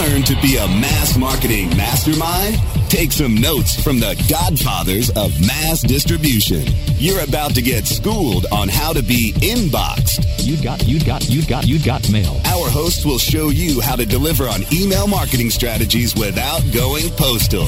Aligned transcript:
learn 0.00 0.22
to 0.22 0.34
be 0.40 0.56
a 0.56 0.66
mass 0.66 1.18
marketing 1.18 1.68
mastermind? 1.76 2.56
Take 2.88 3.12
some 3.12 3.34
notes 3.34 3.80
from 3.82 4.00
the 4.00 4.16
godfathers 4.30 5.10
of 5.10 5.38
mass 5.46 5.82
distribution. 5.82 6.62
You're 6.96 7.22
about 7.22 7.54
to 7.56 7.62
get 7.62 7.86
schooled 7.86 8.46
on 8.50 8.68
how 8.68 8.94
to 8.94 9.02
be 9.02 9.32
inboxed. 9.34 10.24
You 10.38 10.62
got, 10.62 10.86
you 10.86 11.04
got, 11.04 11.28
you 11.28 11.44
got, 11.44 11.66
you 11.66 11.78
got 11.84 12.10
mail. 12.10 12.40
Our 12.46 12.70
host 12.70 13.04
will 13.04 13.18
show 13.18 13.50
you 13.50 13.82
how 13.82 13.96
to 13.96 14.06
deliver 14.06 14.44
on 14.44 14.62
email 14.72 15.06
marketing 15.06 15.50
strategies 15.50 16.14
without 16.14 16.62
going 16.72 17.10
postal. 17.10 17.66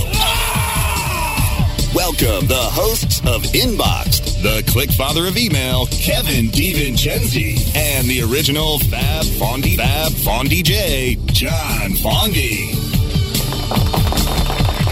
Welcome 1.94 2.46
the 2.46 2.54
hosts 2.56 3.20
of 3.20 3.42
Inboxed, 3.52 4.40
the 4.42 4.64
click 4.72 4.90
father 4.90 5.26
of 5.26 5.36
email, 5.36 5.84
Kevin 5.88 6.46
DiVincenzi, 6.46 7.76
and 7.76 8.06
the 8.06 8.22
original 8.22 8.78
Fab 8.78 9.26
Fondy 9.26 9.76
Fab 9.76 10.12
Fondy 10.12 10.62
J, 10.62 11.18
John 11.26 11.90
Fondy. 12.00 12.82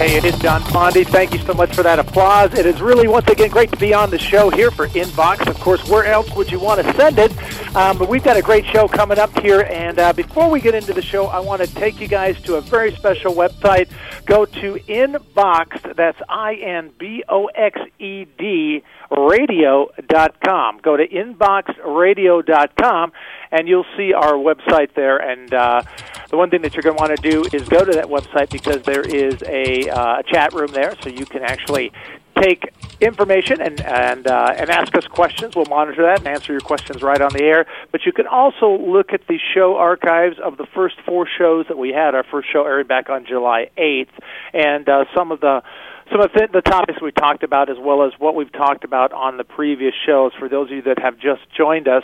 Hey, 0.01 0.17
it 0.17 0.25
is 0.25 0.33
John 0.39 0.63
Fondy. 0.63 1.07
Thank 1.07 1.35
you 1.35 1.39
so 1.41 1.53
much 1.53 1.75
for 1.75 1.83
that 1.83 1.99
applause. 1.99 2.55
It 2.55 2.65
is 2.65 2.81
really, 2.81 3.07
once 3.07 3.29
again, 3.29 3.51
great 3.51 3.71
to 3.71 3.77
be 3.77 3.93
on 3.93 4.09
the 4.09 4.19
show 4.19 4.49
here 4.49 4.71
for 4.71 4.89
Inbox. 4.89 5.47
Of 5.47 5.61
course, 5.61 5.87
where 5.91 6.07
else 6.07 6.35
would 6.35 6.51
you 6.51 6.59
want 6.59 6.81
to 6.81 6.91
send 6.95 7.19
it? 7.19 7.31
Um, 7.77 7.99
but 7.99 8.09
we've 8.09 8.25
got 8.25 8.39
a 8.39 8.41
great 8.41 8.65
show 8.65 8.89
coming 8.89 9.19
up 9.19 9.39
here. 9.41 9.69
And 9.71 9.99
uh, 9.99 10.15
before 10.15 10.49
we 10.49 10.59
get 10.59 10.75
into 10.75 10.95
the 10.95 11.03
show, 11.03 11.27
I 11.27 11.41
want 11.41 11.61
to 11.61 11.67
take 11.75 12.01
you 12.01 12.09
guys 12.09 12.41
to 12.45 12.55
a 12.55 12.63
very 12.63 12.95
special 12.95 13.35
website. 13.35 13.91
Go 14.25 14.47
to 14.47 14.77
Inbox, 14.89 15.95
that's 15.97 16.19
I 16.31 16.55
N 16.55 16.93
B 16.99 17.23
O 17.29 17.49
X 17.49 17.79
E 17.99 18.25
D, 18.39 18.83
radio.com. 19.11 20.79
Go 20.79 20.97
to 20.97 21.07
inboxedradio.com, 21.07 23.13
and 23.51 23.69
you'll 23.69 23.85
see 23.99 24.15
our 24.15 24.33
website 24.33 24.95
there. 24.95 25.19
And 25.19 25.53
uh, 25.53 25.83
the 26.31 26.37
one 26.37 26.49
thing 26.51 26.63
that 26.63 26.75
you're 26.75 26.83
going 26.83 26.97
to 26.97 27.03
want 27.03 27.17
to 27.21 27.31
do 27.31 27.45
is 27.53 27.69
go 27.69 27.85
to 27.85 27.93
that 27.93 28.07
website 28.07 28.51
because 28.51 28.83
there 28.83 29.03
is 29.03 29.43
a 29.47 29.89
uh, 29.89 30.23
chat 30.23 30.53
room 30.53 30.69
there, 30.73 30.95
so 31.03 31.09
you 31.09 31.27
can 31.27 31.43
actually 31.43 31.93
take 32.41 32.73
information 33.01 33.61
and 33.61 33.81
and 33.81 34.27
uh, 34.27 34.55
and 34.57 34.71
ask 34.71 34.95
us 34.97 35.07
questions. 35.07 35.57
We'll 35.57 35.67
monitor 35.67 36.03
that 36.03 36.21
and 36.21 36.29
answer 36.29 36.53
your 36.53 36.61
questions 36.61 37.03
right 37.03 37.21
on 37.21 37.33
the 37.33 37.43
air. 37.43 37.67
But 37.93 38.07
you 38.07 38.13
can 38.13 38.27
also 38.27 38.79
look 38.79 39.13
at 39.13 39.27
the 39.27 39.39
show 39.55 39.77
archives 39.77 40.39
of 40.43 40.57
the 40.57 40.67
first 40.75 40.97
four 41.07 41.27
shows 41.27 41.67
that 41.69 41.79
we 41.79 41.91
had. 41.91 42.15
Our 42.15 42.25
first 42.25 42.51
show 42.53 42.65
aired 42.65 42.89
back 42.89 43.11
on 43.11 43.27
July 43.27 43.71
8th, 43.77 44.09
and 44.53 44.89
uh, 44.89 45.05
some 45.15 45.33
of 45.33 45.41
the 45.41 45.63
some 46.11 46.21
of 46.21 46.31
the 46.33 46.63
topics 46.63 47.01
we 47.01 47.13
talked 47.13 47.45
about, 47.45 47.71
as 47.71 47.77
well 47.79 48.03
as 48.03 48.13
what 48.19 48.35
we've 48.35 48.53
talked 48.53 48.85
about 48.85 49.13
on 49.13 49.37
the 49.37 49.45
previous 49.45 49.95
shows. 50.07 50.33
For 50.39 50.49
those 50.49 50.69
of 50.69 50.77
you 50.77 50.83
that 50.83 50.99
have 50.99 51.19
just 51.19 51.43
joined 51.57 51.87
us, 51.87 52.03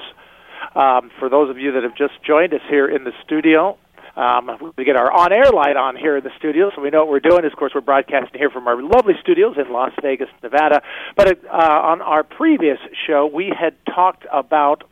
um, 0.74 1.10
for 1.18 1.28
those 1.28 1.50
of 1.50 1.58
you 1.58 1.72
that 1.72 1.82
have 1.82 1.96
just 1.96 2.22
joined 2.24 2.54
us 2.54 2.60
here 2.68 2.86
in 2.88 3.04
the 3.04 3.12
studio, 3.24 3.76
um, 4.16 4.72
we 4.76 4.84
get 4.84 4.96
our 4.96 5.12
on-air 5.12 5.50
light 5.52 5.76
on 5.76 5.94
here 5.94 6.16
in 6.16 6.24
the 6.24 6.30
studio, 6.38 6.70
so 6.74 6.80
we 6.80 6.90
know 6.90 7.00
what 7.00 7.08
we're 7.08 7.20
doing. 7.20 7.44
Of 7.44 7.52
course, 7.52 7.72
we're 7.74 7.82
broadcasting 7.82 8.38
here 8.38 8.50
from 8.50 8.66
our 8.66 8.82
lovely 8.82 9.14
studios 9.20 9.56
in 9.58 9.72
Las 9.72 9.92
Vegas, 10.02 10.28
Nevada. 10.42 10.80
But 11.16 11.44
uh, 11.44 11.50
on 11.50 12.00
our 12.00 12.22
previous 12.22 12.78
show, 13.06 13.30
we 13.32 13.52
had 13.56 13.74
talked 13.84 14.24
about 14.32 14.84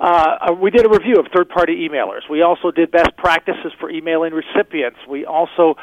uh, 0.00 0.54
we 0.60 0.70
did 0.70 0.84
a 0.86 0.88
review 0.88 1.16
of 1.16 1.26
third-party 1.36 1.86
emailers. 1.86 2.22
We 2.28 2.40
also 2.40 2.70
did 2.70 2.90
best 2.90 3.14
practices 3.18 3.72
for 3.78 3.90
emailing 3.90 4.32
recipients. 4.32 4.98
We 5.06 5.26
also 5.26 5.76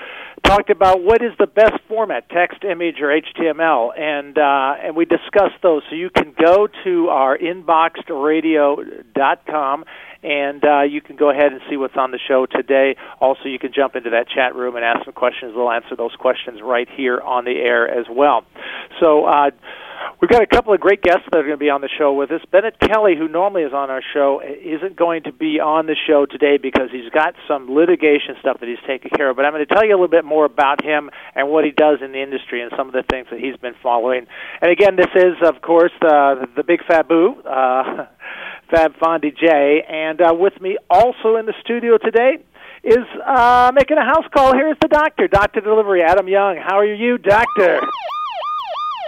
talked 0.44 0.72
about 0.72 1.04
what 1.04 1.22
is 1.22 1.34
the 1.38 1.46
best 1.46 1.76
format, 1.88 2.28
text, 2.30 2.64
image, 2.64 2.96
or 3.00 3.10
HTML, 3.10 3.98
and 3.98 4.38
uh, 4.38 4.76
and 4.84 4.96
we 4.96 5.06
discussed 5.06 5.62
those. 5.62 5.84
So 5.90 5.96
you 5.96 6.10
can 6.10 6.34
go 6.38 6.68
to 6.84 7.10
our 7.10 7.38
inboxedradio.com 7.38 9.86
and 10.28 10.64
uh, 10.66 10.82
you 10.82 11.00
can 11.00 11.16
go 11.16 11.30
ahead 11.30 11.54
and 11.54 11.62
see 11.70 11.78
what's 11.78 11.96
on 11.96 12.12
the 12.12 12.20
show 12.28 12.46
today. 12.46 12.98
Also, 13.22 13.46
you 13.46 13.60
can 13.60 13.72
jump 13.74 13.96
into 13.96 14.10
that 14.10 14.28
chat 14.28 14.56
room 14.56 14.76
and 14.76 14.84
ask 14.84 15.06
some 15.06 15.14
questions. 15.14 15.54
We'll 15.56 15.72
answer 15.72 15.96
those 15.96 16.16
questions 16.20 16.60
right 16.62 16.88
here 16.90 17.20
on 17.20 17.46
the 17.46 17.56
air 17.56 17.88
as 17.88 18.06
well. 18.10 18.44
So. 19.00 19.26
Uh, 19.26 19.52
We've 20.22 20.30
got 20.30 20.42
a 20.42 20.48
couple 20.48 20.74
of 20.74 20.80
great 20.80 21.02
guests 21.02 21.24
that 21.32 21.38
are 21.38 21.44
going 21.44 21.54
to 21.54 21.58
be 21.58 21.70
on 21.70 21.82
the 21.82 21.90
show 21.96 22.14
with 22.14 22.32
us. 22.32 22.42
Bennet 22.52 22.80
Kelley, 22.80 23.16
who 23.16 23.28
normally 23.28 23.64
is 23.64 23.74
on 23.74 23.90
our 23.90 24.02
show, 24.14 24.42
isn't 24.42 24.96
going 24.96 25.24
to 25.24 25.32
be 25.32 25.60
on 25.60 25.86
the 25.86 25.96
show 26.08 26.26
today 26.26 26.58
because 26.58 26.90
he's 26.92 27.10
got 27.12 27.36
some 27.48 27.70
litigation 27.70 28.36
stuff 28.40 28.60
that 28.60 28.70
he's 28.70 28.82
taking 28.88 29.12
care 29.16 29.30
of. 29.30 29.36
But 29.36 29.46
I'm 29.46 29.54
going 29.54 29.66
to 29.66 29.74
tell 29.74 29.86
you 29.86 29.92
a 29.92 29.98
little 29.98 30.08
bit 30.08 30.26
more 30.26 30.46
about 30.46 30.84
him 30.84 31.12
and 31.36 31.50
what 31.50 31.66
he 31.66 31.72
does 31.72 32.00
in 32.02 32.14
the 32.14 32.22
industry 32.22 32.62
and 32.62 32.72
some 32.76 32.88
of 32.88 32.94
the 32.94 33.04
things 33.10 33.28
that 33.30 33.40
he's 33.40 33.58
been 33.58 33.76
following. 33.82 34.26
And 34.62 34.72
again, 34.72 34.96
this 34.96 35.14
is, 35.16 35.36
of 35.44 35.62
course, 35.62 35.94
uh, 36.02 36.46
the 36.56 36.64
big 36.66 36.82
Fabu, 36.82 37.38
uh, 37.46 38.06
Fab 38.70 38.96
Fondy 38.98 39.36
J. 39.36 39.84
And 39.88 40.22
uh, 40.22 40.34
with 40.34 40.60
me 40.62 40.78
also 40.90 41.38
in 41.38 41.46
the 41.46 41.54
studio 41.62 41.98
today 41.98 42.38
is 42.84 43.06
uh, 43.26 43.72
making 43.74 43.98
a 43.98 44.06
house 44.06 44.26
call. 44.34 44.54
Here's 44.54 44.78
the 44.82 44.88
doctor, 44.88 45.28
Doctor 45.28 45.62
Delivery, 45.62 46.04
Adam 46.04 46.28
Young. 46.28 46.58
How 46.58 46.78
are 46.78 46.86
you, 46.86 47.18
Doctor? 47.18 47.80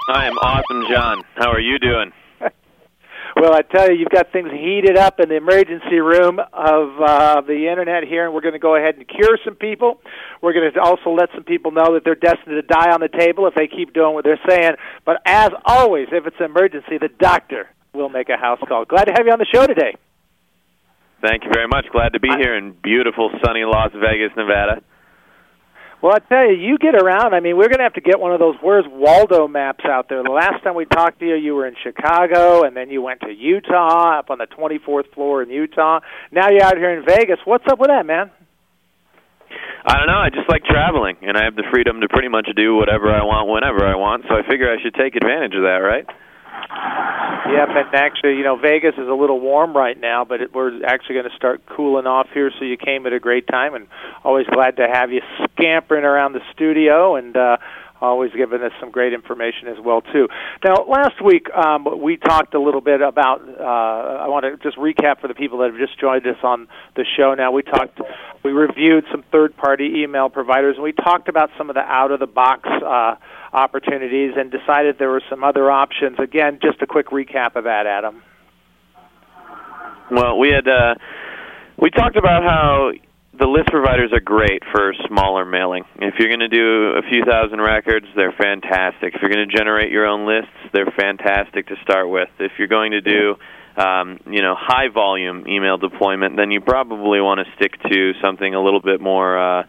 I 0.09 0.25
am 0.25 0.38
awesome, 0.38 0.86
John. 0.90 1.24
How 1.36 1.52
are 1.52 1.59
you 1.59 1.78
doing? 1.78 2.12
well, 2.42 3.53
I 3.53 3.62
tell 3.62 3.90
you, 3.90 3.98
you've 3.98 4.09
got 4.09 4.31
things 4.31 4.50
heated 4.52 4.98
up 4.98 5.19
in 5.19 5.30
the 5.30 5.36
emergency 5.36 6.00
room 6.00 6.40
of 6.40 7.02
uh, 7.02 7.42
the 7.42 7.68
internet 7.69 8.03
here, 8.03 8.25
and 8.25 8.34
we're 8.34 8.42
going 8.42 8.53
to 8.53 8.59
go 8.59 8.75
ahead 8.75 8.96
and 8.96 9.08
cure 9.08 9.38
some 9.46 9.56
people. 9.56 10.02
We're 10.42 10.53
going 10.53 10.74
to 10.74 10.81
also 10.81 11.12
let 11.12 11.30
some 11.36 11.44
people 11.44 11.72
know 11.72 11.94
that 11.94 12.03
they're 12.03 12.16
destined 12.16 12.56
to 12.56 12.62
die 12.64 12.92
on 12.92 13.02
the 13.02 13.08
table 13.08 13.46
if 13.46 13.53
they 13.53 13.68
keep 13.68 13.94
doing 13.94 14.14
what 14.14 14.24
they're 14.24 14.42
saying. 14.50 14.74
But 15.06 15.22
as 15.25 15.52
always, 15.66 16.08
if 16.12 16.25
it's 16.25 16.38
an 16.40 16.46
emergency, 16.46 16.98
the 16.98 17.09
doctor 17.19 17.69
will 17.94 18.10
make 18.10 18.30
a 18.30 18.38
house 18.38 18.60
call. 18.68 18.86
Glad 18.86 19.06
to 19.06 19.14
have 19.16 19.26
you 19.26 19.32
on 19.32 19.40
the 19.40 19.48
show 19.54 19.66
today. 19.66 19.96
Thank 21.22 21.44
you 21.44 21.50
very 21.54 21.68
much. 21.68 21.86
Glad 21.92 22.14
to 22.14 22.20
be 22.20 22.30
here 22.30 22.56
in 22.56 22.74
beautiful, 22.82 23.30
sunny 23.44 23.64
Las 23.66 23.92
Vegas, 23.94 24.32
Nevada. 24.38 24.82
Well, 26.02 26.14
I 26.16 26.20
tell 26.20 26.50
you, 26.50 26.56
you 26.56 26.78
get 26.78 26.96
around. 26.96 27.34
I 27.34 27.42
mean, 27.42 27.58
we're 27.58 27.68
going 27.68 27.80
to 27.80 27.84
have 27.84 27.96
to 27.96 28.02
get 28.02 28.22
one 28.22 28.32
of 28.32 28.40
those 28.40 28.56
"Where's 28.62 28.86
Waldo" 28.88 29.50
maps 29.50 29.84
out 29.84 30.08
there. 30.08 30.24
The 30.24 30.32
last 30.32 30.64
time 30.64 30.76
we 30.76 30.86
talked 30.86 31.20
to 31.20 31.28
you, 31.28 31.36
you 31.36 31.56
were 31.56 31.68
in 31.68 31.76
Chicago, 31.84 32.64
and 32.64 32.76
then 32.76 32.90
you 32.90 33.02
went 33.02 33.20
to 33.22 33.32
Utah, 33.34 34.20
up 34.20 34.30
on 34.30 34.38
the 34.38 34.48
24th 34.48 35.14
floor 35.14 35.44
in 35.44 35.50
Utah. 35.50 36.00
Now 36.32 36.50
you're 36.50 36.64
out 36.64 36.78
here 36.78 36.98
in 36.98 37.06
Vegas. 37.06 37.40
What's 37.44 37.66
up 37.70 37.80
with 37.80 37.90
that, 37.90 38.06
man? 38.06 38.32
I 39.86 39.98
don't 39.98 40.08
know. 40.08 40.20
I 40.20 40.30
just 40.30 40.48
like 40.48 40.64
traveling, 40.64 41.18
and 41.22 41.36
I 41.36 41.44
have 41.44 41.56
the 41.56 41.68
freedom 41.70 42.00
to 42.00 42.08
pretty 42.08 42.30
much 42.30 42.48
do 42.56 42.76
whatever 42.76 43.12
I 43.12 43.24
want 43.26 43.50
whenever 43.50 43.86
I 43.86 43.96
want. 43.96 44.24
So 44.30 44.36
I 44.36 44.48
figure 44.48 44.72
I 44.72 44.82
should 44.82 44.96
take 44.96 45.16
advantage 45.18 45.56
of 45.56 45.64
that, 45.64 45.84
right? 45.84 46.06
Yep, 47.50 47.70
and 47.70 47.96
actually, 47.96 48.36
you 48.36 48.44
know, 48.44 48.58
Vegas 48.58 48.94
is 48.94 49.08
a 49.08 49.14
little 49.14 49.40
warm 49.40 49.75
right 49.75 50.00
now, 50.00 50.24
but 50.24 50.42
it, 50.42 50.53
we're 50.53 50.84
actually 50.86 51.16
going 51.16 51.30
to 51.30 51.36
start 51.36 51.66
cooling 51.66 52.06
off 52.06 52.28
here. 52.34 52.52
So 52.59 52.66
you 52.66 52.78
came 52.78 53.08
at 53.08 53.14
a 53.14 53.20
great 53.20 53.47
time, 53.47 53.74
and 53.74 53.88
always 54.24 54.46
glad 54.47 54.78
to 54.78 54.88
have 54.92 55.12
you 55.12 55.22
scampering 55.52 56.03
around 56.03 56.34
the 56.34 56.42
studio 56.53 57.16
and 57.16 57.36
uh, 57.36 57.58
always 58.02 58.32
giving 58.32 58.62
us 58.62 58.72
some 58.80 58.92
great 58.92 59.14
information 59.14 59.68
as 59.68 59.78
well 59.84 60.02
too. 60.02 60.28
Now, 60.64 60.86
last 60.88 61.24
week 61.24 61.48
um, 61.54 62.02
we 62.02 62.18
talked 62.18 62.54
a 62.54 62.62
little 62.62 62.82
bit 62.82 63.02
about. 63.02 63.42
Uh, 63.42 63.64
I 63.64 64.28
want 64.28 64.46
to 64.46 64.58
just 64.58 64.78
recap 64.78 65.22
for 65.22 65.28
the 65.28 65.34
people 65.34 65.60
that 65.60 65.72
have 65.72 65.80
just 65.80 66.00
joined 66.00 66.26
us 66.28 66.38
on 66.44 66.68
the 66.96 67.06
show. 67.18 67.34
Now, 67.34 67.52
we 67.52 67.64
talked, 67.64 68.00
we 68.44 68.52
reviewed 68.52 69.06
some 69.12 69.24
third-party 69.32 70.04
email 70.04 70.30
providers, 70.30 70.76
and 70.76 70.84
we 70.84 70.94
talked 70.94 71.28
about 71.30 71.50
some 71.58 71.70
of 71.70 71.76
the 71.76 71.82
out-of-the-box. 71.82 72.68
Uh, 72.68 73.16
opportunities 73.52 74.34
and 74.38 74.52
decided 74.52 74.98
there 75.00 75.10
were 75.10 75.24
some 75.28 75.44
other 75.44 75.72
options. 75.72 76.20
Again, 76.20 76.60
just 76.62 76.80
a 76.84 76.86
quick 76.86 77.08
recap 77.08 77.56
of 77.56 77.64
that, 77.64 77.88
Adam. 77.88 78.22
Well, 80.12 80.38
we 80.38 80.50
had 80.50 80.68
uh, 80.68 80.94
we 81.78 81.90
talked 81.90 82.16
about 82.16 82.44
how 82.44 82.92
the 83.40 83.48
list 83.48 83.70
providers 83.70 84.12
are 84.12 84.20
great 84.20 84.64
for 84.72 84.94
smaller 85.08 85.46
mailing. 85.46 85.86
If 85.96 86.16
you're 86.20 86.28
going 86.28 86.42
to 86.42 86.50
do 86.50 86.98
a 86.98 87.02
few 87.10 87.24
thousand 87.24 87.62
records, 87.62 88.06
they're 88.16 88.34
fantastic. 88.34 89.16
If 89.16 89.22
you're 89.22 89.32
going 89.32 89.48
to 89.48 89.56
generate 89.56 89.92
your 89.92 90.06
own 90.06 90.28
lists, 90.28 90.52
they're 90.74 90.92
fantastic 90.98 91.68
to 91.68 91.76
start 91.82 92.10
with. 92.10 92.28
If 92.40 92.52
you're 92.60 92.68
going 92.68 92.92
to 92.92 93.02
do 93.02 93.36
um, 93.78 94.20
you 94.28 94.42
know 94.42 94.56
high 94.60 94.90
volume 94.94 95.48
email 95.48 95.78
deployment, 95.78 96.36
then 96.36 96.52
you 96.52 96.60
probably 96.60 97.22
want 97.22 97.40
to 97.40 97.46
stick 97.56 97.81
to 97.90 98.12
something 98.22 98.54
a 98.54 98.62
little 98.62 98.81
bit 98.81 99.00
more 99.00 99.40
uh, 99.40 99.63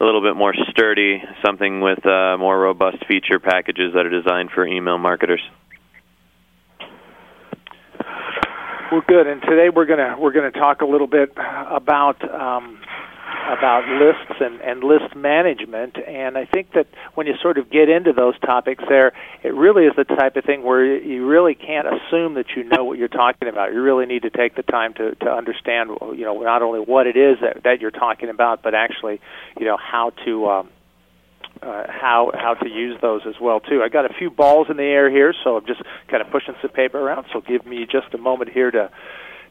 a 0.00 0.04
little 0.04 0.22
bit 0.22 0.34
more 0.34 0.54
sturdy, 0.70 1.22
something 1.44 1.82
with 1.82 2.04
uh, 2.06 2.38
more 2.38 2.58
robust 2.58 3.04
feature 3.06 3.38
packages 3.38 3.92
that 3.94 4.06
are 4.06 4.22
designed 4.22 4.50
for 4.50 4.66
email 4.66 4.96
marketers. 4.96 5.42
Well, 8.90 9.02
good. 9.06 9.26
And 9.26 9.42
today 9.42 9.68
we're 9.68 9.86
gonna 9.86 10.16
we're 10.18 10.32
gonna 10.32 10.50
talk 10.50 10.80
a 10.80 10.86
little 10.86 11.06
bit 11.06 11.32
about 11.36 12.16
um, 12.28 12.80
about 13.50 13.86
lists 13.88 14.40
and, 14.40 14.60
and 14.60 14.84
list 14.84 15.16
management. 15.16 15.96
And 15.98 16.38
I 16.38 16.46
think 16.46 16.72
that 16.74 16.86
when 17.14 17.26
you 17.26 17.34
sort 17.42 17.58
of 17.58 17.70
get 17.70 17.88
into 17.88 18.12
those 18.12 18.38
topics 18.40 18.84
there, 18.88 19.12
it 19.42 19.54
really 19.54 19.84
is 19.84 19.92
the 19.96 20.04
type 20.04 20.36
of 20.36 20.44
thing 20.44 20.62
where 20.62 20.84
you 20.84 21.26
really 21.26 21.54
can't 21.54 21.86
assume 21.86 22.34
that 22.34 22.46
you 22.56 22.64
know 22.64 22.84
what 22.84 22.98
you're 22.98 23.08
talking 23.08 23.48
about. 23.48 23.72
You 23.72 23.82
really 23.82 24.06
need 24.06 24.22
to 24.22 24.30
take 24.30 24.54
the 24.54 24.62
time 24.62 24.94
to, 24.94 25.14
to 25.16 25.30
understand, 25.30 25.90
you 26.16 26.24
know, 26.24 26.40
not 26.40 26.62
only 26.62 26.80
what 26.80 27.06
it 27.06 27.16
is 27.16 27.38
that, 27.40 27.64
that 27.64 27.80
you're 27.80 27.90
talking 27.90 28.28
about, 28.28 28.62
but 28.62 28.74
actually, 28.74 29.20
you 29.58 29.66
know, 29.66 29.76
how 29.76 30.10
to, 30.24 30.48
um, 30.48 30.68
uh, 31.62 31.84
how 31.88 32.30
how 32.34 32.54
to 32.54 32.68
use 32.70 32.98
those 33.02 33.20
as 33.26 33.34
well 33.40 33.60
too. 33.60 33.82
I 33.82 33.88
got 33.88 34.10
a 34.10 34.14
few 34.14 34.30
balls 34.30 34.68
in 34.70 34.78
the 34.78 34.82
air 34.82 35.10
here, 35.10 35.34
so 35.44 35.58
I'm 35.58 35.66
just 35.66 35.82
kind 36.08 36.22
of 36.22 36.30
pushing 36.30 36.54
some 36.62 36.70
paper 36.70 36.98
around. 36.98 37.26
So 37.32 37.42
give 37.42 37.66
me 37.66 37.86
just 37.90 38.14
a 38.14 38.18
moment 38.18 38.50
here 38.50 38.70
to 38.70 38.90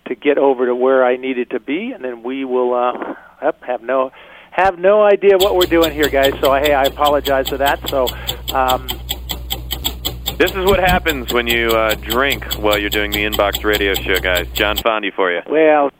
to 0.07 0.15
get 0.15 0.37
over 0.37 0.65
to 0.65 0.75
where 0.75 1.05
I 1.05 1.17
needed 1.17 1.51
to 1.51 1.59
be, 1.59 1.91
and 1.91 2.03
then 2.03 2.23
we 2.23 2.45
will 2.45 2.73
uh, 2.73 3.15
have 3.61 3.81
no 3.81 4.11
have 4.51 4.79
no 4.79 5.03
idea 5.03 5.37
what 5.37 5.55
we're 5.55 5.67
doing 5.67 5.91
here, 5.91 6.09
guys. 6.09 6.33
So 6.41 6.53
hey, 6.53 6.73
I 6.73 6.83
apologize 6.83 7.49
for 7.49 7.57
that. 7.57 7.87
So. 7.89 8.07
Um, 8.53 8.87
this 10.39 10.51
is 10.51 10.63
what 10.63 10.79
happens 10.79 11.33
when 11.33 11.47
you 11.47 11.67
uh, 11.67 11.95
drink 11.95 12.53
while 12.53 12.79
you're 12.79 12.89
doing 12.89 13.11
the 13.11 13.25
inbox 13.25 13.61
radio 13.65 13.93
show, 13.93 14.21
guys. 14.21 14.47
John 14.53 14.77
Fondi 14.77 15.13
for 15.13 15.29
you. 15.29 15.41
Well, 15.49 15.91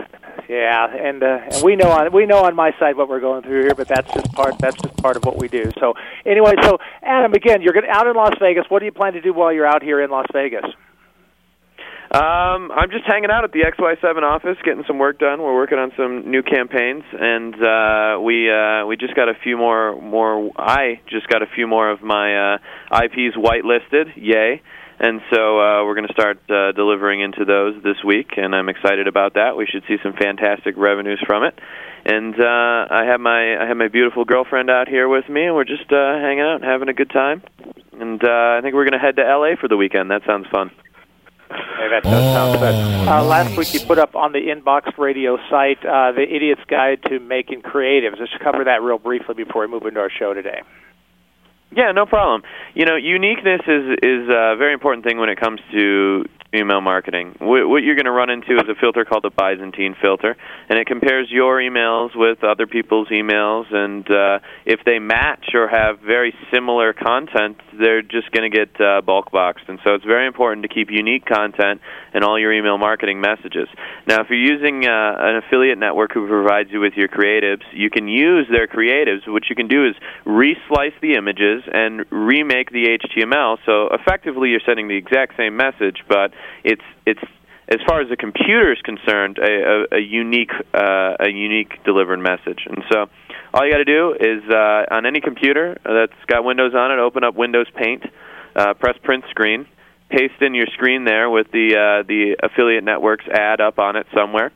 yeah, 0.48 0.88
and 0.96 1.22
uh, 1.22 1.40
and 1.52 1.64
we 1.64 1.76
know 1.76 1.92
on 1.92 2.12
we 2.12 2.26
know 2.26 2.44
on 2.44 2.56
my 2.56 2.72
side 2.80 2.98
what 2.98 3.08
we're 3.08 3.20
going 3.20 3.44
through 3.44 3.64
here, 3.64 3.76
but 3.76 3.88
that's 3.88 4.12
just 4.14 4.32
part 4.32 4.58
that's 4.58 4.78
just 4.82 4.98
part 4.98 5.16
of 5.16 5.24
what 5.24 5.38
we 5.38 5.48
do. 5.48 5.70
So 5.80 5.94
anyway, 6.26 6.54
so 6.64 6.80
Adam, 7.04 7.34
again, 7.34 7.62
you're 7.62 7.74
gonna, 7.74 7.90
out 7.90 8.08
in 8.08 8.16
Las 8.16 8.34
Vegas. 8.40 8.64
What 8.70 8.80
do 8.80 8.86
you 8.86 8.92
plan 8.92 9.14
to 9.14 9.22
do 9.22 9.32
while 9.34 9.54
you're 9.54 9.68
out 9.68 9.84
here 9.84 10.02
in 10.02 10.10
Las 10.10 10.26
Vegas? 10.34 10.66
Um, 12.12 12.72
I'm 12.72 12.90
just 12.90 13.06
hanging 13.06 13.30
out 13.30 13.44
at 13.44 13.52
the 13.52 13.62
XY7 13.70 14.24
office, 14.24 14.58
getting 14.66 14.84
some 14.88 14.98
work 14.98 15.20
done. 15.20 15.44
We're 15.44 15.54
working 15.54 15.78
on 15.78 15.92
some 15.96 16.32
new 16.32 16.42
campaigns, 16.42 17.04
and 17.14 17.54
uh, 17.54 18.20
we 18.20 18.50
uh, 18.50 18.88
we 18.88 18.98
just 18.98 19.14
got 19.14 19.30
a 19.30 19.36
few 19.44 19.58
more 19.58 20.02
more. 20.02 20.50
I 20.58 21.02
just 21.08 21.28
got 21.28 21.44
a 21.44 21.46
few 21.54 21.68
more 21.68 21.92
of 21.92 22.02
my 22.02 22.56
uh, 22.56 23.04
IPs 23.06 23.38
whitelisted. 23.38 24.14
Yay! 24.16 24.60
And 25.00 25.22
so 25.32 25.60
uh, 25.62 25.86
we're 25.86 25.94
going 25.94 26.08
to 26.08 26.14
start 26.14 26.40
uh, 26.50 26.72
delivering 26.72 27.22
into 27.22 27.46
those 27.46 27.82
this 27.84 28.04
week, 28.04 28.32
and 28.38 28.56
I'm 28.56 28.70
excited 28.70 29.08
about 29.08 29.36
that. 29.36 29.56
We 29.56 29.68
should 29.68 29.84
see 29.88 29.98
some 30.02 30.14
fantastic 30.14 30.76
revenues 30.78 31.24
from 31.28 31.44
it. 31.44 31.54
And 32.06 32.34
uh, 32.34 32.88
I 32.90 33.06
have 33.06 33.20
my 33.20 33.64
I 33.64 33.68
have 33.68 33.78
my 33.78 33.88
beautiful 33.88 34.26
girlfriend 34.26 34.72
out 34.72 34.88
here 34.88 35.08
with 35.08 35.30
me, 35.30 35.46
and 35.46 35.54
we're 35.54 35.64
just 35.64 35.92
uh, 35.92 36.18
hanging 36.18 36.42
out, 36.42 36.56
and 36.56 36.64
having 36.64 36.90
a 36.90 36.94
good 36.94 37.12
time. 37.12 37.44
And 37.94 38.20
uh, 38.24 38.58
I 38.58 38.62
think 38.64 38.74
we're 38.74 38.90
going 38.90 39.00
to 39.00 39.06
head 39.06 39.16
to 39.18 39.22
LA 39.22 39.62
for 39.62 39.68
the 39.68 39.78
weekend. 39.78 40.10
That 40.10 40.24
sounds 40.26 40.48
fun. 40.52 40.72
Hey, 41.50 41.90
that 41.90 42.04
does 42.04 42.34
sound 42.34 42.60
good. 42.60 43.08
Uh, 43.08 43.24
last 43.24 43.58
week 43.58 43.74
you 43.74 43.80
put 43.80 43.98
up 43.98 44.16
on 44.16 44.32
the 44.32 44.40
Inboxed 44.40 44.98
Radio 44.98 45.38
site 45.50 45.84
uh, 45.84 46.12
the 46.12 46.22
Idiot's 46.22 46.62
Guide 46.68 47.02
to 47.08 47.20
Making 47.20 47.62
Creatives. 47.62 48.20
Let's 48.20 48.32
cover 48.44 48.64
that 48.66 48.84
real 48.84 49.00
briefly 49.00 49.34
before 49.34 49.62
we 49.64 49.68
move 49.68 49.86
into 49.86 50.00
our 50.00 50.12
show 50.12 50.34
today. 50.34 50.62
Yeah, 51.72 51.92
no 51.92 52.06
problem. 52.06 52.44
You 52.74 52.86
know, 52.86 52.96
uniqueness 52.96 53.62
is 53.68 53.98
is 54.02 54.30
a 54.30 54.56
very 54.58 54.74
important 54.74 55.06
thing 55.06 55.18
when 55.18 55.30
it 55.30 55.40
comes 55.40 55.60
to 55.72 56.26
email 56.54 56.82
marketing. 56.82 57.36
What 57.40 57.84
you're 57.84 57.96
going 57.96 58.06
to 58.06 58.12
run 58.12 58.30
into 58.30 58.56
is 58.56 58.64
a 58.70 58.76
filter 58.80 59.06
called 59.06 59.24
the 59.24 59.30
Byzantine 59.30 59.96
filter, 60.02 60.36
and 60.68 60.80
it 60.80 60.88
compares 60.88 61.28
your 61.30 61.58
emails 61.58 62.16
with 62.16 62.44
other 62.44 62.66
people's 62.66 63.08
emails, 63.10 63.72
and 63.72 64.10
uh, 64.10 64.40
if 64.66 64.80
they 64.86 64.98
match 64.98 65.54
or 65.54 65.68
have 65.68 66.00
very 66.00 66.34
similar 66.52 66.94
content, 66.94 67.58
they're 67.80 68.02
just 68.02 68.32
going 68.32 68.50
to 68.50 68.58
get 68.58 68.82
uh, 68.82 69.02
bulk 69.02 69.32
boxed. 69.32 69.66
And 69.68 69.80
so 69.84 69.94
it's 69.94 70.06
very 70.06 70.26
important 70.26 70.64
to 70.64 70.74
keep 70.74 70.90
unique 70.90 71.26
content 71.26 71.82
in 72.14 72.24
all 72.24 72.40
your 72.40 72.52
email 72.52 72.78
marketing 72.78 73.22
messages. 73.22 73.68
Now, 74.08 74.22
if 74.22 74.30
you're 74.30 74.40
using 74.40 74.86
uh, 74.86 75.16
an 75.20 75.38
affiliate 75.46 75.78
network 75.78 76.14
who 76.14 76.28
provides 76.28 76.70
you 76.72 76.80
with 76.80 76.94
your 76.96 77.08
creatives, 77.08 77.62
you 77.74 77.92
can 77.92 78.08
use 78.08 78.48
their 78.52 78.68
creatives. 78.68 79.28
What 79.28 79.44
you 79.50 79.56
can 79.56 79.68
do 79.68 79.88
is 79.88 79.96
reslice 80.26 80.94
the 81.02 81.14
images 81.14 81.64
and 81.72 82.06
remake 82.12 82.72
the 82.72 82.98
HTML. 82.98 83.58
So 83.66 83.90
effectively, 83.94 84.50
you're 84.50 84.66
sending 84.66 84.88
the 84.88 84.98
exact 84.98 85.38
same 85.38 85.56
message, 85.56 86.04
but 86.08 86.34
it's 86.64 86.84
it's 87.06 87.22
as 87.70 87.80
far 87.88 88.02
as 88.02 88.10
the 88.10 88.18
computer 88.18 88.74
is 88.74 88.80
concerned, 88.82 89.38
a, 89.38 89.46
a, 89.94 89.98
a 89.98 90.00
unique 90.00 90.52
uh, 90.74 91.16
a 91.20 91.30
unique 91.30 91.84
delivered 91.86 92.18
message. 92.18 92.66
And 92.66 92.84
so, 92.92 93.06
all 93.54 93.66
you 93.66 93.72
got 93.72 93.78
to 93.78 93.86
do 93.86 94.16
is 94.20 94.44
uh, 94.50 94.86
on 94.92 95.06
any 95.06 95.22
computer 95.22 95.78
that's 95.84 96.20
got 96.28 96.44
Windows 96.44 96.74
on 96.76 96.92
it, 96.92 97.00
open 97.00 97.24
up 97.24 97.36
Windows 97.36 97.68
Paint, 97.76 98.04
uh, 98.56 98.74
press 98.74 98.98
print 99.04 99.24
screen, 99.30 99.68
paste 100.10 100.42
in 100.42 100.56
your 100.56 100.66
screen 100.74 101.06
there 101.06 101.30
with 101.30 101.52
the 101.52 101.76
uh, 101.78 102.08
the 102.08 102.36
affiliate 102.42 102.84
networks 102.84 103.26
ad 103.28 103.62
up 103.62 103.78
on 103.78 103.96
it 103.96 104.08
somewhere. 104.16 104.52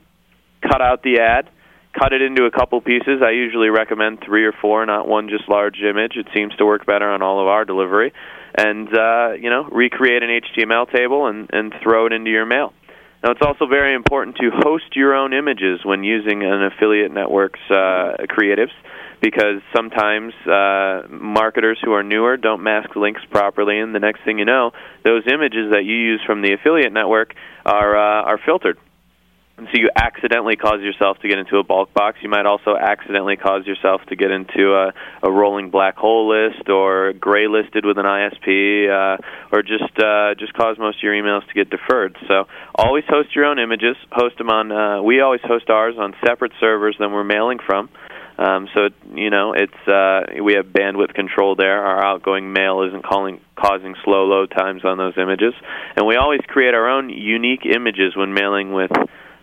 Cut 0.63 0.81
out 0.81 1.03
the 1.03 1.19
ad, 1.19 1.49
cut 1.97 2.13
it 2.13 2.21
into 2.23 2.45
a 2.45 2.51
couple 2.51 2.81
pieces. 2.81 3.21
I 3.23 3.31
usually 3.31 3.69
recommend 3.69 4.23
three 4.25 4.45
or 4.45 4.53
four, 4.53 4.83
not 4.87 5.07
one 5.07 5.29
just 5.29 5.47
large 5.47 5.77
image. 5.87 6.13
It 6.15 6.27
seems 6.33 6.55
to 6.55 6.65
work 6.65 6.87
better 6.87 7.09
on 7.11 7.21
all 7.21 7.39
of 7.39 7.47
our 7.47 7.63
delivery 7.63 8.11
and 8.55 8.87
uh, 8.95 9.31
you 9.39 9.49
know 9.49 9.63
recreate 9.71 10.23
an 10.23 10.29
HTML 10.29 10.91
table 10.91 11.27
and, 11.27 11.49
and 11.51 11.73
throw 11.81 12.05
it 12.05 12.13
into 12.13 12.31
your 12.31 12.45
mail. 12.45 12.73
Now, 13.23 13.31
it's 13.31 13.41
also 13.41 13.67
very 13.67 13.95
important 13.95 14.35
to 14.37 14.51
host 14.51 14.95
your 14.95 15.15
own 15.15 15.33
images 15.33 15.79
when 15.85 16.03
using 16.03 16.43
an 16.43 16.63
affiliate 16.63 17.13
network's 17.13 17.61
uh, 17.69 18.17
creatives 18.27 18.73
because 19.21 19.61
sometimes 19.73 20.33
uh, 20.45 21.03
marketers 21.09 21.79
who 21.81 21.93
are 21.93 22.03
newer 22.03 22.35
don't 22.35 22.61
mask 22.61 22.93
links 22.97 23.21
properly, 23.31 23.79
and 23.79 23.95
the 23.95 23.99
next 23.99 24.25
thing 24.25 24.39
you 24.39 24.43
know, 24.43 24.71
those 25.05 25.23
images 25.31 25.71
that 25.71 25.85
you 25.85 25.95
use 25.95 26.19
from 26.25 26.41
the 26.41 26.51
affiliate 26.51 26.91
network 26.91 27.33
are 27.65 27.95
uh, 27.95 28.23
are 28.23 28.37
filtered 28.45 28.77
and 29.63 29.69
so 29.71 29.79
you 29.79 29.89
accidentally 29.95 30.57
cause 30.57 30.81
yourself 30.81 31.19
to 31.19 31.29
get 31.29 31.37
into 31.37 31.57
a 31.57 31.63
bulk 31.63 31.93
box. 31.93 32.17
You 32.21 32.27
might 32.27 32.45
also 32.45 32.75
accidentally 32.75 33.37
cause 33.37 33.65
yourself 33.65 34.01
to 34.09 34.15
get 34.17 34.29
into 34.29 34.73
a, 34.73 34.91
a 35.25 35.31
rolling 35.31 35.69
black 35.69 35.95
hole 35.95 36.27
list 36.27 36.67
or 36.67 37.13
gray 37.13 37.47
listed 37.47 37.85
with 37.85 37.97
an 37.97 38.03
ISP, 38.03 38.89
uh, 38.91 39.17
or 39.53 39.61
just 39.61 39.97
uh, 39.97 40.35
just 40.35 40.53
cause 40.53 40.75
most 40.77 40.97
of 40.97 41.03
your 41.03 41.13
emails 41.13 41.47
to 41.47 41.53
get 41.53 41.69
deferred. 41.69 42.17
So 42.27 42.43
always 42.75 43.05
host 43.07 43.33
your 43.33 43.45
own 43.45 43.57
images. 43.57 43.95
Host 44.11 44.37
them 44.37 44.49
on. 44.49 44.69
Uh, 44.69 45.01
we 45.01 45.21
always 45.21 45.41
host 45.45 45.69
ours 45.69 45.95
on 45.97 46.13
separate 46.27 46.51
servers 46.59 46.97
than 46.99 47.13
we're 47.13 47.23
mailing 47.23 47.59
from. 47.65 47.87
Um, 48.37 48.67
so 48.73 48.89
you 49.15 49.29
know, 49.29 49.53
it's 49.53 49.87
uh, 49.87 50.43
we 50.43 50.55
have 50.55 50.65
bandwidth 50.65 51.13
control 51.13 51.55
there. 51.55 51.85
Our 51.85 52.03
outgoing 52.03 52.51
mail 52.51 52.83
isn't 52.89 53.05
calling, 53.05 53.39
causing 53.55 53.95
slow 54.03 54.25
load 54.25 54.51
times 54.51 54.83
on 54.83 54.97
those 54.97 55.13
images, 55.17 55.53
and 55.95 56.05
we 56.05 56.17
always 56.17 56.41
create 56.47 56.73
our 56.73 56.89
own 56.89 57.09
unique 57.09 57.65
images 57.65 58.13
when 58.15 58.33
mailing 58.33 58.73
with 58.73 58.91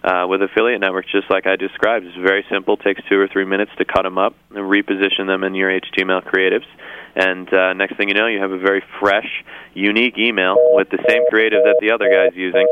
uh, 0.03 0.27
with 0.29 0.43
affiliate 0.43 0.81
networks, 0.81 1.11
just 1.13 1.31
like 1.31 1.47
I 1.47 1.57
described. 1.57 2.07
It's 2.07 2.17
very 2.17 2.45
simple. 2.51 2.77
takes 2.77 3.03
two 3.09 3.19
or 3.19 3.29
three 3.29 3.45
minutes 3.45 3.71
to 3.79 3.85
cut 3.85 4.03
them 4.03 4.19
up 4.19 4.35
and 4.51 4.59
reposition 4.59 5.27
them 5.27 5.45
in 5.45 5.55
your 5.55 5.71
HTML 5.71 6.25
creatives. 6.25 6.67
And 7.15 7.53
uh, 7.53 7.73
next 7.75 7.97
thing 7.97 8.09
you 8.09 8.15
know, 8.15 8.27
you 8.27 8.41
have 8.41 8.53
a 8.53 8.59
very 8.59 8.83
fresh, 9.01 9.29
unique 9.75 10.17
email 10.19 10.57
with 10.73 10.89
the 10.91 10.99
same 11.09 11.23
creative 11.29 11.65
that 11.65 11.77
the 11.81 11.93
other 11.93 12.09
guy's 12.09 12.37
using, 12.37 12.67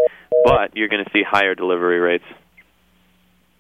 but 0.45 0.77
you're 0.77 0.89
going 0.89 1.05
to 1.05 1.11
see 1.13 1.23
higher 1.23 1.55
delivery 1.55 1.99
rates. 1.99 2.25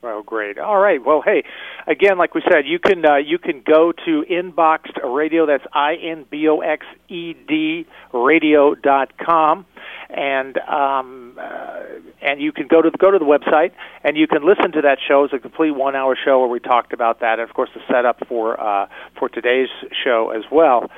Oh, 0.02 0.22
great! 0.22 0.58
All 0.58 0.78
right. 0.78 1.04
Well, 1.04 1.22
hey, 1.24 1.42
again, 1.86 2.18
like 2.18 2.34
we 2.34 2.42
said, 2.48 2.66
you 2.66 2.78
can 2.78 3.04
uh, 3.04 3.16
you 3.16 3.38
can 3.38 3.62
go 3.66 3.92
to 3.92 4.24
Inboxed 4.30 5.02
Radio. 5.04 5.44
That's 5.44 5.64
I 5.72 5.94
N 5.94 6.24
B 6.30 6.46
O 6.48 6.60
X 6.60 6.86
E 7.08 7.34
D 7.34 7.86
Radio 8.12 8.74
dot 8.76 9.18
com 9.18 9.66
and 10.10 10.56
um, 10.58 11.38
uh, 11.38 11.80
and 12.22 12.40
you 12.40 12.52
can 12.52 12.66
go 12.66 12.80
to 12.80 12.90
the, 12.90 12.98
go 12.98 13.10
to 13.10 13.18
the 13.18 13.24
website 13.24 13.72
and 14.02 14.16
you 14.16 14.26
can 14.26 14.46
listen 14.46 14.72
to 14.72 14.82
that 14.82 14.98
show. 15.06 15.24
It's 15.24 15.34
a 15.34 15.38
complete 15.38 15.72
one 15.72 15.94
hour 15.94 16.16
show 16.22 16.40
where 16.40 16.48
we 16.48 16.60
talked 16.60 16.92
about 16.92 17.20
that, 17.20 17.38
and 17.38 17.48
of 17.48 17.54
course 17.54 17.70
the 17.74 17.80
setup 17.88 18.26
for 18.26 18.58
uh, 18.58 18.88
for 19.18 19.28
today's 19.28 19.68
show 20.04 20.30
as 20.30 20.44
well. 20.50 20.90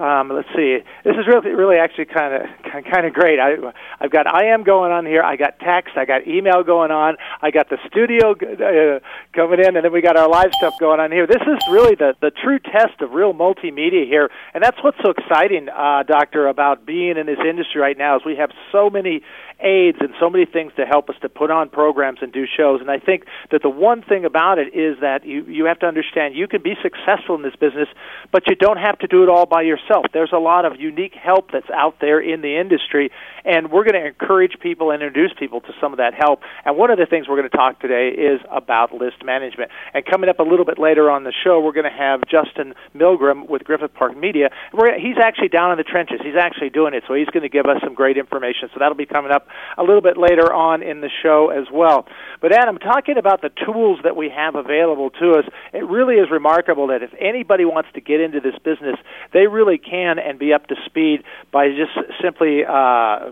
Um, 0.00 0.30
let's 0.30 0.48
see. 0.56 0.78
This 1.04 1.14
is 1.16 1.26
really, 1.26 1.50
really 1.50 1.76
actually 1.76 2.06
kind 2.06 2.34
of, 2.34 2.82
kind 2.90 3.06
of 3.06 3.12
great. 3.12 3.38
I, 3.38 3.54
I've 4.00 4.10
got 4.10 4.26
IM 4.26 4.64
going 4.64 4.90
on 4.90 5.06
here. 5.06 5.22
I 5.22 5.36
got 5.36 5.58
text. 5.60 5.96
I 5.96 6.04
got 6.04 6.26
email 6.26 6.62
going 6.64 6.90
on. 6.90 7.16
I 7.40 7.50
got 7.50 7.68
the 7.68 7.78
studio 7.86 8.32
uh, 8.32 9.00
coming 9.34 9.60
in, 9.60 9.76
and 9.76 9.84
then 9.84 9.92
we 9.92 10.00
got 10.00 10.16
our 10.16 10.28
live 10.28 10.52
stuff 10.54 10.74
going 10.80 10.98
on 10.98 11.12
here. 11.12 11.26
This 11.26 11.42
is 11.42 11.58
really 11.70 11.94
the 11.94 12.14
the 12.20 12.30
true 12.30 12.58
test 12.58 13.00
of 13.00 13.12
real 13.12 13.34
multimedia 13.34 14.06
here, 14.06 14.30
and 14.54 14.64
that's 14.64 14.82
what's 14.82 14.98
so 15.04 15.10
exciting, 15.10 15.68
uh, 15.68 16.02
Doctor, 16.04 16.48
about 16.48 16.86
being 16.86 17.16
in 17.16 17.26
this 17.26 17.38
industry 17.46 17.80
right 17.80 17.98
now. 17.98 18.16
Is 18.16 18.22
we 18.24 18.36
have 18.36 18.50
so 18.72 18.90
many 18.90 19.22
aids 19.60 19.98
and 20.00 20.10
so 20.18 20.28
many 20.28 20.46
things 20.46 20.72
to 20.76 20.84
help 20.84 21.08
us 21.08 21.16
to 21.22 21.28
put 21.28 21.50
on 21.50 21.68
programs 21.68 22.18
and 22.22 22.32
do 22.32 22.44
shows. 22.46 22.80
And 22.80 22.90
I 22.90 22.98
think 22.98 23.24
that 23.52 23.62
the 23.62 23.68
one 23.68 24.02
thing 24.02 24.24
about 24.24 24.58
it 24.58 24.74
is 24.74 24.98
that 25.00 25.24
you 25.24 25.44
you 25.44 25.66
have 25.66 25.78
to 25.80 25.86
understand 25.86 26.34
you 26.34 26.48
can 26.48 26.62
be 26.62 26.74
successful 26.82 27.36
in 27.36 27.42
this 27.42 27.54
business, 27.56 27.88
but 28.32 28.48
you 28.48 28.56
don't 28.56 28.78
have 28.78 28.98
to 29.00 29.06
do 29.06 29.22
it 29.22 29.28
all 29.28 29.46
by 29.46 29.62
yourself. 29.62 29.81
There's 30.12 30.32
a 30.32 30.38
lot 30.38 30.64
of 30.64 30.80
unique 30.80 31.14
help 31.14 31.50
that's 31.52 31.70
out 31.70 31.96
there 32.00 32.20
in 32.20 32.40
the 32.40 32.58
industry, 32.58 33.10
and 33.44 33.70
we're 33.70 33.84
going 33.84 34.00
to 34.00 34.06
encourage 34.06 34.58
people 34.60 34.90
and 34.90 35.02
introduce 35.02 35.32
people 35.38 35.60
to 35.60 35.72
some 35.80 35.92
of 35.92 35.98
that 35.98 36.14
help. 36.14 36.40
And 36.64 36.76
one 36.76 36.90
of 36.90 36.98
the 36.98 37.06
things 37.06 37.28
we're 37.28 37.36
going 37.36 37.50
to 37.50 37.56
talk 37.56 37.80
today 37.80 38.08
is 38.08 38.40
about 38.50 38.92
list 38.92 39.24
management. 39.24 39.70
And 39.94 40.04
coming 40.04 40.28
up 40.30 40.38
a 40.38 40.42
little 40.42 40.64
bit 40.64 40.78
later 40.78 41.10
on 41.10 41.24
the 41.24 41.32
show, 41.32 41.60
we're 41.60 41.72
going 41.72 41.90
to 41.90 41.96
have 41.96 42.22
Justin 42.28 42.74
Milgram 42.94 43.48
with 43.48 43.64
Griffith 43.64 43.94
Park 43.94 44.16
Media. 44.16 44.50
We're, 44.72 44.98
he's 44.98 45.18
actually 45.22 45.48
down 45.48 45.72
in 45.72 45.78
the 45.78 45.84
trenches. 45.84 46.20
He's 46.22 46.36
actually 46.38 46.70
doing 46.70 46.94
it, 46.94 47.04
so 47.06 47.14
he's 47.14 47.28
going 47.28 47.42
to 47.42 47.48
give 47.48 47.66
us 47.66 47.78
some 47.82 47.94
great 47.94 48.16
information. 48.16 48.68
So 48.72 48.78
that'll 48.78 48.96
be 48.96 49.06
coming 49.06 49.32
up 49.32 49.48
a 49.76 49.82
little 49.82 50.02
bit 50.02 50.16
later 50.16 50.52
on 50.52 50.82
in 50.82 51.00
the 51.00 51.10
show 51.22 51.50
as 51.50 51.66
well. 51.72 52.06
But 52.40 52.52
Adam, 52.52 52.78
talking 52.78 53.18
about 53.18 53.42
the 53.42 53.50
tools 53.64 54.00
that 54.04 54.16
we 54.16 54.30
have 54.30 54.54
available 54.54 55.10
to 55.10 55.32
us, 55.32 55.44
it 55.72 55.86
really 55.86 56.16
is 56.16 56.30
remarkable 56.30 56.88
that 56.88 57.02
if 57.02 57.10
anybody 57.20 57.64
wants 57.64 57.90
to 57.94 58.00
get 58.00 58.20
into 58.20 58.40
this 58.40 58.54
business, 58.64 58.96
they 59.32 59.46
really 59.46 59.71
can 59.78 60.18
and 60.18 60.38
be 60.38 60.52
up 60.52 60.66
to 60.68 60.76
speed 60.86 61.24
by 61.50 61.68
just 61.68 61.92
simply 62.22 62.64
uh, 62.64 62.72
uh, 62.72 63.30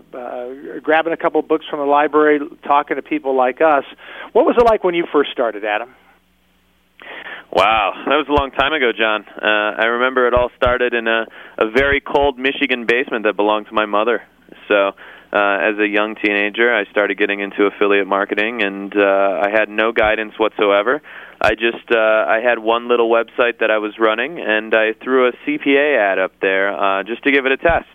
grabbing 0.81 1.13
a 1.13 1.17
couple 1.17 1.41
books 1.41 1.65
from 1.69 1.79
the 1.79 1.85
library, 1.85 2.39
talking 2.63 2.95
to 2.95 3.01
people 3.01 3.35
like 3.35 3.61
us. 3.61 3.83
What 4.33 4.45
was 4.45 4.55
it 4.57 4.65
like 4.65 4.83
when 4.83 4.95
you 4.95 5.05
first 5.11 5.31
started, 5.31 5.65
Adam? 5.65 5.95
Wow, 7.53 7.93
that 8.05 8.15
was 8.15 8.27
a 8.29 8.31
long 8.31 8.51
time 8.51 8.71
ago, 8.71 8.91
John. 8.97 9.25
Uh, 9.27 9.81
I 9.81 9.85
remember 9.87 10.25
it 10.27 10.33
all 10.33 10.49
started 10.55 10.93
in 10.93 11.07
a, 11.07 11.25
a 11.57 11.69
very 11.69 11.99
cold 11.99 12.39
Michigan 12.39 12.85
basement 12.87 13.25
that 13.25 13.35
belonged 13.35 13.67
to 13.67 13.73
my 13.73 13.85
mother. 13.85 14.23
So 14.69 14.91
as 15.39 15.79
a 15.79 15.87
young 15.87 16.15
teenager, 16.15 16.73
I 16.73 16.85
started 16.91 17.17
getting 17.17 17.39
into 17.39 17.65
affiliate 17.65 18.07
marketing, 18.07 18.61
and 18.61 18.93
uh, 18.95 19.41
I 19.43 19.49
had 19.49 19.69
no 19.69 19.91
guidance 19.91 20.33
whatsoever. 20.37 21.01
I 21.41 21.51
just 21.55 21.89
uh, 21.91 21.97
I 21.97 22.39
had 22.43 22.59
one 22.59 22.87
little 22.87 23.09
website 23.09 23.59
that 23.59 23.71
I 23.71 23.79
was 23.79 23.97
running, 23.99 24.39
and 24.39 24.73
I 24.75 24.93
threw 25.03 25.27
a 25.27 25.31
CPA 25.45 25.97
ad 25.97 26.19
up 26.19 26.33
there 26.41 26.71
uh, 26.71 27.03
just 27.03 27.23
to 27.23 27.31
give 27.31 27.45
it 27.45 27.51
a 27.51 27.57
test. 27.57 27.89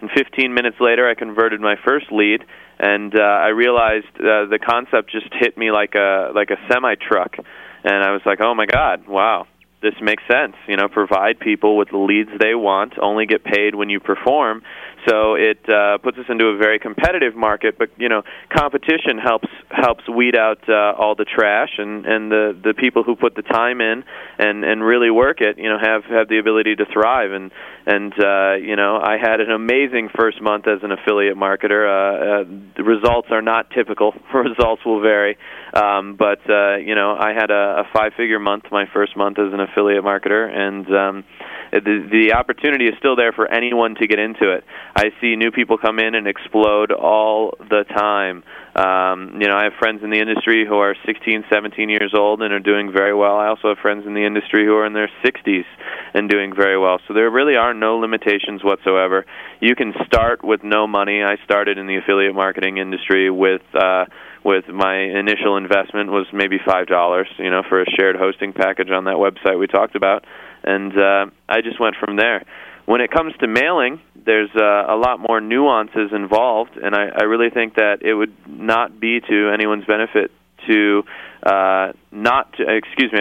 And 0.00 0.10
15 0.10 0.52
minutes 0.52 0.76
later, 0.80 1.08
I 1.08 1.14
converted 1.14 1.60
my 1.60 1.76
first 1.84 2.06
lead, 2.12 2.44
and 2.78 3.14
uh, 3.18 3.22
I 3.22 3.48
realized 3.48 4.12
uh, 4.16 4.46
the 4.46 4.58
concept 4.64 5.10
just 5.10 5.28
hit 5.32 5.56
me 5.56 5.70
like 5.70 5.94
a 5.94 6.32
like 6.34 6.50
a 6.50 6.56
semi 6.70 6.94
truck, 6.94 7.36
and 7.84 8.04
I 8.04 8.12
was 8.12 8.22
like, 8.24 8.40
oh 8.40 8.54
my 8.54 8.66
god, 8.66 9.06
wow, 9.06 9.46
this 9.82 9.94
makes 10.00 10.22
sense. 10.30 10.54
You 10.66 10.76
know, 10.76 10.88
provide 10.88 11.38
people 11.38 11.76
with 11.76 11.90
the 11.90 11.98
leads 11.98 12.30
they 12.40 12.54
want, 12.54 12.94
only 13.00 13.26
get 13.26 13.44
paid 13.44 13.74
when 13.74 13.90
you 13.90 14.00
perform. 14.00 14.62
So 15.06 15.34
it 15.34 15.60
uh, 15.68 15.98
puts 15.98 16.18
us 16.18 16.24
into 16.28 16.46
a 16.46 16.56
very 16.56 16.78
competitive 16.78 17.36
market. 17.36 17.78
But 17.78 17.90
you 17.96 18.08
know, 18.08 18.22
competition 18.50 19.18
helps 19.22 19.48
helps 19.70 20.08
weed 20.08 20.36
out 20.36 20.58
uh, 20.68 20.94
all 20.98 21.14
the 21.14 21.24
trash, 21.24 21.70
and 21.78 22.06
and 22.06 22.30
the 22.30 22.58
the 22.64 22.74
people 22.74 23.04
who 23.04 23.14
put 23.14 23.36
the 23.36 23.42
time 23.42 23.80
in 23.80 24.04
and 24.38 24.64
and 24.64 24.82
really 24.82 25.10
work 25.10 25.40
it, 25.40 25.58
you 25.58 25.68
know, 25.68 25.78
have 25.78 26.04
have 26.04 26.28
the 26.28 26.38
ability 26.38 26.76
to 26.76 26.86
thrive. 26.86 27.32
And 27.32 27.52
and 27.86 28.12
uh, 28.12 28.54
you 28.54 28.74
know, 28.74 28.98
I 28.98 29.18
had 29.20 29.40
an 29.40 29.50
amazing 29.52 30.08
first 30.18 30.40
month 30.42 30.66
as 30.66 30.82
an 30.82 30.90
affiliate 30.90 31.36
marketer. 31.36 31.86
Uh, 31.86 32.42
uh, 32.42 32.44
the 32.76 32.82
results 32.82 33.28
are 33.30 33.42
not 33.42 33.70
typical. 33.70 34.14
results 34.34 34.84
will 34.84 35.00
vary, 35.00 35.36
um, 35.72 36.16
but 36.16 36.40
uh, 36.50 36.76
you 36.76 36.94
know, 36.94 37.14
I 37.14 37.32
had 37.32 37.50
a, 37.50 37.84
a 37.84 37.88
five-figure 37.92 38.40
month 38.40 38.64
my 38.72 38.86
first 38.92 39.16
month 39.16 39.38
as 39.38 39.52
an 39.52 39.60
affiliate 39.70 40.04
marketer, 40.04 40.48
and 40.48 40.86
um, 40.94 41.24
the 41.72 42.08
the 42.10 42.34
opportunity 42.34 42.86
is 42.86 42.94
still 42.98 43.16
there 43.16 43.32
for 43.32 43.50
anyone 43.50 43.94
to 43.96 44.06
get 44.06 44.18
into 44.18 44.52
it. 44.52 44.64
I 44.94 45.10
see 45.20 45.36
new 45.36 45.50
people 45.50 45.78
come 45.78 45.98
in 45.98 46.14
and 46.14 46.26
explode 46.26 46.92
all 46.92 47.54
the 47.58 47.84
time. 47.84 48.44
Um, 48.76 49.40
you 49.40 49.48
know, 49.48 49.56
I 49.56 49.64
have 49.64 49.72
friends 49.78 50.02
in 50.04 50.10
the 50.10 50.20
industry 50.20 50.66
who 50.66 50.76
are 50.76 50.94
16, 51.06 51.44
17 51.50 51.88
years 51.88 52.12
old 52.14 52.42
and 52.42 52.52
are 52.52 52.60
doing 52.60 52.92
very 52.92 53.14
well. 53.14 53.36
I 53.36 53.48
also 53.48 53.68
have 53.68 53.78
friends 53.78 54.04
in 54.06 54.12
the 54.12 54.26
industry 54.26 54.66
who 54.66 54.76
are 54.76 54.84
in 54.84 54.92
their 54.92 55.10
60s 55.24 55.64
and 56.12 56.28
doing 56.28 56.54
very 56.54 56.78
well. 56.78 56.98
So 57.08 57.14
there 57.14 57.30
really 57.30 57.56
are 57.56 57.72
no 57.72 57.96
limitations 57.96 58.62
whatsoever. 58.62 59.24
You 59.60 59.74
can 59.74 59.94
start 60.04 60.44
with 60.44 60.62
no 60.62 60.86
money. 60.86 61.22
I 61.22 61.36
started 61.44 61.78
in 61.78 61.86
the 61.86 61.96
affiliate 61.96 62.34
marketing 62.34 62.76
industry 62.76 63.30
with 63.30 63.62
uh 63.74 64.04
with 64.46 64.68
my 64.68 64.96
initial 64.96 65.56
investment 65.56 66.08
was 66.08 66.26
maybe 66.32 66.58
five 66.64 66.86
dollars, 66.86 67.26
you 67.36 67.50
know, 67.50 67.62
for 67.68 67.82
a 67.82 67.84
shared 67.96 68.14
hosting 68.14 68.52
package 68.52 68.90
on 68.90 69.04
that 69.04 69.16
website 69.16 69.58
we 69.58 69.66
talked 69.66 69.96
about, 69.96 70.24
and 70.62 70.96
uh, 70.96 71.26
I 71.48 71.62
just 71.62 71.80
went 71.80 71.96
from 71.96 72.14
there. 72.16 72.44
When 72.84 73.00
it 73.00 73.10
comes 73.10 73.34
to 73.40 73.48
mailing, 73.48 74.00
there's 74.24 74.50
uh, 74.54 74.62
a 74.62 74.94
lot 74.94 75.18
more 75.18 75.40
nuances 75.40 76.12
involved, 76.12 76.76
and 76.76 76.94
I, 76.94 77.08
I 77.08 77.24
really 77.24 77.50
think 77.50 77.74
that 77.74 78.02
it 78.02 78.14
would 78.14 78.34
not 78.46 79.00
be 79.00 79.20
to 79.20 79.50
anyone's 79.52 79.84
benefit 79.84 80.30
to 80.68 81.02
uh, 81.42 81.92
not 82.12 82.52
to, 82.54 82.62
excuse 82.68 83.12
me 83.12 83.20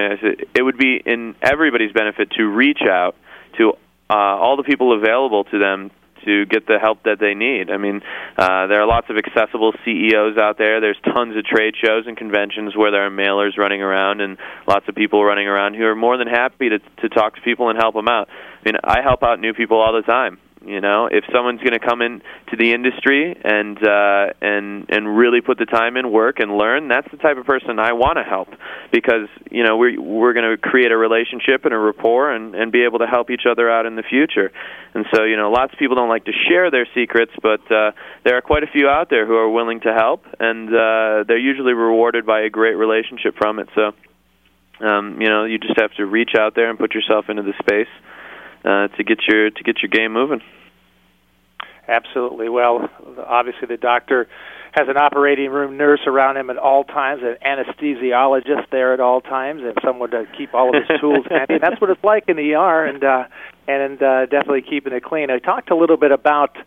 it 0.56 0.62
would 0.62 0.78
be 0.78 1.02
in 1.04 1.36
everybody's 1.42 1.92
benefit 1.92 2.32
to 2.32 2.44
reach 2.44 2.82
out 2.88 3.16
to 3.58 3.74
uh, 4.10 4.14
all 4.14 4.58
the 4.58 4.64
people 4.64 4.96
available 4.96 5.44
to 5.46 5.58
them 5.58 5.90
to 6.26 6.46
get 6.46 6.68
the 6.68 6.80
help 6.80 7.04
that 7.04 7.20
they 7.20 7.34
need. 7.34 7.70
I 7.72 7.78
mean, 7.78 8.02
uh, 8.38 8.68
there 8.68 8.82
are 8.82 8.88
lots 8.88 9.08
of 9.10 9.18
accessible 9.18 9.74
CEOs 9.86 10.38
out 10.38 10.58
there. 10.58 10.82
There's 10.82 11.00
tons 11.04 11.38
of 11.38 11.46
trade 11.46 11.76
shows 11.82 12.06
and 12.08 12.18
conventions 12.18 12.76
where 12.76 12.92
there 12.92 13.06
are 13.06 13.12
mailers 13.12 13.58
running 13.58 13.82
around 13.82 14.22
and 14.22 14.38
lots 14.68 14.88
of 14.88 14.96
people 14.96 15.24
running 15.24 15.48
around 15.48 15.76
who 15.76 15.86
are 15.86 15.96
more 15.96 16.18
than 16.18 16.28
happy 16.28 16.70
to 16.70 16.80
to 16.80 17.10
talk 17.10 17.36
to 17.36 17.42
people 17.42 17.70
and 17.70 17.78
help 17.78 17.96
them 17.96 18.08
out. 18.08 18.28
I 18.30 18.62
mean, 18.66 18.76
I 18.84 19.02
help 19.02 19.24
out 19.24 19.40
new 19.40 19.54
people 19.54 19.78
all 19.78 19.94
the 19.94 20.02
time. 20.02 20.40
You 20.66 20.82
know, 20.82 21.08
if 21.12 21.24
someone's 21.32 21.62
going 21.62 21.78
to 21.78 21.86
come 21.86 22.02
in 22.02 22.24
to 22.50 22.58
the 22.58 22.74
industry 22.74 23.38
and 23.44 23.78
uh, 23.78 24.34
and 24.42 24.90
and 24.90 25.16
really 25.16 25.42
put 25.42 25.60
the 25.60 25.66
time 25.66 25.96
in, 25.96 26.12
work 26.12 26.40
and 26.40 26.58
learn, 26.58 26.88
that's 26.88 27.10
the 27.12 27.18
type 27.18 27.38
of 27.38 27.46
person 27.46 27.78
I 27.78 27.94
want 27.94 28.18
to 28.18 28.24
help 28.24 28.48
because 28.92 29.30
you 29.52 29.64
know 29.64 29.78
we're 29.78 30.02
we're 30.02 30.34
going 30.34 30.50
to 30.50 30.58
create 30.58 30.92
a 30.92 30.98
relationship 30.98 31.66
and 31.66 31.74
a 31.74 31.78
rapport 31.78 32.32
and 32.32 32.56
and 32.56 32.72
be 32.72 32.84
able 32.84 32.98
to 33.00 33.06
help 33.06 33.30
each 33.30 33.46
other 33.50 33.70
out 33.70 33.86
in 33.86 33.96
the 33.96 34.02
future. 34.02 34.52
And 34.96 35.06
so 35.14 35.24
you 35.24 35.38
know, 35.38 35.52
lots 35.52 35.72
of 35.72 35.78
people 35.78 35.96
don't 35.96 36.10
like 36.10 36.26
to 36.26 36.34
share 36.50 36.72
their 36.72 36.88
secrets, 36.96 37.32
but 37.44 37.62
uh, 37.72 37.92
there 38.24 38.36
are 38.36 38.42
quite 38.42 38.64
a 38.64 38.68
few 38.68 38.90
out 38.90 39.12
there 39.12 39.28
who 39.28 39.36
are 39.36 39.50
willing 39.50 39.82
to 39.82 39.94
help, 39.94 40.26
and 40.40 40.70
uh, 40.70 41.26
they're 41.28 41.38
usually 41.38 41.74
rewarded 41.74 42.26
by 42.26 42.42
a 42.42 42.50
great 42.50 42.76
relationship 42.76 43.36
from 43.38 43.60
it. 43.60 43.70
So. 43.76 43.92
Um, 44.78 45.22
you 45.22 45.30
know, 45.30 45.46
you 45.46 45.58
just 45.58 45.80
have 45.80 45.94
to 45.94 46.06
reach 46.06 46.32
out 46.38 46.54
there 46.54 46.70
and 46.70 46.78
put 46.78 46.94
yourself 46.94 47.30
into 47.30 47.44
the 47.44 47.54
space 47.60 47.88
uh, 48.66 48.88
to 48.90 49.04
get 49.04 49.20
your 49.28 49.50
to 49.50 49.64
get 49.64 49.82
your 49.82 49.90
game 49.90 50.14
moving. 50.14 50.42
Absolutely. 51.88 52.50
Well, 52.50 52.90
obviously 53.28 53.68
the 53.68 53.78
doctor 53.78 54.28
has 54.72 54.88
an 54.90 54.98
operating 54.98 55.52
room 55.52 55.78
nurse 55.78 56.02
around 56.06 56.36
him 56.36 56.50
at 56.50 56.58
all 56.58 56.84
times, 56.84 57.22
an 57.24 57.38
anesthesiologist 57.46 58.70
there 58.72 58.94
at 58.94 59.00
all 59.00 59.22
times, 59.22 59.62
and 59.64 59.74
someone 59.84 60.10
to 60.12 60.26
keep 60.38 60.54
all 60.54 60.76
of 60.76 60.84
his 60.84 61.00
tools 61.00 61.26
handy. 61.30 61.60
That's 61.60 61.80
what 61.80 61.90
it's 61.90 62.04
like 62.04 62.26
in 62.28 62.36
the 62.36 62.56
ER, 62.56 62.86
and 62.86 63.04
uh, 63.04 63.24
and 63.68 64.02
uh, 64.02 64.26
definitely 64.26 64.64
keeping 64.64 64.94
it 64.94 65.04
clean. 65.04 65.30
I 65.30 65.40
talked 65.40 65.72
a 65.72 65.76
little 65.76 65.98
bit 65.98 66.12
about 66.12 66.58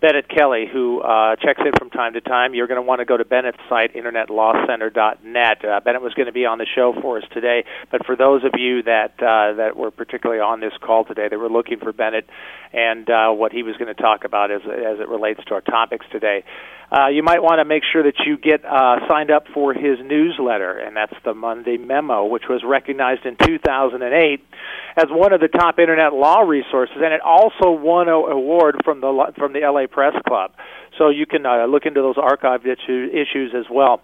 Bennet 0.00 0.28
Kelley, 0.28 0.66
who 0.70 1.00
uh, 1.00 1.36
checks 1.36 1.60
in 1.64 1.72
from 1.78 1.90
time 1.90 2.12
to 2.14 2.20
time. 2.20 2.54
You're 2.54 2.66
going 2.66 2.80
to 2.80 2.86
want 2.86 2.98
to 3.00 3.04
go 3.04 3.16
to 3.16 3.24
Bennet's 3.24 3.58
site, 3.68 3.94
internetlawcenter.net. 3.94 5.64
Uh, 5.64 5.80
Bennet 5.80 6.02
was 6.02 6.14
going 6.14 6.26
to 6.26 6.32
be 6.32 6.44
on 6.44 6.58
the 6.58 6.66
show 6.74 6.94
for 7.00 7.18
us 7.18 7.24
today, 7.32 7.64
but 7.90 8.04
for 8.04 8.14
those 8.16 8.44
of 8.44 8.52
you 8.58 8.82
that 8.82 9.14
uh, 9.22 9.54
that 9.54 9.76
were 9.76 9.90
particularly 9.90 10.40
on 10.40 10.60
this 10.60 10.72
call 10.80 11.04
today, 11.04 11.28
they 11.28 11.36
were 11.36 11.48
looking 11.48 11.78
for 11.78 11.92
Bennet 11.92 12.28
and 12.72 13.08
uh, 13.08 13.30
what 13.30 13.52
he 13.52 13.62
was 13.62 13.76
going 13.76 13.94
to 13.94 14.00
talk 14.00 14.24
about 14.24 14.50
as 14.50 14.60
as 14.62 15.00
it 15.00 15.08
relates 15.08 15.42
to 15.46 15.54
our 15.54 15.62
topics 15.62 16.06
today. 16.12 16.44
Uh, 16.90 17.08
you 17.08 17.22
might 17.22 17.42
want 17.42 17.58
to 17.58 17.64
make 17.64 17.82
sure 17.92 18.02
that 18.02 18.14
you 18.26 18.36
get 18.36 18.64
uh, 18.64 18.96
signed 19.08 19.30
up 19.30 19.46
for 19.52 19.72
his 19.74 19.98
newsletter, 20.02 20.78
and 20.78 20.96
that's 20.96 21.14
the 21.24 21.34
Monday 21.34 21.76
Memo, 21.76 22.26
which 22.26 22.44
was 22.48 22.62
recognized 22.64 23.26
in 23.26 23.36
2008 23.36 24.44
as 24.96 25.06
one 25.10 25.32
of 25.32 25.40
the 25.40 25.48
top 25.48 25.78
internet 25.78 26.12
law 26.12 26.40
resources, 26.40 26.96
and 26.96 27.12
it 27.12 27.20
also 27.20 27.70
won 27.70 28.08
an 28.08 28.14
award 28.14 28.76
from 28.84 29.00
the 29.00 29.32
from 29.36 29.52
the 29.52 29.60
LA 29.60 29.86
Press 29.86 30.14
Club. 30.26 30.52
So 30.98 31.08
you 31.08 31.26
can 31.26 31.44
uh, 31.44 31.66
look 31.66 31.86
into 31.86 32.00
those 32.00 32.16
archived 32.16 32.66
issue, 32.66 33.08
issues 33.12 33.52
as 33.56 33.66
well. 33.70 34.00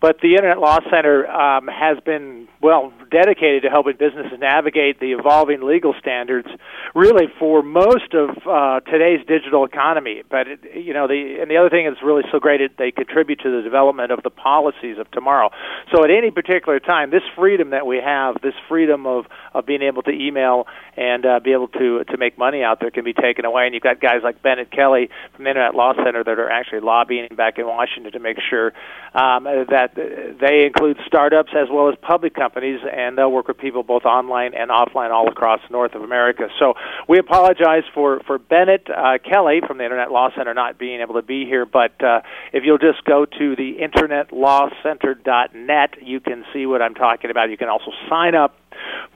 But 0.00 0.20
the 0.20 0.34
Internet 0.34 0.58
Law 0.58 0.78
Center 0.90 1.30
um, 1.30 1.68
has 1.68 1.98
been 2.04 2.48
well 2.60 2.92
dedicated 3.12 3.62
to 3.62 3.68
helping 3.68 3.96
businesses 3.96 4.32
navigate 4.40 4.98
the 4.98 5.12
evolving 5.12 5.62
legal 5.62 5.94
standards, 6.00 6.48
really 6.94 7.26
for 7.38 7.62
most 7.62 8.14
of 8.14 8.30
uh, 8.48 8.80
today's 8.80 9.20
digital 9.28 9.64
economy. 9.64 10.22
But 10.28 10.48
it, 10.48 10.60
you 10.74 10.94
know, 10.94 11.06
the 11.06 11.38
and 11.40 11.50
the 11.50 11.58
other 11.58 11.68
thing 11.68 11.86
that's 11.86 12.02
really 12.02 12.22
so 12.32 12.40
great 12.40 12.60
is 12.60 12.70
they 12.78 12.90
contribute 12.90 13.40
to 13.40 13.50
the 13.54 13.62
development 13.62 14.10
of 14.10 14.22
the 14.22 14.30
policies 14.30 14.98
of 14.98 15.10
tomorrow. 15.10 15.50
So 15.94 16.02
at 16.02 16.10
any 16.10 16.30
particular 16.30 16.80
time, 16.80 17.10
this 17.10 17.22
freedom 17.36 17.70
that 17.70 17.86
we 17.86 17.98
have, 17.98 18.40
this 18.42 18.54
freedom 18.68 19.06
of 19.06 19.26
of 19.54 19.66
being 19.66 19.82
able 19.82 20.02
to 20.02 20.10
email 20.10 20.66
and 20.96 21.26
uh, 21.26 21.40
be 21.40 21.52
able 21.52 21.68
to 21.68 22.04
to 22.04 22.16
make 22.16 22.38
money 22.38 22.62
out 22.62 22.80
there, 22.80 22.90
can 22.90 23.04
be 23.04 23.12
taken 23.12 23.44
away. 23.44 23.66
And 23.66 23.74
you've 23.74 23.82
got 23.82 24.00
guys 24.00 24.22
like 24.24 24.42
Bennet 24.42 24.70
Kelley 24.70 25.10
from 25.36 25.44
the 25.44 25.50
Internet 25.50 25.74
Law 25.74 25.92
Center 25.94 26.24
that 26.24 26.38
are 26.38 26.50
actually 26.50 26.80
lobbying 26.80 27.28
back 27.36 27.58
in 27.58 27.66
Washington 27.66 28.12
to 28.12 28.18
make 28.18 28.38
sure 28.48 28.72
um, 29.14 29.44
that 29.44 29.92
they 29.94 30.64
include 30.64 30.96
startups 31.06 31.52
as 31.54 31.68
well 31.70 31.88
as 31.88 31.94
public 32.00 32.34
companies, 32.34 32.80
they'll 33.16 33.32
work 33.32 33.48
with 33.48 33.56
people 33.58 33.82
both 33.82 34.04
online 34.04 34.54
and 34.54 34.70
offline 34.70 35.10
all 35.10 35.28
across 35.28 35.60
North 35.70 35.94
of 35.94 36.02
America. 36.02 36.48
So 36.58 36.74
we 37.08 37.18
apologize 37.18 37.84
for 37.94 38.20
for 38.26 38.38
Bennet 38.38 38.88
uh, 38.90 39.18
Kelley 39.18 39.60
from 39.66 39.78
the 39.78 39.84
Internet 39.84 40.10
Law 40.10 40.30
Center 40.36 40.52
not 40.54 40.78
being 40.78 41.00
able 41.00 41.14
to 41.14 41.22
be 41.22 41.44
here, 41.44 41.66
but 41.66 42.02
uh, 42.02 42.22
if 42.52 42.64
you'll 42.64 42.78
just 42.78 43.04
go 43.04 43.24
to 43.24 43.56
the 43.56 43.76
internetlawcenter.net, 43.80 45.94
you 46.02 46.20
can 46.20 46.44
see 46.52 46.66
what 46.66 46.82
I'm 46.82 46.94
talking 46.94 47.30
about. 47.30 47.50
You 47.50 47.56
can 47.56 47.68
also 47.68 47.92
sign 48.08 48.34
up 48.34 48.56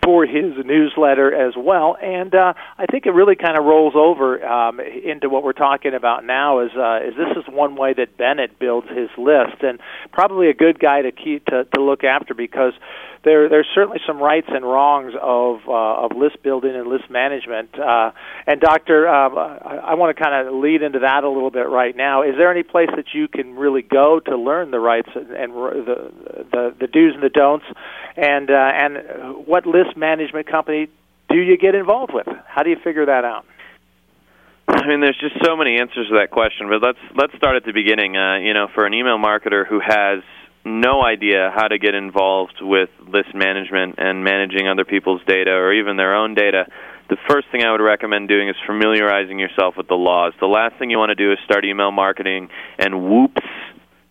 for 0.02 0.24
his 0.24 0.52
newsletter 0.64 1.34
as 1.34 1.54
well. 1.56 1.96
And 2.00 2.34
uh, 2.34 2.54
I 2.78 2.86
think 2.86 3.06
it 3.06 3.10
really 3.10 3.36
kind 3.36 3.58
of 3.58 3.64
rolls 3.64 3.94
over 3.96 4.44
um, 4.46 4.80
into 4.80 5.28
what 5.28 5.42
we're 5.42 5.52
talking 5.52 5.94
about 5.94 6.24
now. 6.24 6.60
Is 6.60 6.70
uh, 6.76 7.00
is 7.06 7.14
this 7.16 7.36
is 7.36 7.52
one 7.52 7.76
way 7.76 7.94
that 7.94 8.16
Bennet 8.16 8.58
builds 8.58 8.88
his 8.88 9.10
list, 9.18 9.62
and 9.62 9.80
probably 10.12 10.48
a 10.48 10.54
good 10.54 10.78
guy 10.78 11.02
to 11.02 11.12
keep 11.12 11.46
to, 11.46 11.64
to 11.74 11.82
look 11.82 12.04
after 12.04 12.34
because 12.34 12.72
there 13.26 13.48
there's 13.48 13.66
certainly 13.74 13.98
some 14.06 14.18
rights 14.18 14.46
and 14.48 14.64
wrongs 14.64 15.12
of 15.20 15.58
uh, 15.66 16.04
of 16.04 16.12
list 16.16 16.42
building 16.42 16.74
and 16.74 16.86
list 16.86 17.10
management. 17.10 17.76
Uh, 17.78 18.12
and 18.46 18.60
Doctor, 18.60 19.08
um, 19.08 19.36
I, 19.36 19.80
I 19.82 19.94
want 19.94 20.16
to 20.16 20.22
kind 20.22 20.46
of 20.46 20.54
lead 20.54 20.82
into 20.82 21.00
that 21.00 21.24
a 21.24 21.28
little 21.28 21.50
bit 21.50 21.68
right 21.68 21.94
now. 21.94 22.22
Is 22.22 22.36
there 22.38 22.50
any 22.50 22.62
place 22.62 22.88
that 22.94 23.06
you 23.12 23.26
can 23.26 23.56
really 23.56 23.82
go 23.82 24.20
to 24.20 24.36
learn 24.36 24.70
the 24.70 24.78
rights 24.78 25.08
and, 25.14 25.30
and 25.32 25.52
the, 25.52 26.12
the 26.52 26.74
the 26.80 26.86
do's 26.86 27.14
and 27.14 27.22
the 27.22 27.28
don'ts, 27.28 27.66
and 28.16 28.48
uh, 28.48 28.54
and 28.54 29.46
list 29.64 29.96
management 29.96 30.46
company 30.46 30.88
do 31.28 31.38
you 31.38 31.56
get 31.56 31.74
involved 31.74 32.12
with? 32.12 32.26
How 32.46 32.62
do 32.62 32.70
you 32.70 32.76
figure 32.82 33.06
that 33.06 33.24
out? 33.24 33.46
I 34.68 34.86
mean, 34.88 35.00
there's 35.00 35.18
just 35.18 35.36
so 35.44 35.56
many 35.56 35.78
answers 35.78 36.08
to 36.08 36.18
that 36.18 36.30
question, 36.30 36.68
but 36.68 36.82
let's 36.82 36.98
let's 37.14 37.34
start 37.36 37.56
at 37.56 37.64
the 37.64 37.72
beginning. 37.72 38.16
Uh, 38.16 38.38
you 38.38 38.52
know, 38.52 38.66
for 38.74 38.84
an 38.84 38.94
email 38.94 39.16
marketer 39.16 39.66
who 39.66 39.80
has 39.80 40.22
no 40.64 41.04
idea 41.04 41.52
how 41.54 41.68
to 41.68 41.78
get 41.78 41.94
involved 41.94 42.58
with 42.60 42.90
list 43.06 43.32
management 43.34 43.94
and 43.98 44.24
managing 44.24 44.66
other 44.66 44.84
people's 44.84 45.22
data 45.26 45.52
or 45.52 45.72
even 45.72 45.96
their 45.96 46.16
own 46.16 46.34
data, 46.34 46.66
the 47.08 47.16
first 47.28 47.46
thing 47.52 47.62
I 47.62 47.70
would 47.70 47.80
recommend 47.80 48.28
doing 48.28 48.48
is 48.48 48.56
familiarizing 48.66 49.38
yourself 49.38 49.76
with 49.76 49.86
the 49.86 49.94
laws. 49.94 50.32
The 50.40 50.46
last 50.46 50.76
thing 50.78 50.90
you 50.90 50.98
want 50.98 51.10
to 51.10 51.14
do 51.14 51.30
is 51.30 51.38
start 51.44 51.64
email 51.64 51.92
marketing 51.92 52.48
and 52.78 53.08
whoops, 53.08 53.46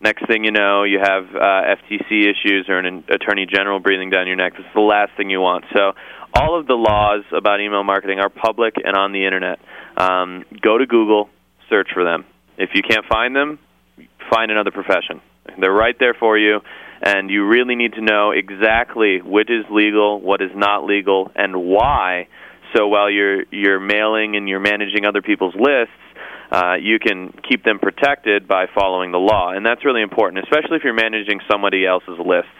next 0.00 0.26
thing 0.26 0.44
you 0.44 0.50
know, 0.50 0.84
you 0.84 0.98
have 0.98 1.24
uh, 1.34 1.74
FTC 1.76 2.22
issues 2.22 2.66
or 2.68 2.78
an 2.78 3.04
attorney 3.08 3.46
general 3.46 3.80
breathing 3.80 4.10
down 4.10 4.26
your 4.26 4.36
neck. 4.36 4.52
This 4.52 4.66
is 4.66 4.74
the 4.74 4.80
last 4.80 5.12
thing 5.16 5.30
you 5.30 5.40
want. 5.40 5.64
So, 5.74 5.92
all 6.34 6.58
of 6.58 6.66
the 6.66 6.74
laws 6.74 7.24
about 7.32 7.60
email 7.60 7.82
marketing 7.82 8.18
are 8.18 8.28
public 8.28 8.74
and 8.84 8.94
on 8.96 9.12
the 9.12 9.24
internet. 9.24 9.58
Um, 9.96 10.44
go 10.60 10.76
to 10.76 10.84
Google, 10.84 11.30
search 11.70 11.88
for 11.94 12.04
them. 12.04 12.26
If 12.58 12.70
you 12.74 12.82
can't 12.82 13.06
find 13.06 13.34
them, 13.34 13.58
find 14.30 14.50
another 14.50 14.70
profession. 14.70 15.22
They're 15.58 15.72
right 15.72 15.96
there 15.98 16.14
for 16.14 16.36
you, 16.36 16.60
and 17.00 17.30
you 17.30 17.46
really 17.46 17.76
need 17.76 17.94
to 17.94 18.02
know 18.02 18.32
exactly 18.32 19.20
what 19.22 19.48
is 19.48 19.64
legal, 19.70 20.20
what 20.20 20.42
is 20.42 20.50
not 20.54 20.84
legal, 20.84 21.30
and 21.34 21.56
why. 21.56 22.28
So 22.74 22.88
while 22.88 23.10
you're 23.10 23.44
you're 23.50 23.80
mailing 23.80 24.36
and 24.36 24.48
you're 24.48 24.60
managing 24.60 25.06
other 25.06 25.22
people's 25.22 25.54
lists, 25.54 25.94
uh, 26.50 26.74
you 26.80 26.98
can 26.98 27.32
keep 27.48 27.64
them 27.64 27.78
protected 27.78 28.46
by 28.46 28.66
following 28.74 29.12
the 29.12 29.18
law, 29.18 29.50
and 29.50 29.64
that's 29.64 29.84
really 29.84 30.02
important, 30.02 30.44
especially 30.44 30.76
if 30.76 30.84
you're 30.84 30.94
managing 30.94 31.40
somebody 31.50 31.86
else's 31.86 32.18
lists. 32.24 32.50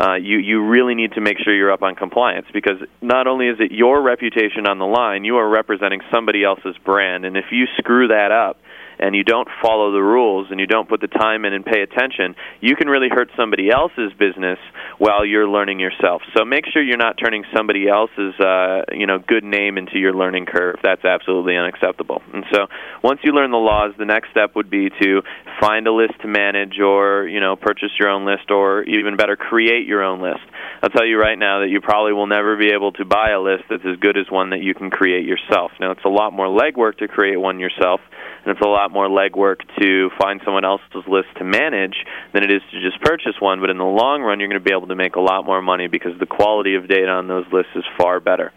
Uh, 0.00 0.14
you 0.14 0.38
you 0.38 0.64
really 0.66 0.94
need 0.94 1.12
to 1.12 1.20
make 1.20 1.38
sure 1.38 1.54
you're 1.54 1.70
up 1.72 1.82
on 1.82 1.94
compliance 1.94 2.46
because 2.52 2.78
not 3.00 3.26
only 3.26 3.46
is 3.46 3.56
it 3.60 3.70
your 3.70 4.02
reputation 4.02 4.66
on 4.66 4.78
the 4.78 4.86
line, 4.86 5.24
you 5.24 5.36
are 5.36 5.48
representing 5.48 6.00
somebody 6.12 6.42
else's 6.42 6.76
brand, 6.84 7.24
and 7.24 7.36
if 7.36 7.46
you 7.50 7.66
screw 7.78 8.08
that 8.08 8.32
up, 8.32 8.58
and 9.02 9.16
you 9.16 9.24
don't 9.24 9.48
follow 9.60 9.90
the 9.90 10.02
rules 10.02 10.46
and 10.50 10.60
you 10.60 10.66
don't 10.66 10.88
put 10.88 11.00
the 11.00 11.08
time 11.08 11.44
in 11.44 11.52
and 11.52 11.64
pay 11.64 11.82
attention, 11.82 12.36
you 12.60 12.76
can 12.76 12.88
really 12.88 13.08
hurt 13.10 13.28
somebody 13.36 13.68
else's 13.68 14.12
business 14.18 14.58
while 14.98 15.26
you're 15.26 15.48
learning 15.48 15.80
yourself. 15.80 16.22
So 16.36 16.44
make 16.44 16.64
sure 16.72 16.82
you're 16.82 16.96
not 16.96 17.16
turning 17.22 17.44
somebody 17.54 17.88
else's 17.88 18.38
uh, 18.38 18.82
you 18.92 19.06
know 19.06 19.18
good 19.18 19.44
name 19.44 19.76
into 19.76 19.98
your 19.98 20.14
learning 20.14 20.46
curve. 20.46 20.76
That's 20.82 21.04
absolutely 21.04 21.56
unacceptable. 21.56 22.22
And 22.32 22.44
so 22.52 22.66
once 23.02 23.20
you 23.24 23.32
learn 23.32 23.50
the 23.50 23.56
laws, 23.56 23.92
the 23.98 24.06
next 24.06 24.30
step 24.30 24.54
would 24.54 24.70
be 24.70 24.88
to 25.02 25.22
find 25.60 25.86
a 25.86 25.92
list 25.92 26.14
to 26.22 26.28
manage 26.28 26.78
or 26.78 27.26
you 27.26 27.40
know 27.40 27.56
purchase 27.56 27.90
your 27.98 28.08
own 28.08 28.24
list 28.24 28.50
or 28.50 28.84
even 28.84 29.16
better 29.16 29.34
create 29.34 29.86
your 29.86 30.04
own 30.04 30.22
list. 30.22 30.46
I'll 30.82 30.90
tell 30.90 31.06
you 31.06 31.18
right 31.18 31.38
now 31.38 31.60
that 31.60 31.68
you 31.68 31.80
probably 31.80 32.12
will 32.12 32.26
never 32.26 32.56
be 32.56 32.70
able 32.74 32.92
to 32.92 33.04
buy 33.04 33.30
a 33.30 33.40
list 33.40 33.64
that's 33.68 33.84
as 33.84 33.96
good 33.98 34.16
as 34.16 34.30
one 34.30 34.50
that 34.50 34.62
you 34.62 34.74
can 34.74 34.90
create 34.90 35.24
yourself. 35.24 35.72
Now, 35.80 35.92
it's 35.92 36.04
a 36.04 36.08
lot 36.08 36.32
more 36.32 36.46
legwork 36.46 36.98
to 36.98 37.08
create 37.08 37.36
one 37.36 37.60
yourself, 37.60 38.00
and 38.44 38.50
it's 38.50 38.60
a 38.60 38.68
lot 38.68 38.91
more 38.92 39.08
legwork 39.08 39.60
to 39.80 40.10
find 40.20 40.40
someone 40.44 40.64
else's 40.64 41.04
list 41.08 41.28
to 41.38 41.44
manage 41.44 41.96
than 42.32 42.44
it 42.44 42.50
is 42.50 42.62
to 42.70 42.80
just 42.80 43.00
purchase 43.02 43.34
one. 43.40 43.60
But 43.60 43.70
in 43.70 43.78
the 43.78 43.84
long 43.84 44.22
run, 44.22 44.40
you're 44.40 44.48
going 44.48 44.60
to 44.60 44.64
be 44.64 44.74
able 44.74 44.88
to 44.88 44.96
make 44.96 45.16
a 45.16 45.20
lot 45.20 45.44
more 45.44 45.62
money 45.62 45.88
because 45.88 46.18
the 46.18 46.26
quality 46.26 46.74
of 46.74 46.88
data 46.88 47.08
on 47.08 47.28
those 47.28 47.46
lists 47.52 47.72
is 47.74 47.84
far 47.98 48.20
better. 48.20 48.52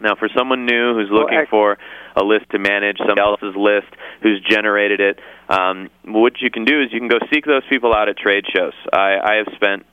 Now, 0.00 0.14
for 0.14 0.28
someone 0.34 0.64
new 0.64 0.94
who's 0.94 1.10
looking 1.10 1.44
for 1.50 1.76
a 2.16 2.24
list 2.24 2.48
to 2.52 2.58
manage, 2.58 2.96
somebody 2.98 3.20
else's 3.20 3.54
list 3.54 3.88
who's 4.22 4.40
generated 4.48 5.00
it, 5.00 5.18
um, 5.48 5.90
what 6.04 6.40
you 6.40 6.50
can 6.50 6.64
do 6.64 6.80
is 6.82 6.88
you 6.90 7.00
can 7.00 7.08
go 7.08 7.18
seek 7.30 7.44
those 7.44 7.62
people 7.68 7.94
out 7.94 8.08
at 8.08 8.16
trade 8.16 8.44
shows. 8.48 8.72
I, 8.90 9.16
I 9.22 9.34
have 9.44 9.54
spent 9.54 9.84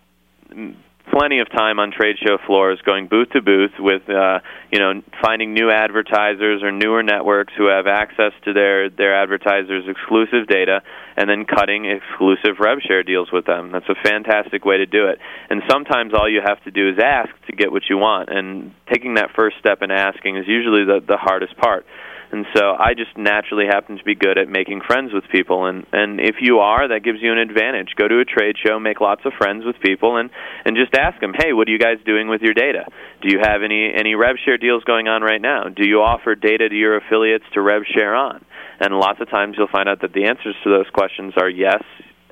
plenty 1.12 1.40
of 1.40 1.50
time 1.50 1.80
on 1.80 1.92
trade 1.92 2.18
show 2.20 2.38
floors, 2.46 2.80
going 2.86 3.08
booth 3.08 3.30
to 3.32 3.42
booth 3.42 3.72
with, 3.80 4.08
uh, 4.10 4.40
you 4.72 4.80
know, 4.80 5.02
finding 5.22 5.54
new 5.54 5.72
advertisers 5.72 6.64
or 6.64 6.72
newer 6.72 7.04
networks 7.04 7.54
who 7.58 7.68
have 7.68 7.88
access 7.88 8.34
to 8.46 8.54
their 8.54 8.90
their 8.90 9.16
advertisers' 9.16 9.86
exclusive 9.88 10.48
data, 10.48 10.82
and 11.16 11.30
then 11.30 11.46
cutting 11.46 11.86
exclusive 11.86 12.60
rev 12.60 12.80
share 12.86 13.04
deals 13.04 13.32
with 13.32 13.46
them. 13.46 13.72
That's 13.72 13.90
a 13.90 13.96
fantastic 14.04 14.66
way 14.66 14.78
to 14.78 14.86
do 14.86 15.08
it. 15.08 15.20
And 15.50 15.62
sometimes 15.70 16.14
all 16.14 16.30
you 16.30 16.42
have 16.46 16.64
to 16.64 16.72
do 16.72 16.90
is 16.90 17.00
ask 17.04 17.30
to 17.48 17.56
get 17.56 17.72
what 17.72 17.84
you 17.90 17.98
want, 17.98 18.30
and 18.30 18.74
taking 18.92 19.16
that 19.16 19.32
first 19.36 19.58
step 19.60 19.82
in 19.82 19.92
asking 19.92 20.38
is 20.38 20.48
usually 20.48 20.86
the 20.86 21.00
the 21.06 21.18
hardest 21.18 21.58
part 21.58 21.86
and 22.32 22.46
so 22.56 22.76
I 22.78 22.94
just 22.94 23.16
naturally 23.18 23.66
happen 23.66 23.98
to 23.98 24.04
be 24.04 24.16
good 24.16 24.38
at 24.38 24.50
making 24.50 24.82
friends 24.86 25.14
with 25.14 25.24
people. 25.32 25.66
And 25.66 25.86
and 25.94 26.20
if 26.20 26.36
you 26.42 26.60
are 26.60 26.88
that 26.88 27.04
gives 27.04 27.20
you 27.22 27.32
an 27.32 27.38
advantage. 27.38 27.96
Go 27.96 28.08
to 28.08 28.20
a 28.20 28.26
trade 28.26 28.56
show 28.64 28.80
make 28.80 29.00
lots 29.00 29.22
of 29.26 29.34
friends 29.38 29.64
with 29.66 29.80
people 29.80 30.18
and 30.18 30.30
and 30.66 30.76
just 30.76 30.94
ask 30.94 31.20
them 31.22 31.34
hey 31.34 31.54
what 31.54 31.68
are 31.68 31.72
you 31.72 31.80
guys 31.80 31.98
doing 32.06 32.28
with 32.28 32.42
your 32.42 32.54
data? 32.54 32.86
Do 33.22 33.30
you 33.30 33.40
have 33.42 33.64
any 33.64 33.92
any 33.96 34.16
rev 34.16 34.36
share 34.44 34.58
deals 34.58 34.84
going 34.84 35.08
on 35.08 35.22
right 35.22 35.42
now? 35.42 35.70
Do 35.70 35.88
you 35.88 36.02
offer 36.02 36.36
data 36.36 36.68
to 36.68 36.76
your 36.76 36.98
affiliates 36.98 37.46
to 37.54 37.62
rev 37.62 37.84
share 37.96 38.16
on? 38.16 38.44
And 38.80 38.94
lots 38.94 39.22
of 39.22 39.30
times 39.30 39.56
you'll 39.58 39.72
find 39.72 39.90
out 39.90 40.02
that 40.02 40.14
the 40.14 40.26
answers 40.26 40.56
to 40.64 40.70
those 40.70 40.90
questions 40.94 41.34
are 41.38 41.50
yes 41.50 41.84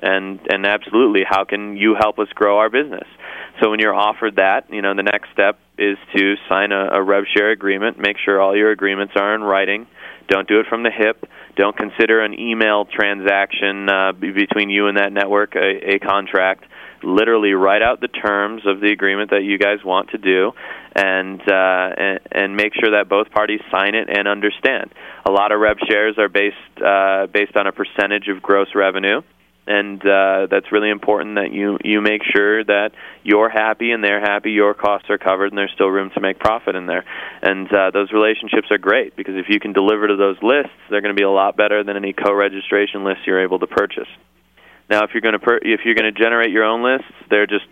and 0.02 0.40
and 0.48 0.66
absolutely 0.66 1.22
how 1.28 1.44
can 1.44 1.76
you 1.76 1.94
help 1.98 2.18
us 2.18 2.28
grow 2.34 2.58
our 2.58 2.70
business? 2.70 3.06
So 3.60 3.70
when 3.70 3.80
you're 3.80 3.94
offered 3.94 4.36
that 4.36 4.70
you 4.70 4.82
know 4.82 4.94
the 4.94 5.02
next 5.02 5.30
step 5.32 5.58
is 5.78 5.96
to 6.14 6.34
sign 6.48 6.72
a, 6.72 6.88
a 6.92 7.02
rev 7.02 7.24
share 7.34 7.50
agreement 7.50 7.98
make 7.98 8.16
sure 8.24 8.40
all 8.40 8.56
your 8.56 8.70
agreements 8.70 9.14
are 9.16 9.34
in 9.34 9.42
writing. 9.42 9.86
Don't 10.28 10.48
do 10.48 10.58
it 10.58 10.66
from 10.68 10.82
the 10.82 10.90
hip. 10.90 11.24
Don't 11.56 11.76
consider 11.76 12.20
an 12.20 12.38
email 12.38 12.84
transaction 12.84 13.88
uh, 13.88 14.12
between 14.12 14.70
you 14.70 14.88
and 14.88 14.98
that 14.98 15.12
network 15.12 15.54
a, 15.54 15.94
a 15.94 15.98
contract. 15.98 16.64
Literally 17.02 17.52
write 17.52 17.82
out 17.82 18.00
the 18.00 18.08
terms 18.08 18.62
of 18.66 18.80
the 18.80 18.90
agreement 18.90 19.30
that 19.30 19.44
you 19.44 19.58
guys 19.58 19.78
want 19.84 20.10
to 20.10 20.18
do 20.18 20.52
and 20.94 21.40
uh, 21.40 21.94
and, 21.96 22.20
and 22.32 22.56
make 22.56 22.72
sure 22.74 22.92
that 22.92 23.08
both 23.08 23.30
parties 23.30 23.60
sign 23.70 23.94
it 23.94 24.08
and 24.08 24.26
understand. 24.26 24.92
A 25.24 25.30
lot 25.30 25.52
of 25.52 25.60
rev 25.60 25.76
shares 25.88 26.16
are 26.18 26.28
based 26.28 26.56
uh, 26.84 27.26
based 27.26 27.56
on 27.56 27.66
a 27.66 27.72
percentage 27.72 28.28
of 28.28 28.42
gross 28.42 28.68
revenue 28.74 29.22
and 29.66 30.00
uh, 30.00 30.46
that's 30.50 30.70
really 30.70 30.90
important 30.90 31.36
that 31.36 31.52
you 31.52 31.78
you 31.82 32.00
make 32.00 32.22
sure 32.34 32.62
that 32.64 32.90
you're 33.22 33.48
happy 33.48 33.90
and 33.90 34.02
they're 34.02 34.20
happy, 34.20 34.52
your 34.52 34.74
costs 34.74 35.10
are 35.10 35.18
covered, 35.18 35.50
and 35.50 35.58
there's 35.58 35.72
still 35.74 35.88
room 35.88 36.10
to 36.14 36.20
make 36.20 36.38
profit 36.38 36.76
in 36.76 36.86
there. 36.86 37.04
And 37.42 37.66
uh, 37.72 37.90
those 37.90 38.12
relationships 38.12 38.68
are 38.70 38.78
great 38.78 39.16
because 39.16 39.34
if 39.36 39.46
you 39.48 39.58
can 39.58 39.72
deliver 39.72 40.06
to 40.06 40.16
those 40.16 40.36
lists, 40.42 40.76
they're 40.88 41.00
going 41.00 41.14
to 41.14 41.18
be 41.18 41.24
a 41.24 41.30
lot 41.30 41.56
better 41.56 41.82
than 41.82 41.96
any 41.96 42.12
co-registration 42.12 43.04
lists 43.04 43.24
you're 43.26 43.42
able 43.42 43.58
to 43.58 43.66
purchase. 43.66 44.08
Now, 44.88 45.02
if 45.02 45.10
you're 45.12 45.22
going 45.22 45.34
to 45.34 45.40
per- 45.40 45.60
if 45.62 45.80
you're 45.84 45.96
going 45.96 46.12
to 46.12 46.18
generate 46.18 46.50
your 46.50 46.64
own 46.64 46.82
lists, 46.84 47.10
they're 47.28 47.46
just 47.46 47.66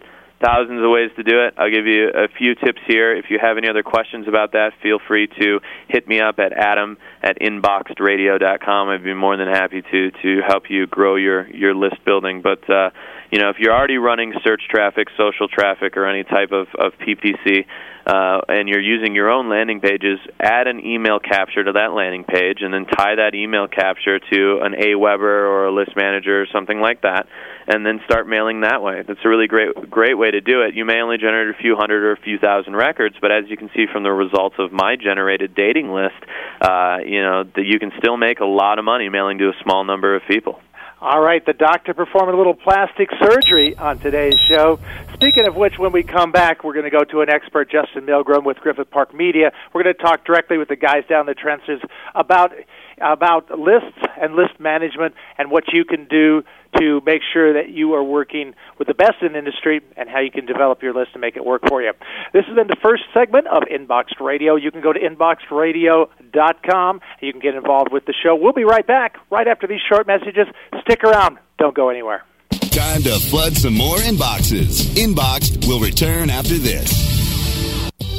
thousands 0.45 0.85
of 0.85 0.91
ways 0.91 1.11
to 1.17 1.23
do 1.23 1.41
it. 1.41 1.55
I'll 1.57 1.71
give 1.71 1.87
you 1.87 2.09
a 2.09 2.29
few 2.29 2.55
tips 2.55 2.81
here. 2.87 3.17
If 3.17 3.27
you 3.31 3.39
have 3.41 3.57
any 3.57 3.69
other 3.69 3.83
questions 3.83 4.29
about 4.29 4.53
that, 4.53 4.73
feel 4.83 4.99
free 5.09 5.27
to 5.41 5.61
hit 5.89 6.07
me 6.07 6.21
up 6.21 6.39
at 6.39 6.53
adam 6.53 6.99
at 7.23 7.39
inboxedradio.com. 7.41 8.89
I'd 8.89 9.03
be 9.03 9.15
more 9.15 9.37
than 9.37 9.49
happy 9.49 9.83
to 9.83 10.11
to 10.11 10.41
help 10.47 10.65
you 10.69 10.87
grow 10.87 11.17
your 11.17 11.49
your 11.49 11.75
list 11.75 12.05
building. 12.05 12.43
But 12.43 12.69
uh, 12.69 12.91
you 13.35 13.41
know, 13.41 13.49
if 13.49 13.57
you're 13.59 13.73
already 13.73 13.99
running 13.99 14.33
search 14.45 14.63
traffic, 14.71 15.09
social 15.17 15.49
traffic, 15.49 15.97
or 15.97 16.07
any 16.07 16.25
type 16.25 16.53
of, 16.53 16.69
of 16.79 16.93
PPC, 17.01 17.65
uh, 18.07 18.41
and 18.49 18.69
you're 18.69 18.81
using 18.83 19.15
your 19.15 19.31
own 19.31 19.49
landing 19.49 19.81
pages, 19.81 20.21
add 20.39 20.67
an 20.67 20.85
email 20.85 21.19
capture 21.19 21.65
to 21.65 21.73
that 21.73 21.93
landing 21.95 22.25
page, 22.25 22.59
and 22.61 22.73
then 22.73 22.85
tie 22.85 23.15
that 23.17 23.35
email 23.35 23.67
capture 23.67 24.19
to 24.19 24.61
an 24.63 24.75
AWeber 24.75 25.21
or 25.23 25.67
a 25.67 25.73
list 25.75 25.97
manager 25.97 26.43
or 26.43 26.47
something 26.53 26.81
like 26.81 27.01
that, 27.03 27.27
and 27.67 27.85
then 27.85 28.01
start 28.05 28.29
mailing 28.29 28.61
that 28.61 28.83
way. 28.83 29.03
That's 29.07 29.21
a 29.25 29.29
really 29.29 29.47
great 29.47 29.91
great 29.91 30.19
way 30.19 30.31
to 30.35 30.41
do 30.41 30.63
it. 30.63 30.75
You 30.75 30.85
may 30.85 31.01
only 31.01 31.19
generate 31.19 31.55
a 31.55 31.59
few 31.61 31.77
hundred 31.77 32.05
or 32.05 32.13
a 32.13 32.21
few 32.21 32.39
thousand 32.39 32.77
records, 32.77 33.17
but 33.21 33.31
as 33.31 33.45
you 33.49 33.57
can 33.57 33.71
see 33.75 33.87
from 33.91 34.03
the 34.03 34.13
results 34.13 34.57
of 34.59 34.73
my 34.73 34.97
generated 34.97 35.55
dating 35.55 35.91
list, 35.91 36.19
uh, 36.61 36.99
you 37.05 37.23
know 37.23 37.45
that 37.45 37.65
you 37.65 37.79
can 37.79 37.93
still 37.99 38.17
make 38.17 38.41
a 38.41 38.47
lot 38.47 38.79
of 38.79 38.85
money 38.85 39.09
mailing 39.09 39.39
to 39.39 39.49
a 39.49 39.57
small 39.63 39.85
number 39.85 40.15
of 40.15 40.23
people. 40.29 40.61
All 41.01 41.21
right, 41.21 41.45
the 41.45 41.53
doctor 41.53 41.93
performing 41.93 42.35
a 42.35 42.39
little 42.39 42.55
plastic 42.55 43.11
surgery 43.21 43.77
on 43.77 43.99
today's 43.99 44.39
show. 44.51 44.79
Speaking 45.13 45.47
of 45.47 45.55
which, 45.55 45.75
when 45.77 45.93
we 45.93 46.03
come 46.03 46.33
back, 46.33 46.65
we're 46.65 46.73
going 46.73 46.91
to 46.91 46.91
go 46.91 47.05
to 47.05 47.21
an 47.21 47.29
expert, 47.29 47.71
Justin 47.71 48.07
Milgram 48.07 48.43
with 48.43 48.57
Griffith 48.57 48.91
Park 48.91 49.13
Media. 49.13 49.53
We're 49.75 49.83
going 49.83 49.95
to 49.95 50.03
talk 50.03 50.25
directly 50.25 50.57
with 50.57 50.69
the 50.69 50.77
guys 50.77 51.03
down 51.07 51.27
the 51.27 51.35
trenches 51.35 51.83
about 52.15 52.53
about 53.01 53.59
lists 53.59 53.99
and 54.21 54.35
list 54.35 54.59
management 54.59 55.15
and 55.39 55.51
what 55.51 55.65
you 55.73 55.85
can 55.85 56.07
do 56.07 56.43
to 56.79 57.01
make 57.07 57.23
sure 57.33 57.55
that 57.55 57.71
you 57.71 57.95
are 57.95 58.03
working 58.03 58.55
with 58.79 58.89
the 58.89 58.95
best 58.95 59.23
in 59.23 59.37
industry 59.37 59.81
and 59.97 60.09
how 60.09 60.21
you 60.21 60.31
can 60.31 60.45
develop 60.45 60.83
your 60.83 60.93
list 60.93 61.11
and 61.13 61.21
make 61.21 61.37
it 61.37 61.45
work 61.45 61.63
for 61.69 61.83
you. 61.83 61.93
This 62.33 62.45
has 62.47 62.57
been 62.57 62.67
the 62.67 62.77
first 62.83 63.05
segment 63.13 63.47
of 63.47 63.63
Inboxed 63.63 64.21
Radio. 64.21 64.57
You 64.57 64.71
can 64.71 64.81
go 64.81 64.93
to 64.93 64.99
inboxedradio.com 64.99 67.01
you 67.21 67.33
can 67.33 67.41
get 67.41 67.55
involved 67.55 67.93
with 67.93 68.05
the 68.07 68.15
show. 68.23 68.35
We'll 68.35 68.53
be 68.53 68.65
right 68.65 68.87
back 68.87 69.17
right 69.31 69.47
after 69.47 69.67
these 69.67 69.81
short 69.89 70.07
messages. 70.07 70.47
Stick 70.83 71.05
around. 71.05 71.39
Don't 71.59 71.75
go 71.75 71.89
anywhere. 71.89 72.25
Time 72.71 73.03
to 73.03 73.19
flood 73.31 73.57
some 73.57 73.75
more 73.75 73.99
inboxes. 73.99 74.95
Inboxed 74.97 75.69
will 75.69 75.81
return 75.81 76.31
after 76.31 76.59
this. 76.59 77.14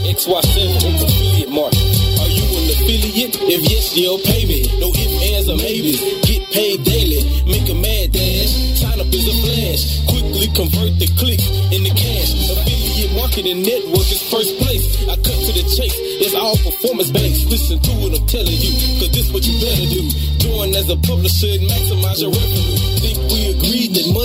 XY7 0.06 1.02
affiliate 1.02 1.50
market. 1.50 1.82
Are 2.22 2.30
you 2.30 2.46
an 2.46 2.66
affiliate? 2.70 3.36
If 3.50 3.62
yes, 3.70 3.98
you'll 3.98 4.22
pay 4.22 4.46
me. 4.46 4.70
No 4.80 4.90
ifs, 4.90 5.16
ands, 5.34 5.50
or 5.50 5.58
maybes. 5.58 6.02
Get 6.26 6.46
paid 6.52 6.84
daily. 6.84 7.22
Make 7.46 7.70
a 7.70 7.78
mad 7.78 8.12
dash. 8.14 8.54
Sign 8.82 8.98
up 9.02 9.10
as 9.10 9.26
a 9.26 9.36
flash. 9.46 9.84
Quickly 10.10 10.48
convert 10.54 10.94
the 10.98 11.10
click 11.18 11.42
into 11.74 11.92
cash. 11.94 12.32
Affiliate 12.54 13.14
marketing 13.18 13.62
network 13.62 14.08
is 14.10 14.22
first 14.30 14.58
place. 14.62 14.86
I 15.06 15.16
cut 15.22 15.38
to 15.46 15.52
the 15.54 15.66
chase. 15.78 15.98
It's 16.26 16.34
all 16.34 16.58
performance 16.58 17.12
based. 17.12 17.50
Listen 17.50 17.78
to 17.78 17.92
what 18.02 18.18
I'm 18.18 18.26
telling 18.26 18.58
you, 18.58 18.72
cause 18.98 19.12
this 19.12 19.30
what 19.30 19.46
you 19.46 19.60
better 19.62 19.86
do. 19.86 20.02
Join 20.42 20.74
as 20.74 20.90
a 20.90 20.98
publisher 21.06 21.54
and 21.54 21.70
maximize 21.70 22.22
your 22.22 22.32
revenue. 22.32 22.78
Think 23.04 23.18
we 23.30 23.40
agreed 23.54 23.90
that 23.94 24.08
money 24.10 24.25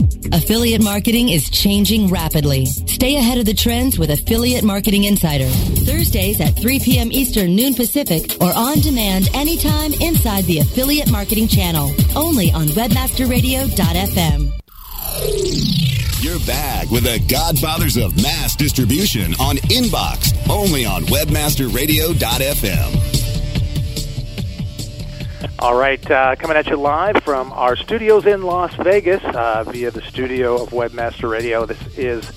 Affiliate 0.31 0.83
marketing 0.83 1.29
is 1.29 1.49
changing 1.49 2.09
rapidly. 2.09 2.65
Stay 2.65 3.15
ahead 3.15 3.37
of 3.37 3.45
the 3.45 3.53
trends 3.53 3.97
with 3.99 4.09
Affiliate 4.11 4.63
Marketing 4.63 5.03
Insider. 5.05 5.47
Thursdays 5.85 6.39
at 6.39 6.55
3 6.57 6.79
p.m. 6.79 7.11
Eastern, 7.11 7.55
noon 7.55 7.73
Pacific, 7.73 8.37
or 8.41 8.51
on 8.55 8.79
demand 8.79 9.29
anytime 9.33 9.93
inside 9.93 10.43
the 10.45 10.59
Affiliate 10.59 11.11
Marketing 11.11 11.47
Channel. 11.47 11.91
Only 12.15 12.51
on 12.51 12.67
WebmasterRadio.fm. 12.67 14.51
You're 16.23 16.39
back 16.45 16.89
with 16.91 17.03
the 17.03 17.19
Godfathers 17.27 17.97
of 17.97 18.15
Mass 18.21 18.55
Distribution 18.55 19.33
on 19.39 19.57
Inbox, 19.57 20.37
only 20.49 20.85
on 20.85 21.03
WebmasterRadio.fm. 21.05 23.10
All 25.59 25.75
right, 25.75 26.11
uh, 26.11 26.35
coming 26.35 26.57
at 26.57 26.67
you 26.67 26.75
live 26.75 27.23
from 27.23 27.51
our 27.53 27.75
studios 27.75 28.25
in 28.25 28.43
Las 28.43 28.73
Vegas 28.75 29.23
uh, 29.23 29.63
via 29.63 29.91
the 29.91 30.01
studio 30.01 30.61
of 30.61 30.69
Webmaster 30.69 31.29
Radio. 31.29 31.65
This 31.65 31.81
is 31.97 32.31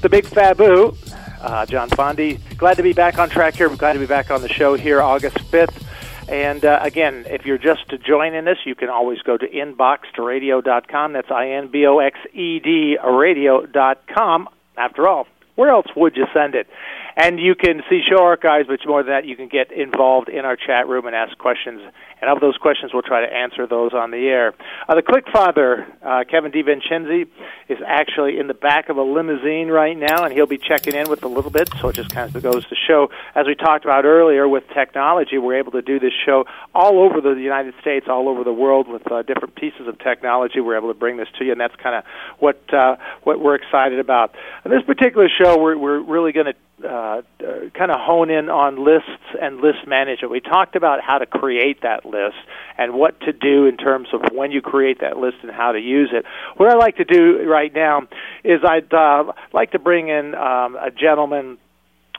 the 0.00 0.08
Big 0.08 0.24
Fabu. 0.24 0.96
Uh, 1.40 1.66
John 1.66 1.88
Fondi, 1.90 2.38
glad 2.58 2.76
to 2.76 2.82
be 2.82 2.92
back 2.92 3.18
on 3.18 3.30
track 3.30 3.54
here. 3.54 3.68
Glad 3.68 3.94
to 3.94 3.98
be 3.98 4.06
back 4.06 4.30
on 4.30 4.42
the 4.42 4.48
show 4.48 4.74
here 4.74 5.00
August 5.00 5.36
5th. 5.36 5.86
And 6.28 6.64
uh, 6.64 6.80
again, 6.82 7.24
if 7.28 7.46
you're 7.46 7.58
just 7.58 7.92
joining 8.06 8.46
us, 8.46 8.58
you 8.64 8.74
can 8.74 8.88
always 8.88 9.20
go 9.22 9.36
to 9.36 9.46
inboxedradio.com. 9.46 11.12
That's 11.12 11.30
I-N-B-O-X-E-D 11.30 12.98
radio.com. 13.02 14.48
After 14.76 15.08
all, 15.08 15.26
where 15.54 15.70
else 15.70 15.86
would 15.96 16.16
you 16.16 16.26
send 16.32 16.54
it? 16.54 16.66
And 17.16 17.38
you 17.38 17.54
can 17.54 17.82
see 17.88 18.00
show 18.08 18.22
archives, 18.22 18.68
but 18.68 18.80
more 18.86 19.02
than 19.02 19.12
that, 19.12 19.24
you 19.26 19.36
can 19.36 19.48
get 19.48 19.72
involved 19.72 20.28
in 20.28 20.44
our 20.44 20.56
chat 20.56 20.88
room 20.88 21.06
and 21.06 21.14
ask 21.14 21.36
questions. 21.38 21.80
And 22.20 22.30
of 22.30 22.40
those 22.40 22.56
questions, 22.58 22.92
we'll 22.92 23.02
try 23.02 23.24
to 23.24 23.32
answer 23.32 23.66
those 23.66 23.94
on 23.94 24.10
the 24.10 24.28
air. 24.28 24.52
Uh, 24.88 24.94
the 24.94 25.02
Click 25.02 25.24
Father, 25.32 25.86
uh, 26.02 26.24
Kevin 26.30 26.52
DiVincenzi, 26.52 27.26
is 27.68 27.78
actually 27.86 28.38
in 28.38 28.46
the 28.46 28.54
back 28.54 28.90
of 28.90 28.98
a 28.98 29.02
limousine 29.02 29.68
right 29.68 29.96
now, 29.96 30.24
and 30.24 30.32
he'll 30.32 30.46
be 30.46 30.58
checking 30.58 30.94
in 30.94 31.08
with 31.08 31.22
a 31.22 31.28
little 31.28 31.50
bit. 31.50 31.70
So 31.80 31.88
it 31.88 31.94
just 31.94 32.10
kind 32.10 32.34
of 32.34 32.42
goes 32.42 32.66
to 32.68 32.76
show, 32.86 33.10
as 33.34 33.46
we 33.46 33.54
talked 33.54 33.84
about 33.84 34.04
earlier, 34.04 34.46
with 34.46 34.64
technology, 34.74 35.38
we're 35.38 35.58
able 35.58 35.72
to 35.72 35.82
do 35.82 35.98
this 35.98 36.12
show 36.26 36.44
all 36.74 37.00
over 37.00 37.22
the 37.22 37.40
United 37.40 37.74
States, 37.80 38.06
all 38.08 38.28
over 38.28 38.44
the 38.44 38.52
world, 38.52 38.86
with 38.86 39.10
uh, 39.10 39.22
different 39.22 39.54
pieces 39.54 39.88
of 39.88 39.98
technology. 39.98 40.60
We're 40.60 40.76
able 40.76 40.92
to 40.92 40.98
bring 40.98 41.16
this 41.16 41.28
to 41.38 41.44
you, 41.44 41.52
and 41.52 41.60
that's 41.60 41.76
kind 41.76 41.96
of 41.96 42.04
what 42.38 42.62
uh, 42.72 42.96
what 43.22 43.40
we're 43.40 43.54
excited 43.54 43.98
about. 43.98 44.34
In 44.64 44.70
this 44.70 44.82
particular 44.82 45.28
show, 45.42 45.58
we're 45.58 45.78
we're 45.78 46.00
really 46.00 46.32
going 46.32 46.46
to 46.46 46.54
uh, 46.84 46.88
uh, 46.88 47.22
kind 47.74 47.90
of 47.90 48.00
hone 48.00 48.30
in 48.30 48.48
on 48.48 48.84
lists 48.84 49.08
and 49.40 49.60
list 49.60 49.86
management. 49.86 50.30
We 50.30 50.40
talked 50.40 50.76
about 50.76 51.00
how 51.02 51.18
to 51.18 51.26
create 51.26 51.82
that 51.82 52.04
list 52.04 52.36
and 52.78 52.94
what 52.94 53.20
to 53.20 53.32
do 53.32 53.66
in 53.66 53.76
terms 53.76 54.08
of 54.12 54.22
when 54.32 54.50
you 54.50 54.62
create 54.62 55.00
that 55.00 55.16
list 55.16 55.38
and 55.42 55.50
how 55.50 55.72
to 55.72 55.78
use 55.78 56.10
it. 56.12 56.24
What 56.56 56.70
I'd 56.70 56.78
like 56.78 56.96
to 56.96 57.04
do 57.04 57.48
right 57.48 57.72
now 57.72 58.02
is 58.44 58.60
I'd 58.64 58.92
uh, 58.92 59.32
like 59.52 59.72
to 59.72 59.78
bring 59.78 60.08
in 60.08 60.34
um, 60.34 60.76
a 60.76 60.90
gentleman 60.90 61.58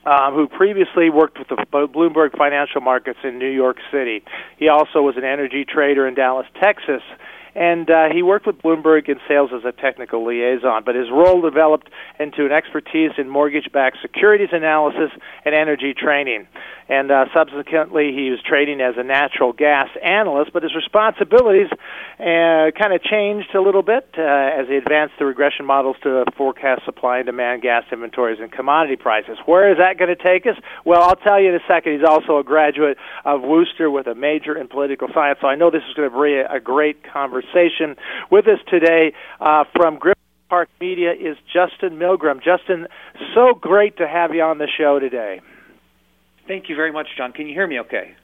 um, 0.06 0.34
who 0.34 0.47
previously 0.47 1.10
worked 1.10 1.38
with 1.38 1.47
the 1.47 1.65
Bloomberg 1.71 2.38
Financial 2.38 2.82
Markets 2.82 3.19
in 3.24 3.38
New 3.38 3.50
York 3.50 3.78
City. 3.91 4.24
He 4.58 4.67
also 4.67 5.02
was 5.02 5.15
an 5.17 5.24
energy 5.24 5.65
trader 5.65 6.08
in 6.08 6.15
Dallas, 6.15 6.47
Texas 6.60 7.04
and 7.54 7.90
uh, 7.90 8.10
he 8.14 8.24
worked 8.24 8.48
with 8.48 8.62
Bloomberg 8.62 9.10
in 9.10 9.20
sales 9.28 9.52
as 9.54 9.66
a 9.66 9.74
technical 9.74 10.26
liaison. 10.26 10.84
But 10.86 10.96
his 10.96 11.10
role 11.12 11.42
developed 11.42 11.90
into 12.20 12.46
an 12.46 12.52
expertise 12.52 13.12
in 13.18 13.30
mortgage-backed 13.30 13.98
securities 14.02 14.50
analysis 14.52 15.12
and 15.44 15.54
energy 15.54 15.94
training. 15.94 16.48
And 16.88 17.12
uh, 17.12 17.26
subsequently, 17.34 18.14
he 18.14 18.30
was 18.30 18.40
trading 18.42 18.82
as 18.82 18.96
a 18.98 19.04
natural 19.04 19.54
gas 19.54 19.90
analyst. 20.02 20.54
But 20.54 20.64
his 20.64 20.76
responsibilities 20.76 21.68
uh, 22.20 22.72
kind 22.78 22.94
of 22.94 23.04
changed 23.04 23.54
a 23.54 23.62
little 23.62 23.84
bit 23.84 24.08
uh, 24.18 24.22
as 24.22 24.68
he 24.68 24.76
advanced 24.76 25.16
the 25.20 25.26
regression 25.26 25.66
models 25.66 25.98
to 26.04 26.26
forecast 26.38 26.86
supply 26.86 27.18
and 27.18 27.26
demand, 27.26 27.62
gas 27.62 27.84
inventories, 27.92 28.40
and 28.40 28.52
commodity 28.52 28.96
prices. 28.96 29.38
Where 29.46 29.72
is 29.72 29.78
that 29.78 29.98
going 29.98 30.16
to 30.16 30.22
take 30.22 30.46
us? 30.46 30.56
Well, 30.86 31.02
I'll 31.02 31.16
tell 31.16 31.40
you 31.40 31.50
in 31.50 31.56
a 31.56 31.66
second. 31.68 31.94
He's 31.94 32.08
also 32.08 32.38
a 32.38 32.44
graduate 32.44 32.98
of 33.26 33.42
Worcester 33.42 33.92
with 33.92 34.08
a 34.08 34.16
major 34.16 34.58
in 34.58 34.68
political 34.70 35.10
science. 35.14 35.40
So 35.42 35.48
I 35.48 35.56
know 35.56 35.70
this 35.70 35.84
is 35.88 35.94
going 35.94 36.10
to 36.10 36.22
be 36.22 36.38
a 36.38 36.60
great 36.60 37.04
conversation 37.04 37.41
conversation. 37.42 37.96
With 38.30 38.48
us 38.48 38.60
today 38.70 39.14
uh, 39.40 39.66
from 39.76 39.98
Griffith 39.98 40.18
Park 40.50 40.70
Media 40.80 41.12
is 41.14 41.38
Justin 41.52 41.98
Milgram. 41.98 42.44
Justin, 42.44 42.88
so 43.34 43.54
great 43.54 43.98
to 43.98 44.08
have 44.08 44.34
you 44.34 44.42
on 44.42 44.58
the 44.58 44.68
show 44.68 45.00
today. 45.00 45.42
Thank 46.48 46.70
you 46.70 46.76
very 46.76 46.92
much, 46.92 47.08
John. 47.16 47.32
Can 47.32 47.48
you 47.48 47.54
hear 47.54 47.68
me 47.68 47.80
okay? 47.82 48.16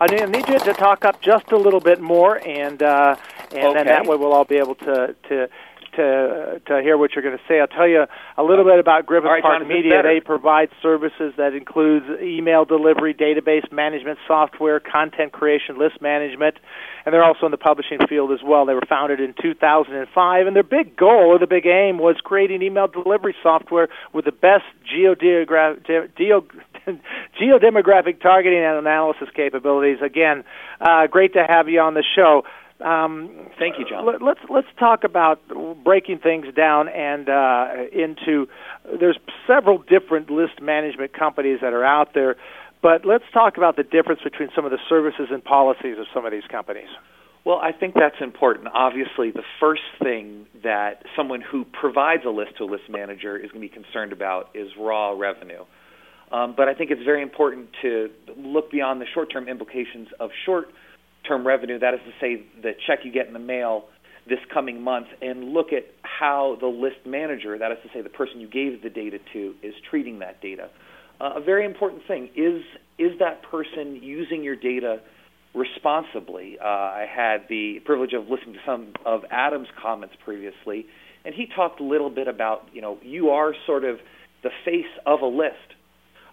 I 0.00 0.06
need 0.06 0.48
you 0.48 0.58
to 0.60 0.72
talk 0.74 1.04
up 1.04 1.20
just 1.20 1.50
a 1.50 1.56
little 1.56 1.80
bit 1.80 2.00
more, 2.00 2.40
and 2.46 2.80
uh, 2.82 3.16
and 3.50 3.64
okay. 3.64 3.74
then 3.74 3.86
that 3.86 4.06
way 4.06 4.16
we'll 4.16 4.32
all 4.32 4.44
be 4.44 4.56
able 4.56 4.76
to 4.76 5.14
to 5.28 5.48
to 5.98 6.62
to 6.66 6.80
hear 6.80 6.96
what 6.96 7.12
you're 7.12 7.22
going 7.22 7.36
to 7.36 7.44
say. 7.48 7.60
I'll 7.60 7.66
tell 7.66 7.88
you 7.88 8.06
a 8.36 8.42
little 8.42 8.64
bit 8.64 8.78
about 8.78 9.04
Griffith 9.04 9.28
right, 9.28 9.42
Park 9.42 9.60
John, 9.60 9.68
Media. 9.68 10.02
They 10.02 10.20
provide 10.20 10.70
services 10.80 11.34
that 11.36 11.52
includes 11.52 12.06
email 12.22 12.64
delivery, 12.64 13.12
database 13.12 13.70
management 13.72 14.18
software, 14.26 14.80
content 14.80 15.32
creation, 15.32 15.78
list 15.78 16.00
management, 16.00 16.56
and 17.04 17.12
they're 17.12 17.24
also 17.24 17.46
in 17.46 17.52
the 17.52 17.58
publishing 17.58 17.98
field 18.08 18.30
as 18.32 18.40
well. 18.44 18.66
They 18.66 18.74
were 18.74 18.86
founded 18.88 19.20
in 19.20 19.34
2005, 19.40 20.46
and 20.46 20.54
their 20.54 20.62
big 20.62 20.96
goal 20.96 21.34
or 21.34 21.38
the 21.38 21.46
big 21.46 21.66
aim 21.66 21.98
was 21.98 22.16
creating 22.22 22.62
email 22.62 22.86
delivery 22.86 23.34
software 23.42 23.88
with 24.14 24.24
the 24.24 24.32
best 24.32 24.64
geodemographic 24.86 26.12
geodemographic 27.40 28.20
targeting 28.20 28.64
and 28.64 28.78
analysis 28.78 29.28
capabilities. 29.34 29.98
Again, 30.02 30.44
uh, 30.80 31.06
great 31.06 31.34
to 31.34 31.44
have 31.46 31.68
you 31.68 31.80
on 31.80 31.94
the 31.94 32.04
show. 32.16 32.44
Um, 32.80 33.48
Thank 33.58 33.78
you, 33.78 33.84
John. 33.88 34.06
Let, 34.06 34.22
let's 34.22 34.40
let's 34.48 34.68
talk 34.78 35.02
about 35.02 35.40
breaking 35.84 36.18
things 36.18 36.46
down 36.54 36.88
and 36.88 37.28
uh, 37.28 37.68
into. 37.92 38.46
There's 39.00 39.18
several 39.46 39.78
different 39.78 40.30
list 40.30 40.62
management 40.62 41.12
companies 41.12 41.58
that 41.60 41.72
are 41.72 41.84
out 41.84 42.14
there, 42.14 42.36
but 42.80 43.04
let's 43.04 43.24
talk 43.32 43.56
about 43.56 43.76
the 43.76 43.82
difference 43.82 44.20
between 44.22 44.50
some 44.54 44.64
of 44.64 44.70
the 44.70 44.78
services 44.88 45.28
and 45.30 45.42
policies 45.42 45.98
of 45.98 46.06
some 46.14 46.24
of 46.24 46.30
these 46.30 46.46
companies. 46.50 46.88
Well, 47.44 47.58
I 47.58 47.72
think 47.72 47.94
that's 47.94 48.20
important. 48.20 48.68
Obviously, 48.72 49.30
the 49.30 49.44
first 49.58 49.82
thing 50.02 50.46
that 50.62 51.02
someone 51.16 51.40
who 51.40 51.64
provides 51.64 52.22
a 52.26 52.30
list 52.30 52.58
to 52.58 52.64
a 52.64 52.66
list 52.66 52.84
manager 52.88 53.36
is 53.36 53.50
going 53.50 53.66
to 53.66 53.74
be 53.74 53.82
concerned 53.82 54.12
about 54.12 54.50
is 54.54 54.68
raw 54.78 55.12
revenue. 55.18 55.64
Um, 56.30 56.54
but 56.56 56.68
I 56.68 56.74
think 56.74 56.90
it's 56.90 57.02
very 57.02 57.22
important 57.22 57.70
to 57.82 58.10
look 58.36 58.70
beyond 58.70 59.00
the 59.00 59.06
short 59.14 59.32
term 59.32 59.48
implications 59.48 60.08
of 60.20 60.30
short 60.44 60.68
term 61.28 61.46
revenue. 61.46 61.78
That 61.78 61.94
is 61.94 62.00
to 62.06 62.12
say, 62.20 62.42
the 62.62 62.72
check 62.86 63.00
you 63.04 63.12
get 63.12 63.26
in 63.26 63.32
the 63.32 63.38
mail 63.38 63.84
this 64.28 64.38
coming 64.52 64.82
month 64.82 65.06
and 65.22 65.52
look 65.52 65.72
at 65.72 65.86
how 66.02 66.56
the 66.60 66.66
list 66.66 67.06
manager, 67.06 67.56
that 67.58 67.72
is 67.72 67.78
to 67.82 67.88
say, 67.94 68.02
the 68.02 68.08
person 68.08 68.40
you 68.40 68.48
gave 68.48 68.82
the 68.82 68.90
data 68.90 69.18
to, 69.32 69.54
is 69.62 69.74
treating 69.90 70.18
that 70.18 70.40
data. 70.40 70.68
Uh, 71.20 71.32
a 71.36 71.40
very 71.40 71.64
important 71.64 72.02
thing 72.06 72.28
is 72.36 72.62
is 72.98 73.18
that 73.20 73.42
person 73.42 74.00
using 74.02 74.42
your 74.42 74.56
data 74.56 75.00
responsibly? 75.54 76.58
Uh, 76.60 76.64
I 76.64 77.06
had 77.12 77.48
the 77.48 77.80
privilege 77.84 78.12
of 78.12 78.28
listening 78.28 78.54
to 78.54 78.60
some 78.66 78.92
of 79.04 79.22
Adam's 79.30 79.68
comments 79.80 80.14
previously, 80.24 80.86
and 81.24 81.34
he 81.34 81.46
talked 81.54 81.80
a 81.80 81.84
little 81.84 82.10
bit 82.10 82.28
about 82.28 82.68
you 82.72 82.82
know 82.82 82.98
you 83.02 83.30
are 83.30 83.54
sort 83.66 83.84
of 83.84 83.98
the 84.42 84.50
face 84.64 84.86
of 85.06 85.20
a 85.20 85.26
list, 85.26 85.74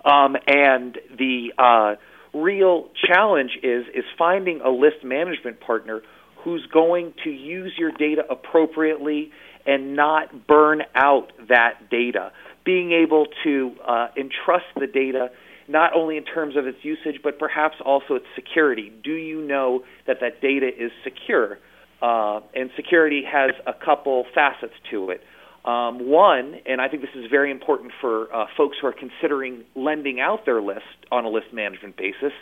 um, 0.04 0.36
and 0.48 0.98
the 1.18 1.52
uh, 1.58 1.96
real 2.36 2.89
challenge 3.08 3.52
is 3.63 3.86
is 3.93 4.04
finding 4.17 4.62
a 4.62 4.69
list 4.69 5.04
management 5.04 5.60
partner 5.62 6.02
who's 6.43 6.65
going 6.71 7.13
to 7.24 7.30
use 7.30 7.74
your 7.78 7.91
data 7.91 8.24
appropriately 8.30 9.32
and 9.65 9.95
not 9.95 10.45
burn 10.48 10.84
out 10.93 11.32
that 11.50 11.89
data. 11.89 12.32
Being 12.63 12.91
able 12.91 13.26
to 13.43 13.71
uh, 13.88 14.08
entrust 14.17 14.65
the 14.76 14.88
data 14.88 15.30
not 15.67 15.95
only 15.95 16.17
in 16.17 16.24
terms 16.24 16.56
of 16.56 16.67
its 16.67 16.78
usage, 16.84 17.21
but 17.24 17.39
perhaps 17.39 17.76
also 17.84 18.13
its 18.15 18.26
security. 18.36 18.91
Do 19.04 19.13
you 19.13 19.41
know 19.41 19.84
that 20.06 20.17
that 20.21 20.41
data 20.41 20.67
is 20.67 20.91
secure? 21.04 21.58
Uh, 22.02 22.41
and 22.54 22.69
security 22.76 23.24
has 23.26 23.52
a 23.65 23.74
couple 23.74 24.26
facets 24.36 24.74
to 24.91 25.10
it. 25.10 25.21
Um, 25.65 26.08
one, 26.08 26.62
and 26.67 26.80
I 26.80 26.88
think 26.88 27.01
this 27.01 27.15
is 27.15 27.25
very 27.30 27.49
important 27.49 27.91
for 27.99 28.34
uh, 28.34 28.45
folks 28.56 28.78
who 28.80 28.88
are 28.88 28.93
considering 28.93 29.63
lending 29.75 30.19
out 30.19 30.45
their 30.45 30.62
list 30.62 30.86
on 31.12 31.25
a 31.25 31.30
list 31.30 31.47
management 31.51 31.97
basis, 31.97 32.34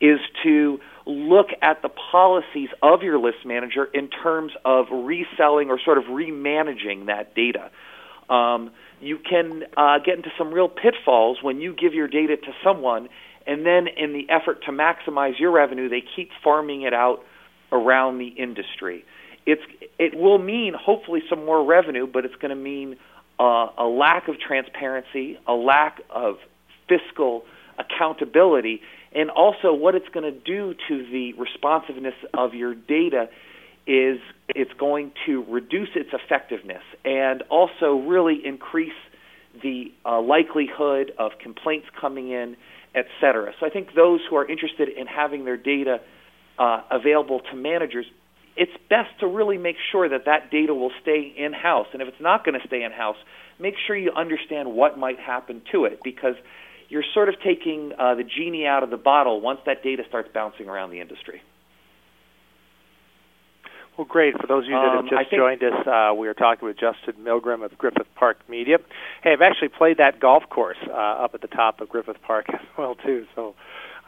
is 0.00 0.20
to 0.44 0.78
look 1.06 1.46
at 1.62 1.80
the 1.82 1.88
policies 1.88 2.68
of 2.82 3.02
your 3.02 3.18
list 3.18 3.38
manager 3.46 3.86
in 3.86 4.08
terms 4.08 4.52
of 4.64 4.86
reselling 4.92 5.70
or 5.70 5.80
sort 5.82 5.98
of 5.98 6.04
remanaging 6.04 7.06
that 7.06 7.34
data. 7.34 7.70
Um, 8.32 8.70
you 9.00 9.18
can 9.18 9.64
uh, 9.76 9.98
get 10.04 10.16
into 10.16 10.30
some 10.36 10.52
real 10.52 10.68
pitfalls 10.68 11.38
when 11.42 11.60
you 11.60 11.74
give 11.74 11.94
your 11.94 12.06
data 12.06 12.36
to 12.36 12.52
someone, 12.62 13.08
and 13.46 13.64
then 13.64 13.86
in 13.88 14.12
the 14.12 14.26
effort 14.28 14.62
to 14.66 14.72
maximize 14.72 15.38
your 15.38 15.50
revenue, 15.50 15.88
they 15.88 16.02
keep 16.14 16.30
farming 16.44 16.82
it 16.82 16.92
out 16.92 17.24
around 17.72 18.18
the 18.18 18.28
industry. 18.28 19.04
It's 19.52 19.66
it 19.98 20.12
will 20.14 20.40
mean 20.54 20.74
hopefully 20.88 21.22
some 21.30 21.42
more 21.50 21.64
revenue, 21.64 22.06
but 22.14 22.20
it's 22.26 22.38
going 22.42 22.54
to 22.58 22.62
mean 22.72 22.88
uh, 23.40 23.68
a 23.78 23.88
lack 24.04 24.28
of 24.28 24.34
transparency, 24.38 25.26
a 25.46 25.54
lack 25.54 25.94
of 26.10 26.36
fiscal 26.86 27.44
accountability, 27.78 28.76
and 29.14 29.30
also 29.30 29.72
what 29.72 29.94
it's 29.94 30.10
going 30.16 30.28
to 30.34 30.38
do 30.38 30.74
to 30.88 30.94
the 31.10 31.32
responsiveness 31.46 32.18
of 32.34 32.52
your 32.52 32.74
data 32.74 33.22
is 33.86 34.18
it's 34.48 34.74
going 34.78 35.12
to 35.24 35.44
reduce 35.48 35.88
its 35.94 36.10
effectiveness 36.12 36.82
and 37.06 37.42
also 37.48 37.88
really 38.14 38.38
increase 38.44 39.00
the 39.62 39.90
uh, 40.04 40.20
likelihood 40.20 41.06
of 41.18 41.32
complaints 41.42 41.86
coming 41.98 42.30
in, 42.30 42.54
et 42.94 43.06
cetera. 43.18 43.52
So 43.58 43.64
I 43.64 43.70
think 43.70 43.94
those 43.94 44.20
who 44.28 44.36
are 44.36 44.46
interested 44.46 44.88
in 44.90 45.06
having 45.06 45.46
their 45.46 45.56
data 45.56 46.00
uh, 46.58 46.82
available 46.90 47.40
to 47.50 47.56
managers, 47.56 48.06
it's 48.58 48.72
best 48.90 49.10
to 49.20 49.26
really 49.26 49.56
make 49.58 49.76
sure 49.92 50.08
that 50.08 50.24
that 50.26 50.50
data 50.50 50.74
will 50.74 50.90
stay 51.00 51.32
in 51.36 51.52
house. 51.52 51.86
And 51.92 52.02
if 52.02 52.08
it's 52.08 52.20
not 52.20 52.44
going 52.44 52.58
to 52.60 52.66
stay 52.66 52.82
in 52.82 52.92
house, 52.92 53.16
make 53.58 53.74
sure 53.86 53.96
you 53.96 54.10
understand 54.16 54.72
what 54.72 54.98
might 54.98 55.18
happen 55.18 55.62
to 55.72 55.84
it 55.84 56.00
because 56.02 56.34
you're 56.88 57.04
sort 57.14 57.28
of 57.28 57.36
taking 57.44 57.92
uh, 57.98 58.14
the 58.14 58.24
genie 58.24 58.66
out 58.66 58.82
of 58.82 58.90
the 58.90 58.96
bottle 58.96 59.40
once 59.40 59.60
that 59.66 59.82
data 59.82 60.02
starts 60.08 60.28
bouncing 60.34 60.68
around 60.68 60.90
the 60.90 61.00
industry. 61.00 61.40
Well, 63.96 64.06
great. 64.06 64.34
For 64.40 64.46
those 64.46 64.64
of 64.64 64.70
you 64.70 64.76
that 64.76 64.90
have 64.90 64.98
Um, 65.00 65.08
just 65.08 65.28
think- 65.30 65.40
joined 65.40 65.62
us, 65.64 65.86
uh, 65.86 66.14
we 66.14 66.28
are 66.28 66.34
talking 66.34 66.66
with 66.68 66.78
Justin 66.78 67.14
Milgram 67.22 67.64
of 67.64 67.76
Griffith 67.76 68.06
Park 68.14 68.38
Media. 68.48 68.78
Hey, 69.24 69.32
I've 69.32 69.42
actually 69.42 69.70
played 69.70 69.96
that 69.96 70.20
golf 70.20 70.48
course 70.48 70.78
uh, 70.86 70.92
up 70.92 71.34
at 71.34 71.40
the 71.40 71.48
top 71.48 71.80
of 71.80 71.88
Griffith 71.88 72.22
Park 72.22 72.46
as 72.48 72.60
well 72.76 72.94
too. 72.94 73.26
So 73.34 73.56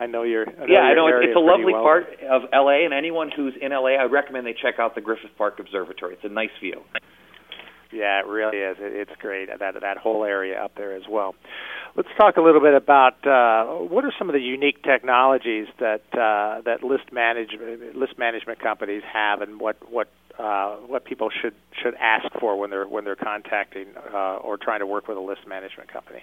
I 0.00 0.06
know 0.06 0.22
you're. 0.22 0.48
I 0.48 0.66
know 0.66 0.66
yeah, 0.66 0.80
I 0.80 0.94
know 0.94 1.06
it's, 1.08 1.28
it's 1.28 1.36
a 1.36 1.40
lovely 1.40 1.74
well. 1.74 1.82
part 1.84 2.04
of 2.28 2.42
LA, 2.52 2.84
and 2.84 2.94
anyone 2.94 3.30
who's 3.34 3.52
in 3.60 3.70
LA, 3.70 4.00
I 4.00 4.04
recommend 4.04 4.46
they 4.46 4.54
check 4.54 4.78
out 4.78 4.94
the 4.94 5.02
Griffith 5.02 5.36
Park 5.36 5.60
Observatory. 5.60 6.14
It's 6.14 6.24
a 6.24 6.28
nice 6.28 6.50
view. 6.58 6.82
Yeah, 7.92 8.20
it 8.20 8.26
really 8.26 8.58
is. 8.58 8.76
It's 8.80 9.10
great 9.20 9.48
that 9.48 9.74
that 9.80 9.96
whole 9.98 10.24
area 10.24 10.62
up 10.62 10.72
there 10.76 10.94
as 10.94 11.02
well. 11.08 11.34
Let's 11.96 12.08
talk 12.16 12.36
a 12.36 12.40
little 12.40 12.60
bit 12.60 12.74
about 12.74 13.26
uh, 13.26 13.84
what 13.84 14.04
are 14.04 14.12
some 14.16 14.28
of 14.28 14.32
the 14.32 14.40
unique 14.40 14.82
technologies 14.84 15.66
that 15.80 16.02
uh, 16.14 16.62
that 16.62 16.82
list 16.82 17.12
manage 17.12 17.50
list 17.94 18.16
management 18.16 18.60
companies 18.60 19.02
have, 19.12 19.42
and 19.42 19.60
what 19.60 19.76
what 19.90 20.08
uh, 20.38 20.76
what 20.76 21.04
people 21.04 21.28
should 21.42 21.54
should 21.82 21.94
ask 22.00 22.26
for 22.38 22.56
when 22.58 22.70
they're 22.70 22.86
when 22.86 23.04
they're 23.04 23.16
contacting 23.16 23.88
uh, 24.14 24.36
or 24.36 24.56
trying 24.56 24.80
to 24.80 24.86
work 24.86 25.08
with 25.08 25.18
a 25.18 25.20
list 25.20 25.46
management 25.46 25.92
company. 25.92 26.22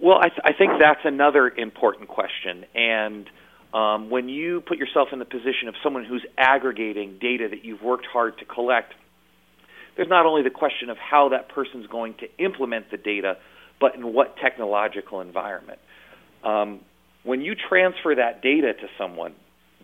Well, 0.00 0.18
I, 0.18 0.28
th- 0.28 0.40
I 0.44 0.52
think 0.52 0.72
that's 0.80 1.00
another 1.04 1.48
important 1.48 2.08
question. 2.08 2.64
And 2.74 3.28
um, 3.74 4.10
when 4.10 4.28
you 4.28 4.60
put 4.60 4.78
yourself 4.78 5.08
in 5.12 5.18
the 5.18 5.24
position 5.24 5.68
of 5.68 5.74
someone 5.82 6.04
who's 6.04 6.24
aggregating 6.38 7.18
data 7.20 7.48
that 7.50 7.64
you've 7.64 7.82
worked 7.82 8.06
hard 8.06 8.38
to 8.38 8.44
collect, 8.44 8.94
there's 9.96 10.08
not 10.08 10.26
only 10.26 10.42
the 10.42 10.50
question 10.50 10.90
of 10.90 10.96
how 10.96 11.30
that 11.30 11.48
person's 11.48 11.86
going 11.86 12.14
to 12.14 12.44
implement 12.44 12.90
the 12.90 12.96
data, 12.96 13.36
but 13.80 13.94
in 13.94 14.12
what 14.12 14.36
technological 14.36 15.20
environment. 15.20 15.78
Um, 16.44 16.80
when 17.22 17.42
you 17.42 17.54
transfer 17.54 18.14
that 18.14 18.42
data 18.42 18.72
to 18.72 18.86
someone, 18.96 19.34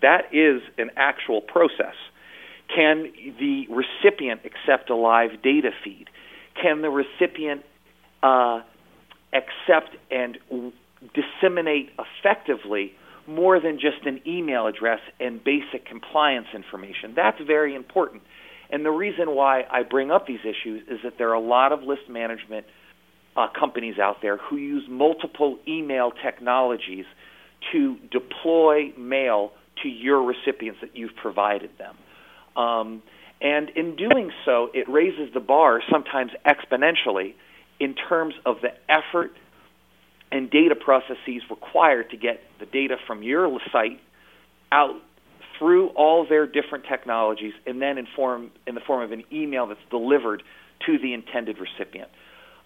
that 0.02 0.32
is 0.32 0.62
an 0.78 0.90
actual 0.96 1.40
process. 1.40 1.94
Can 2.74 3.12
the 3.38 3.66
recipient 3.68 4.42
accept 4.44 4.90
a 4.90 4.96
live 4.96 5.42
data 5.42 5.70
feed? 5.84 6.08
Can 6.60 6.82
the 6.82 6.90
recipient 6.90 7.62
uh, 8.22 8.60
accept 9.32 9.96
and 10.10 10.38
disseminate 11.14 11.90
effectively 11.98 12.92
more 13.26 13.60
than 13.60 13.78
just 13.78 14.06
an 14.06 14.20
email 14.26 14.66
address 14.66 15.00
and 15.20 15.42
basic 15.42 15.86
compliance 15.86 16.46
information? 16.54 17.14
That's 17.14 17.40
very 17.46 17.74
important. 17.74 18.22
And 18.70 18.84
the 18.84 18.90
reason 18.90 19.34
why 19.34 19.62
I 19.70 19.82
bring 19.82 20.10
up 20.10 20.26
these 20.26 20.40
issues 20.40 20.82
is 20.88 20.98
that 21.04 21.14
there 21.18 21.30
are 21.30 21.34
a 21.34 21.40
lot 21.40 21.72
of 21.72 21.82
list 21.82 22.08
management 22.08 22.66
uh, 23.36 23.46
companies 23.58 23.98
out 23.98 24.16
there 24.22 24.38
who 24.38 24.56
use 24.56 24.84
multiple 24.88 25.58
email 25.68 26.10
technologies 26.10 27.04
to 27.72 27.96
deploy 28.10 28.92
mail 28.98 29.52
to 29.82 29.88
your 29.88 30.22
recipients 30.22 30.80
that 30.80 30.96
you've 30.96 31.14
provided 31.20 31.70
them. 31.78 31.96
Um, 32.56 33.02
and 33.40 33.70
in 33.70 33.96
doing 33.96 34.30
so, 34.44 34.68
it 34.72 34.88
raises 34.88 35.32
the 35.34 35.40
bar 35.40 35.82
sometimes 35.90 36.30
exponentially 36.46 37.34
in 37.78 37.94
terms 37.94 38.34
of 38.44 38.56
the 38.62 38.70
effort 38.88 39.32
and 40.32 40.50
data 40.50 40.74
processes 40.74 41.42
required 41.50 42.10
to 42.10 42.16
get 42.16 42.40
the 42.58 42.66
data 42.66 42.96
from 43.06 43.22
your 43.22 43.58
site 43.72 44.00
out 44.72 44.96
through 45.58 45.88
all 45.90 46.26
their 46.28 46.46
different 46.46 46.84
technologies 46.88 47.54
and 47.66 47.80
then 47.80 47.98
in, 47.98 48.06
form, 48.14 48.50
in 48.66 48.74
the 48.74 48.80
form 48.80 49.02
of 49.02 49.12
an 49.12 49.24
email 49.32 49.66
that's 49.66 49.80
delivered 49.90 50.42
to 50.84 50.98
the 50.98 51.14
intended 51.14 51.56
recipient. 51.58 52.10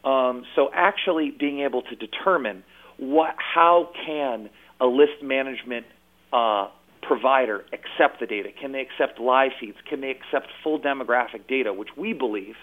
Um, 0.05 0.45
so 0.57 0.71
actually 0.75 1.31
being 1.31 1.61
able 1.61 1.83
to 1.83 1.95
determine 1.95 2.65
what, 2.97 3.35
how 3.37 3.91
can 4.07 4.51
a 4.81 4.87
list 4.87 5.23
management 5.23 5.87
uh, 6.33 6.69
provider 7.03 7.65
accept 7.73 8.21
the 8.21 8.27
data? 8.27 8.51
Can 8.59 8.73
they 8.73 8.81
accept 8.81 9.21
live 9.21 9.53
feeds? 9.61 9.77
Can 9.89 10.01
they 10.01 10.11
accept 10.11 10.49
full 10.65 10.81
demographic 10.81 11.47
data, 11.49 11.73
which 11.73 11.91
we 11.97 12.13
believe 12.13 12.55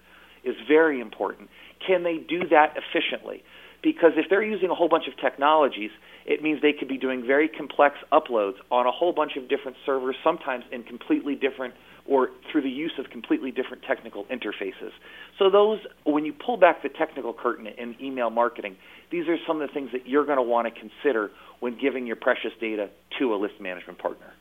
is 0.44 0.56
very 0.68 1.00
important? 1.00 1.50
Can 1.86 2.04
they 2.04 2.18
do 2.18 2.48
that 2.50 2.76
efficiently? 2.78 3.44
Because 3.84 4.14
if 4.16 4.26
they're 4.30 4.44
using 4.44 4.70
a 4.70 4.76
whole 4.76 4.90
bunch 4.90 5.08
of 5.08 5.16
technologies, 5.18 5.92
it 6.26 6.42
means 6.42 6.62
they 6.62 6.74
could 6.74 6.88
be 6.88 6.98
doing 6.98 7.26
very 7.26 7.48
complex 7.48 7.96
uploads 8.12 8.56
on 8.72 8.86
a 8.86 8.92
whole 8.92 9.14
bunch 9.14 9.38
of 9.38 9.48
different 9.48 9.78
servers, 9.86 10.16
sometimes 10.24 10.66
in 10.72 10.84
completely 10.84 11.36
different 11.36 11.74
or 12.08 12.30
through 12.52 12.62
the 12.62 12.70
use 12.70 12.94
of 12.98 13.10
completely 13.10 13.52
different 13.52 13.84
technical 13.84 14.26
interfaces. 14.26 14.92
So 15.38 15.50
those, 15.50 15.80
when 16.06 16.26
you 16.26 16.34
pull 16.34 16.58
back 16.58 16.82
the 16.82 16.90
technical 16.90 17.34
curtain 17.34 17.68
in 17.68 17.96
email 18.02 18.30
marketing, 18.30 18.78
these 19.12 19.28
are 19.28 19.38
some 19.46 19.62
of 19.62 19.68
the 19.68 19.74
things 19.74 19.90
that 19.92 20.08
you're 20.08 20.26
going 20.26 20.38
to 20.38 20.44
want 20.44 20.74
to 20.74 20.80
consider 20.80 21.32
when 21.60 21.78
giving 21.80 22.08
your 22.08 22.16
precious 22.16 22.52
data 22.60 22.90
to 23.20 23.34
a 23.34 23.38
list 23.38 23.56
management 23.60 24.00
partner. 24.00 24.34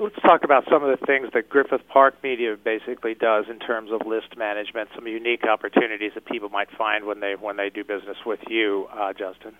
Let's 0.00 0.14
talk 0.22 0.44
about 0.44 0.64
some 0.70 0.84
of 0.84 0.96
the 0.96 1.06
things 1.06 1.28
that 1.34 1.48
Griffith 1.48 1.80
Park 1.88 2.22
Media 2.22 2.56
basically 2.62 3.14
does 3.14 3.46
in 3.50 3.58
terms 3.58 3.90
of 3.90 4.06
list 4.06 4.36
management. 4.36 4.90
Some 4.94 5.08
unique 5.08 5.44
opportunities 5.44 6.12
that 6.14 6.24
people 6.24 6.48
might 6.50 6.68
find 6.70 7.04
when 7.04 7.18
they 7.18 7.34
when 7.34 7.56
they 7.56 7.68
do 7.68 7.82
business 7.82 8.16
with 8.24 8.38
you, 8.48 8.86
uh, 8.92 9.12
Justin. 9.12 9.54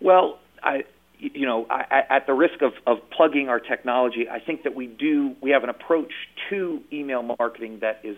Well, 0.00 0.40
I, 0.62 0.84
you 1.18 1.46
know, 1.46 1.66
I, 1.70 2.02
at 2.10 2.26
the 2.26 2.32
risk 2.32 2.62
of, 2.62 2.72
of 2.84 2.98
plugging 3.10 3.48
our 3.48 3.60
technology, 3.60 4.28
I 4.28 4.40
think 4.40 4.64
that 4.64 4.74
we 4.74 4.88
do 4.88 5.36
we 5.40 5.50
have 5.50 5.62
an 5.62 5.70
approach 5.70 6.12
to 6.50 6.80
email 6.92 7.22
marketing 7.38 7.78
that 7.80 8.00
is 8.02 8.16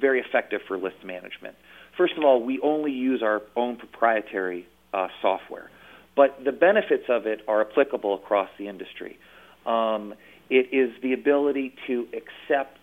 very 0.00 0.20
effective 0.20 0.62
for 0.66 0.78
list 0.78 1.04
management. 1.04 1.56
First 1.98 2.14
of 2.16 2.24
all, 2.24 2.42
we 2.42 2.60
only 2.60 2.92
use 2.92 3.22
our 3.22 3.42
own 3.56 3.76
proprietary 3.76 4.66
uh, 4.94 5.08
software, 5.20 5.70
but 6.14 6.42
the 6.42 6.52
benefits 6.52 7.04
of 7.10 7.26
it 7.26 7.42
are 7.46 7.60
applicable 7.60 8.14
across 8.14 8.48
the 8.58 8.68
industry. 8.68 9.18
Um, 9.66 10.14
it 10.50 10.68
is 10.72 10.90
the 11.02 11.12
ability 11.12 11.74
to 11.86 12.06
accept 12.12 12.78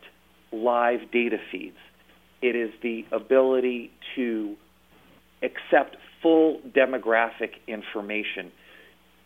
live 0.52 1.00
data 1.12 1.38
feeds. 1.52 1.78
It 2.42 2.56
is 2.56 2.72
the 2.82 3.06
ability 3.12 3.92
to 4.16 4.56
accept 5.42 5.98
full 6.22 6.62
demographic 6.76 7.52
information 7.68 8.52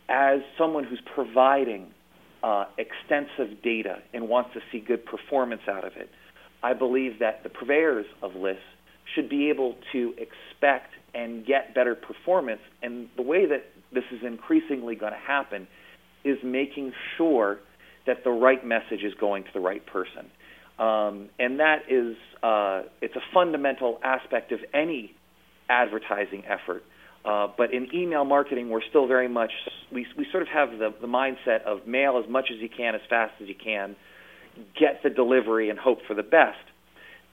as 0.10 0.40
someone 0.58 0.84
who's 0.84 1.02
providing 1.14 1.88
uh, 2.44 2.66
extensive 2.78 3.62
data 3.64 3.98
and 4.14 4.30
wants 4.30 4.52
to 4.54 4.60
see 4.72 4.80
good 4.80 5.06
performance 5.06 5.62
out 5.68 5.86
of 5.86 5.94
it. 5.96 6.10
I 6.64 6.74
believe 6.74 7.20
that 7.20 7.44
the 7.44 7.50
purveyors 7.50 8.06
of 8.22 8.36
lists 8.36 8.64
should 9.16 9.30
be 9.30 9.50
able 9.50 9.76
to 9.92 10.14
expect 10.18 10.94
and 11.14 11.46
get 11.46 11.74
better 11.74 11.96
performance. 11.96 12.62
And 12.82 13.10
the 13.16 13.22
way 13.22 13.46
that 13.46 13.66
this 13.92 14.04
is 14.12 14.20
increasingly 14.24 14.96
going 14.96 15.14
to 15.14 15.20
happen 15.20 15.68
is 16.24 16.38
making 16.44 16.94
sure 17.18 17.60
that 18.08 18.24
the 18.24 18.32
right 18.32 18.66
message 18.66 19.04
is 19.04 19.14
going 19.20 19.44
to 19.44 19.50
the 19.54 19.60
right 19.60 19.86
person. 19.86 20.32
Um, 20.80 21.30
and 21.40 21.60
that 21.60 21.84
is 21.90 22.16
uh, 22.44 22.84
it's 23.02 23.16
a 23.16 23.22
fundamental 23.34 24.00
aspect 24.04 24.52
of 24.52 24.60
any 24.74 25.16
advertising 25.70 26.44
effort. 26.46 26.84
Uh, 27.26 27.48
but 27.58 27.74
in 27.74 27.94
email 27.94 28.24
marketing, 28.24 28.70
we're 28.70 28.84
still 28.90 29.08
very 29.08 29.28
much 29.28 29.52
we 29.92 30.06
we 30.18 30.26
sort 30.32 30.44
of 30.44 30.50
have 30.50 30.72
the 30.72 30.94
the 31.02 31.08
mindset 31.08 31.64
of 31.64 31.88
mail 31.88 32.22
as 32.24 32.30
much 32.30 32.46
as 32.54 32.62
you 32.62 32.70
can, 32.70 32.96
as 32.96 33.02
fast 33.10 33.34
as 33.42 33.48
you 33.48 33.56
can, 33.56 33.96
get 34.80 35.02
the 35.04 35.10
delivery 35.10 35.70
and 35.70 35.80
hope 35.80 36.00
for 36.08 36.14
the 36.14 36.24
best. 36.24 36.58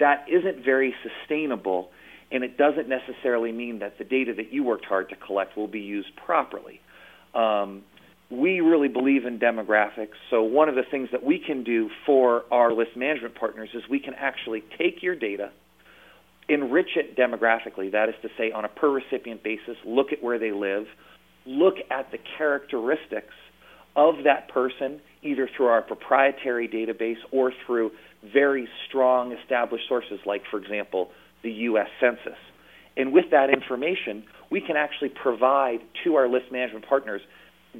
That 0.00 0.26
isn't 0.28 0.64
very 0.64 0.94
sustainable, 1.02 1.90
and 2.32 2.42
it 2.42 2.56
doesn't 2.56 2.88
necessarily 2.88 3.52
mean 3.52 3.78
that 3.80 3.98
the 3.98 4.04
data 4.04 4.32
that 4.36 4.52
you 4.52 4.64
worked 4.64 4.86
hard 4.86 5.10
to 5.10 5.16
collect 5.16 5.56
will 5.56 5.68
be 5.68 5.80
used 5.80 6.08
properly. 6.16 6.80
Um, 7.34 7.82
we 8.34 8.60
really 8.60 8.88
believe 8.88 9.24
in 9.24 9.38
demographics. 9.38 10.16
So 10.30 10.42
one 10.42 10.68
of 10.68 10.74
the 10.74 10.82
things 10.90 11.08
that 11.12 11.24
we 11.24 11.38
can 11.38 11.64
do 11.64 11.88
for 12.06 12.44
our 12.50 12.72
list 12.72 12.96
management 12.96 13.34
partners 13.34 13.70
is 13.74 13.82
we 13.88 14.00
can 14.00 14.14
actually 14.14 14.62
take 14.78 15.02
your 15.02 15.14
data, 15.14 15.50
enrich 16.48 16.96
it 16.96 17.16
demographically, 17.16 17.92
that 17.92 18.08
is 18.08 18.14
to 18.22 18.28
say 18.36 18.52
on 18.52 18.64
a 18.64 18.68
per 18.68 18.90
recipient 18.90 19.42
basis, 19.42 19.76
look 19.84 20.12
at 20.12 20.22
where 20.22 20.38
they 20.38 20.52
live, 20.52 20.84
look 21.46 21.74
at 21.90 22.10
the 22.10 22.18
characteristics 22.38 23.34
of 23.96 24.16
that 24.24 24.48
person 24.48 25.00
either 25.22 25.48
through 25.56 25.66
our 25.66 25.82
proprietary 25.82 26.68
database 26.68 27.18
or 27.32 27.52
through 27.66 27.90
very 28.32 28.68
strong 28.88 29.32
established 29.32 29.84
sources 29.88 30.18
like 30.26 30.42
for 30.50 30.58
example 30.60 31.10
the 31.42 31.50
US 31.50 31.88
Census. 32.00 32.38
And 32.96 33.12
with 33.12 33.26
that 33.30 33.50
information, 33.50 34.24
we 34.50 34.60
can 34.60 34.76
actually 34.76 35.10
provide 35.10 35.78
to 36.04 36.14
our 36.14 36.28
list 36.28 36.46
management 36.50 36.86
partners 36.88 37.20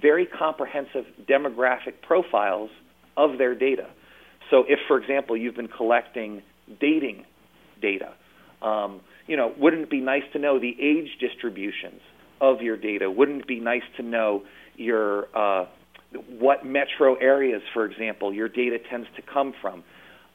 very 0.00 0.26
comprehensive 0.26 1.04
demographic 1.28 2.02
profiles 2.02 2.70
of 3.16 3.38
their 3.38 3.54
data. 3.54 3.88
So, 4.50 4.64
if, 4.68 4.78
for 4.88 4.98
example, 4.98 5.36
you've 5.36 5.56
been 5.56 5.68
collecting 5.68 6.42
dating 6.80 7.24
data, 7.80 8.12
um, 8.62 9.00
you 9.26 9.36
know, 9.36 9.52
wouldn't 9.58 9.84
it 9.84 9.90
be 9.90 10.00
nice 10.00 10.22
to 10.32 10.38
know 10.38 10.58
the 10.58 10.74
age 10.80 11.08
distributions 11.20 12.00
of 12.40 12.60
your 12.60 12.76
data? 12.76 13.10
Wouldn't 13.10 13.42
it 13.42 13.46
be 13.46 13.60
nice 13.60 13.82
to 13.96 14.02
know 14.02 14.42
your 14.76 15.26
uh, 15.36 15.66
what 16.38 16.64
metro 16.64 17.14
areas, 17.16 17.62
for 17.72 17.84
example, 17.84 18.32
your 18.32 18.48
data 18.48 18.78
tends 18.90 19.08
to 19.16 19.22
come 19.22 19.54
from? 19.60 19.82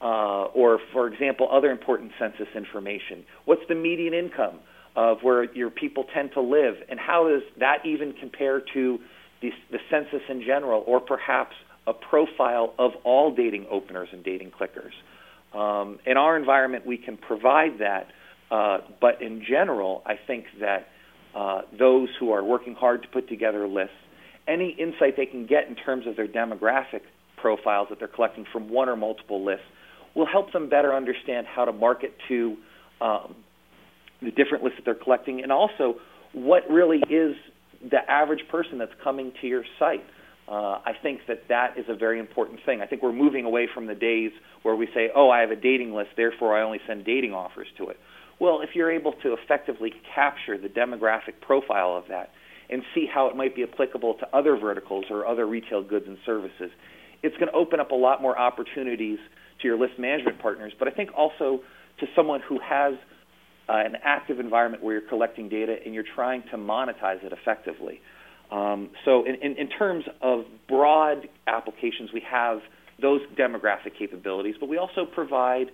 Uh, 0.01 0.45
or, 0.55 0.79
for 0.93 1.07
example, 1.07 1.49
other 1.51 1.71
important 1.71 2.11
census 2.17 2.47
information. 2.55 3.25
What's 3.43 3.63
the 3.67 3.75
median 3.75 4.13
income 4.13 4.59
of 4.95 5.17
where 5.23 5.43
your 5.53 5.69
people 5.69 6.05
tend 6.13 6.31
to 6.33 6.41
live, 6.41 6.75
and 6.89 6.99
how 6.99 7.27
does 7.27 7.41
that 7.59 7.85
even 7.85 8.13
compare 8.13 8.61
to 8.73 8.99
the, 9.41 9.51
the 9.71 9.79
census 9.89 10.21
in 10.29 10.41
general, 10.41 10.83
or 10.85 10.99
perhaps 10.99 11.55
a 11.87 11.93
profile 11.93 12.73
of 12.77 12.91
all 13.03 13.33
dating 13.33 13.65
openers 13.69 14.09
and 14.11 14.23
dating 14.23 14.51
clickers. 14.51 14.93
Um, 15.57 15.99
in 16.05 16.17
our 16.17 16.37
environment, 16.37 16.85
we 16.85 16.97
can 16.97 17.17
provide 17.17 17.79
that, 17.79 18.07
uh, 18.51 18.79
but 19.01 19.21
in 19.21 19.43
general, 19.47 20.03
I 20.05 20.15
think 20.27 20.45
that 20.59 20.87
uh, 21.35 21.61
those 21.77 22.09
who 22.19 22.31
are 22.31 22.43
working 22.43 22.75
hard 22.75 23.01
to 23.03 23.07
put 23.07 23.29
together 23.29 23.67
lists, 23.67 23.93
any 24.47 24.75
insight 24.79 25.15
they 25.15 25.25
can 25.25 25.45
get 25.45 25.67
in 25.67 25.75
terms 25.75 26.05
of 26.07 26.15
their 26.15 26.27
demographic 26.27 27.01
profiles 27.37 27.87
that 27.89 27.99
they're 27.99 28.07
collecting 28.07 28.45
from 28.51 28.69
one 28.69 28.89
or 28.89 28.95
multiple 28.95 29.43
lists 29.43 29.65
will 30.15 30.25
help 30.25 30.51
them 30.51 30.69
better 30.69 30.93
understand 30.93 31.47
how 31.47 31.65
to 31.65 31.71
market 31.71 32.13
to 32.27 32.57
um, 32.99 33.35
the 34.21 34.31
different 34.31 34.63
lists 34.63 34.77
that 34.77 34.85
they're 34.85 35.03
collecting 35.03 35.41
and 35.41 35.51
also 35.51 35.95
what 36.33 36.69
really 36.69 37.01
is 37.09 37.35
the 37.81 37.99
average 38.09 38.41
person 38.49 38.77
that's 38.77 38.93
coming 39.03 39.31
to 39.41 39.47
your 39.47 39.63
site. 39.77 40.03
Uh, 40.47 40.79
I 40.83 40.93
think 41.03 41.21
that 41.27 41.43
that 41.49 41.77
is 41.77 41.85
a 41.87 41.95
very 41.95 42.19
important 42.19 42.59
thing. 42.65 42.81
I 42.81 42.87
think 42.87 43.03
we're 43.03 43.13
moving 43.13 43.45
away 43.45 43.67
from 43.71 43.85
the 43.85 43.93
days 43.93 44.31
where 44.63 44.75
we 44.75 44.87
say, 44.95 45.11
"Oh, 45.15 45.29
I 45.29 45.41
have 45.41 45.51
a 45.51 45.55
dating 45.55 45.93
list, 45.93 46.09
therefore 46.17 46.57
I 46.57 46.63
only 46.63 46.79
send 46.87 47.05
dating 47.05 47.33
offers 47.33 47.67
to 47.77 47.89
it." 47.89 47.99
Well, 48.39 48.61
if 48.61 48.69
you're 48.73 48.91
able 48.91 49.13
to 49.21 49.33
effectively 49.33 49.93
capture 50.15 50.57
the 50.57 50.69
demographic 50.69 51.41
profile 51.41 51.95
of 51.95 52.07
that 52.07 52.31
and 52.69 52.81
see 52.95 53.05
how 53.05 53.27
it 53.27 53.35
might 53.35 53.55
be 53.55 53.63
applicable 53.63 54.15
to 54.15 54.35
other 54.35 54.55
verticals 54.55 55.05
or 55.09 55.27
other 55.27 55.45
retail 55.45 55.83
goods 55.83 56.07
and 56.07 56.17
services, 56.25 56.71
it's 57.21 57.35
going 57.37 57.51
to 57.51 57.57
open 57.57 57.79
up 57.79 57.91
a 57.91 57.95
lot 57.95 58.21
more 58.21 58.37
opportunities 58.37 59.19
to 59.61 59.67
your 59.67 59.77
list 59.77 59.99
management 59.99 60.39
partners, 60.39 60.73
but 60.79 60.87
I 60.87 60.91
think 60.91 61.09
also 61.15 61.61
to 61.99 62.07
someone 62.15 62.41
who 62.47 62.59
has 62.59 62.93
uh, 63.69 63.73
an 63.85 63.95
active 64.03 64.39
environment 64.39 64.83
where 64.83 64.93
you're 64.93 65.09
collecting 65.09 65.47
data 65.47 65.75
and 65.85 65.93
you're 65.93 66.03
trying 66.15 66.43
to 66.51 66.57
monetize 66.57 67.23
it 67.23 67.31
effectively. 67.31 68.01
Um, 68.51 68.89
so, 69.05 69.25
in, 69.25 69.35
in, 69.35 69.57
in, 69.57 69.69
terms 69.69 70.05
of 70.21 70.45
broad 70.67 71.29
applications, 71.45 72.09
we 72.11 72.23
have 72.29 72.59
those 72.99 73.21
demographic 73.37 73.97
capabilities, 73.97 74.55
but 74.59 74.67
we 74.67 74.77
also 74.77 75.05
provide 75.05 75.67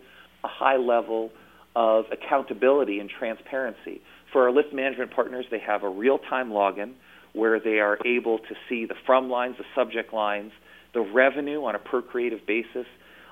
a 0.43 0.47
high 0.47 0.75
level 0.75 1.31
of 1.75 2.05
accountability 2.11 2.99
and 2.99 3.09
transparency. 3.09 4.01
For 4.33 4.43
our 4.43 4.51
list 4.51 4.73
management 4.73 5.11
partners, 5.11 5.45
they 5.49 5.59
have 5.59 5.83
a 5.83 5.89
real 5.89 6.17
time 6.17 6.49
login 6.49 6.93
where 7.31 7.61
they 7.61 7.79
are 7.79 7.97
able 8.05 8.39
to 8.39 8.55
see 8.67 8.85
the 8.85 8.95
from 9.05 9.29
lines, 9.29 9.55
the 9.57 9.65
subject 9.73 10.13
lines, 10.13 10.51
the 10.93 11.01
revenue 11.01 11.63
on 11.63 11.75
a 11.75 11.79
per 11.79 12.01
creative 12.01 12.45
basis, 12.45 12.87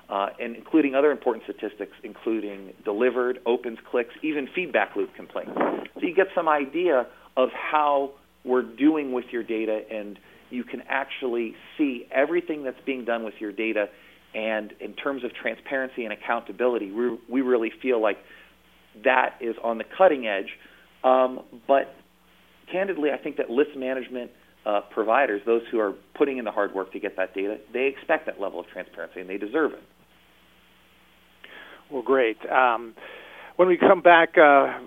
uh, 0.08 0.28
and 0.40 0.56
including 0.56 0.94
other 0.94 1.10
important 1.10 1.44
statistics, 1.44 1.92
including 2.02 2.72
delivered, 2.84 3.38
opens, 3.46 3.78
clicks, 3.90 4.14
even 4.22 4.48
feedback 4.54 4.96
loop 4.96 5.14
complaints. 5.14 5.52
So 5.94 6.00
you 6.02 6.14
get 6.14 6.26
some 6.34 6.48
idea 6.48 7.06
of 7.36 7.48
how 7.52 8.12
we're 8.44 8.62
doing 8.62 9.12
with 9.12 9.24
your 9.30 9.42
data, 9.42 9.82
and 9.90 10.18
you 10.50 10.64
can 10.64 10.82
actually 10.88 11.54
see 11.78 12.06
everything 12.12 12.64
that's 12.64 12.80
being 12.84 13.04
done 13.04 13.24
with 13.24 13.34
your 13.40 13.52
data. 13.52 13.88
And 14.34 14.72
in 14.80 14.94
terms 14.94 15.24
of 15.24 15.32
transparency 15.34 16.04
and 16.04 16.12
accountability, 16.12 16.90
we, 16.90 17.18
we 17.30 17.40
really 17.40 17.72
feel 17.80 18.02
like 18.02 18.18
that 19.04 19.36
is 19.40 19.56
on 19.62 19.78
the 19.78 19.84
cutting 19.96 20.26
edge. 20.26 20.50
Um, 21.02 21.40
but 21.66 21.94
candidly, 22.70 23.10
I 23.10 23.16
think 23.16 23.36
that 23.36 23.50
list 23.50 23.70
management 23.76 24.30
uh, 24.66 24.80
providers, 24.92 25.42
those 25.44 25.62
who 25.70 25.78
are 25.78 25.94
putting 26.14 26.38
in 26.38 26.44
the 26.44 26.50
hard 26.50 26.74
work 26.74 26.92
to 26.92 27.00
get 27.00 27.16
that 27.16 27.34
data, 27.34 27.58
they 27.72 27.86
expect 27.86 28.26
that 28.26 28.40
level 28.40 28.60
of 28.60 28.66
transparency 28.68 29.20
and 29.20 29.28
they 29.28 29.38
deserve 29.38 29.72
it. 29.72 29.82
Well, 31.90 32.02
great. 32.02 32.38
Um, 32.50 32.94
when 33.56 33.68
we 33.68 33.76
come 33.76 34.00
back 34.00 34.36
uh, 34.36 34.78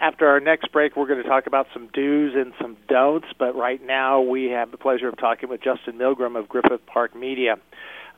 after 0.00 0.26
our 0.26 0.40
next 0.40 0.70
break, 0.72 0.96
we're 0.96 1.06
going 1.06 1.22
to 1.22 1.28
talk 1.28 1.46
about 1.46 1.66
some 1.72 1.88
do's 1.92 2.34
and 2.34 2.52
some 2.60 2.76
don'ts. 2.88 3.28
But 3.38 3.56
right 3.56 3.84
now, 3.84 4.20
we 4.20 4.46
have 4.46 4.70
the 4.70 4.76
pleasure 4.76 5.08
of 5.08 5.16
talking 5.16 5.48
with 5.48 5.62
Justin 5.62 5.96
Milgram 5.98 6.38
of 6.38 6.48
Griffith 6.48 6.84
Park 6.86 7.16
Media. 7.16 7.56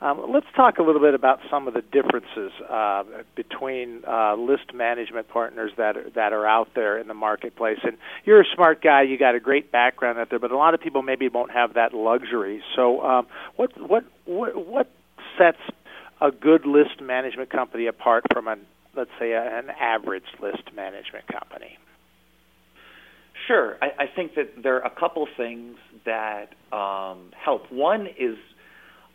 Um, 0.01 0.31
let's 0.31 0.45
talk 0.55 0.77
a 0.77 0.83
little 0.83 1.01
bit 1.01 1.13
about 1.13 1.39
some 1.51 1.67
of 1.67 1.73
the 1.73 1.81
differences 1.81 2.53
uh, 2.69 3.03
between 3.35 4.03
uh, 4.07 4.35
list 4.35 4.73
management 4.73 5.27
partners 5.27 5.71
that 5.77 5.97
are, 5.97 6.09
that 6.15 6.31
are 6.31 6.45
out 6.47 6.69
there 6.73 6.97
in 6.97 7.09
the 7.09 7.13
marketplace. 7.13 7.79
And 7.83 7.97
you're 8.23 8.39
a 8.39 8.45
smart 8.55 8.81
guy; 8.81 9.01
you 9.01 9.17
got 9.17 9.35
a 9.35 9.41
great 9.41 9.73
background 9.73 10.17
out 10.17 10.29
there, 10.29 10.39
but 10.39 10.51
a 10.51 10.57
lot 10.57 10.73
of 10.73 10.79
people 10.79 11.01
maybe 11.01 11.27
won't 11.27 11.51
have 11.51 11.73
that 11.73 11.93
luxury. 11.93 12.63
So, 12.77 13.01
um, 13.01 13.27
what 13.57 13.71
what 13.77 14.05
what 14.23 14.65
what 14.65 14.89
sets 15.37 15.59
a 16.21 16.31
good 16.31 16.65
list 16.65 17.01
management 17.01 17.49
company 17.49 17.87
apart 17.87 18.23
from 18.33 18.47
an 18.47 18.65
let's 18.95 19.11
say 19.19 19.33
an 19.33 19.69
average 19.79 20.23
list 20.41 20.63
management 20.75 21.25
company? 21.27 21.77
Sure, 23.47 23.77
I, 23.81 24.03
I 24.03 24.05
think 24.15 24.35
that 24.35 24.61
there 24.61 24.75
are 24.81 24.85
a 24.85 24.99
couple 24.99 25.27
things 25.37 25.77
that 26.05 26.49
um, 26.75 27.31
help. 27.43 27.71
One 27.71 28.07
is 28.07 28.37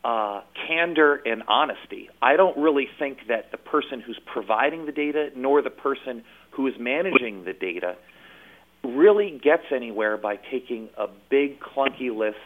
uh, 0.05 0.43
candor 0.67 1.21
and 1.25 1.43
honesty. 1.49 2.09
I 2.21 2.37
don't 2.37 2.57
really 2.57 2.89
think 2.99 3.19
that 3.29 3.51
the 3.51 3.59
person 3.59 4.01
who's 4.01 4.19
providing 4.33 4.87
the 4.87 4.93
data 4.93 5.31
nor 5.37 5.63
the 5.63 5.71
person 5.71 6.25
who 6.53 6.67
is 6.67 6.75
managing 6.79 7.45
the 7.45 7.53
data 7.53 7.97
really 8.83 9.41
gets 9.43 9.65
anywhere 9.75 10.17
by 10.17 10.37
taking 10.37 10.89
a 10.99 11.07
big 11.31 11.59
clunky 11.61 12.15
list 12.15 12.37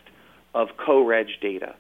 of 0.55 0.69
co-reg 0.85 1.27
data. 1.43 1.75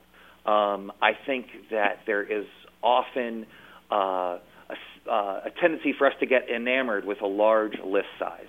Um, 0.44 0.92
I 1.02 1.12
think 1.26 1.46
that 1.70 2.00
there 2.06 2.22
is 2.22 2.46
often 2.82 3.46
uh, 3.90 3.94
a, 3.94 5.10
uh, 5.10 5.40
a, 5.46 5.50
tendency 5.60 5.94
for 5.96 6.06
us 6.06 6.12
to 6.20 6.26
get 6.26 6.48
enamored 6.48 7.04
with 7.04 7.20
a 7.22 7.26
large 7.26 7.74
list 7.84 8.08
size. 8.18 8.46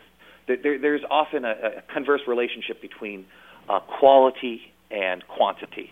There, 0.47 0.79
there's 0.79 1.01
often 1.09 1.45
a, 1.45 1.51
a, 1.51 1.93
converse 1.93 2.21
relationship 2.27 2.81
between 2.81 3.25
uh, 3.69 3.79
quality 3.99 4.61
and 4.91 5.23
quantity. 5.27 5.91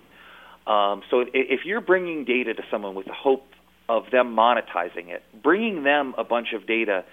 Um, 0.66 1.02
so 1.10 1.22
if, 1.22 1.30
if, 1.34 1.60
you're 1.66 1.82
bringing 1.82 2.26
data 2.26 2.54
to 2.54 2.64
someone 2.70 2.96
with 2.96 3.06
the 3.06 3.14
hope 3.14 3.44
of 3.90 4.04
them 4.12 4.36
monetizing 4.36 5.10
it. 5.10 5.24
Bringing 5.42 5.84
them 5.84 6.14
a 6.18 6.24
bunch 6.24 6.50
of 6.54 6.68
data 6.68 7.06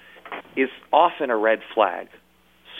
is 0.57 0.69
often 0.93 1.31
a 1.31 1.37
red 1.37 1.61
flag. 1.75 2.09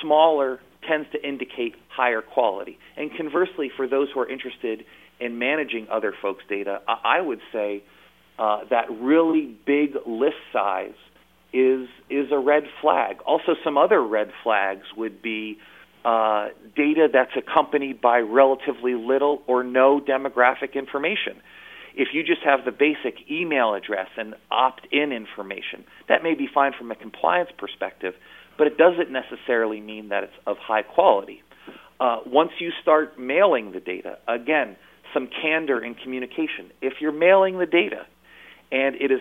Smaller 0.03 0.61
tends 0.89 1.09
to 1.13 1.27
indicate 1.27 1.75
higher 1.89 2.21
quality. 2.21 2.79
And 2.97 3.11
conversely, 3.17 3.71
for 3.77 3.87
those 3.87 4.09
who 4.13 4.21
are 4.21 4.29
interested 4.29 4.85
in 5.21 5.39
managing 5.39 5.87
other 5.91 6.13
folks' 6.21 6.43
data, 6.49 6.81
I 6.87 7.21
would 7.21 7.41
say 7.53 7.83
uh, 8.39 8.61
that 8.71 8.87
really 8.91 9.57
big 9.67 9.95
list 10.07 10.37
size 10.53 10.95
is 11.53 11.89
is 12.11 12.33
a 12.33 12.39
red 12.39 12.65
flag. 12.81 13.17
Also, 13.27 13.55
some 13.63 13.79
other 13.79 14.03
red 14.03 14.31
flags 14.43 14.87
would 14.97 15.23
be 15.23 15.59
uh, 16.05 16.49
data 16.77 17.09
that's 17.13 17.31
accompanied 17.37 18.01
by 18.01 18.19
relatively 18.19 18.95
little 18.95 19.43
or 19.47 19.63
no 19.63 20.01
demographic 20.01 20.75
information. 20.75 21.41
If 21.97 22.09
you 22.13 22.25
just 22.25 22.43
have 22.45 22.65
the 22.65 22.73
basic 22.73 23.31
email 23.31 23.75
address 23.75 24.09
and 24.17 24.35
opt 24.51 24.89
in 24.91 25.13
information, 25.13 25.85
that 26.09 26.25
may 26.25 26.35
be 26.35 26.49
fine 26.53 26.73
from 26.77 26.91
a 26.91 26.97
compliance 26.97 27.51
perspective, 27.57 28.15
but 28.59 28.67
it 28.67 28.77
doesn't 28.77 29.13
necessarily 29.13 29.81
mean 29.81 30.09
that 30.09 30.25
it's 30.25 30.33
of 30.45 30.57
high 30.59 30.83
quality. 30.83 31.43
Uh, 32.01 32.19
once 32.27 32.51
you 32.59 32.71
start 32.83 33.19
mailing 33.19 33.71
the 33.71 33.79
data, 33.79 34.19
again, 34.27 34.77
some 35.15 35.29
candor 35.41 35.83
in 35.83 35.95
communication. 35.95 36.73
If 36.83 36.95
you're 37.01 37.13
mailing 37.13 37.59
the 37.59 37.67
data 37.67 38.07
and 38.73 38.97
it 38.97 39.11
is 39.11 39.21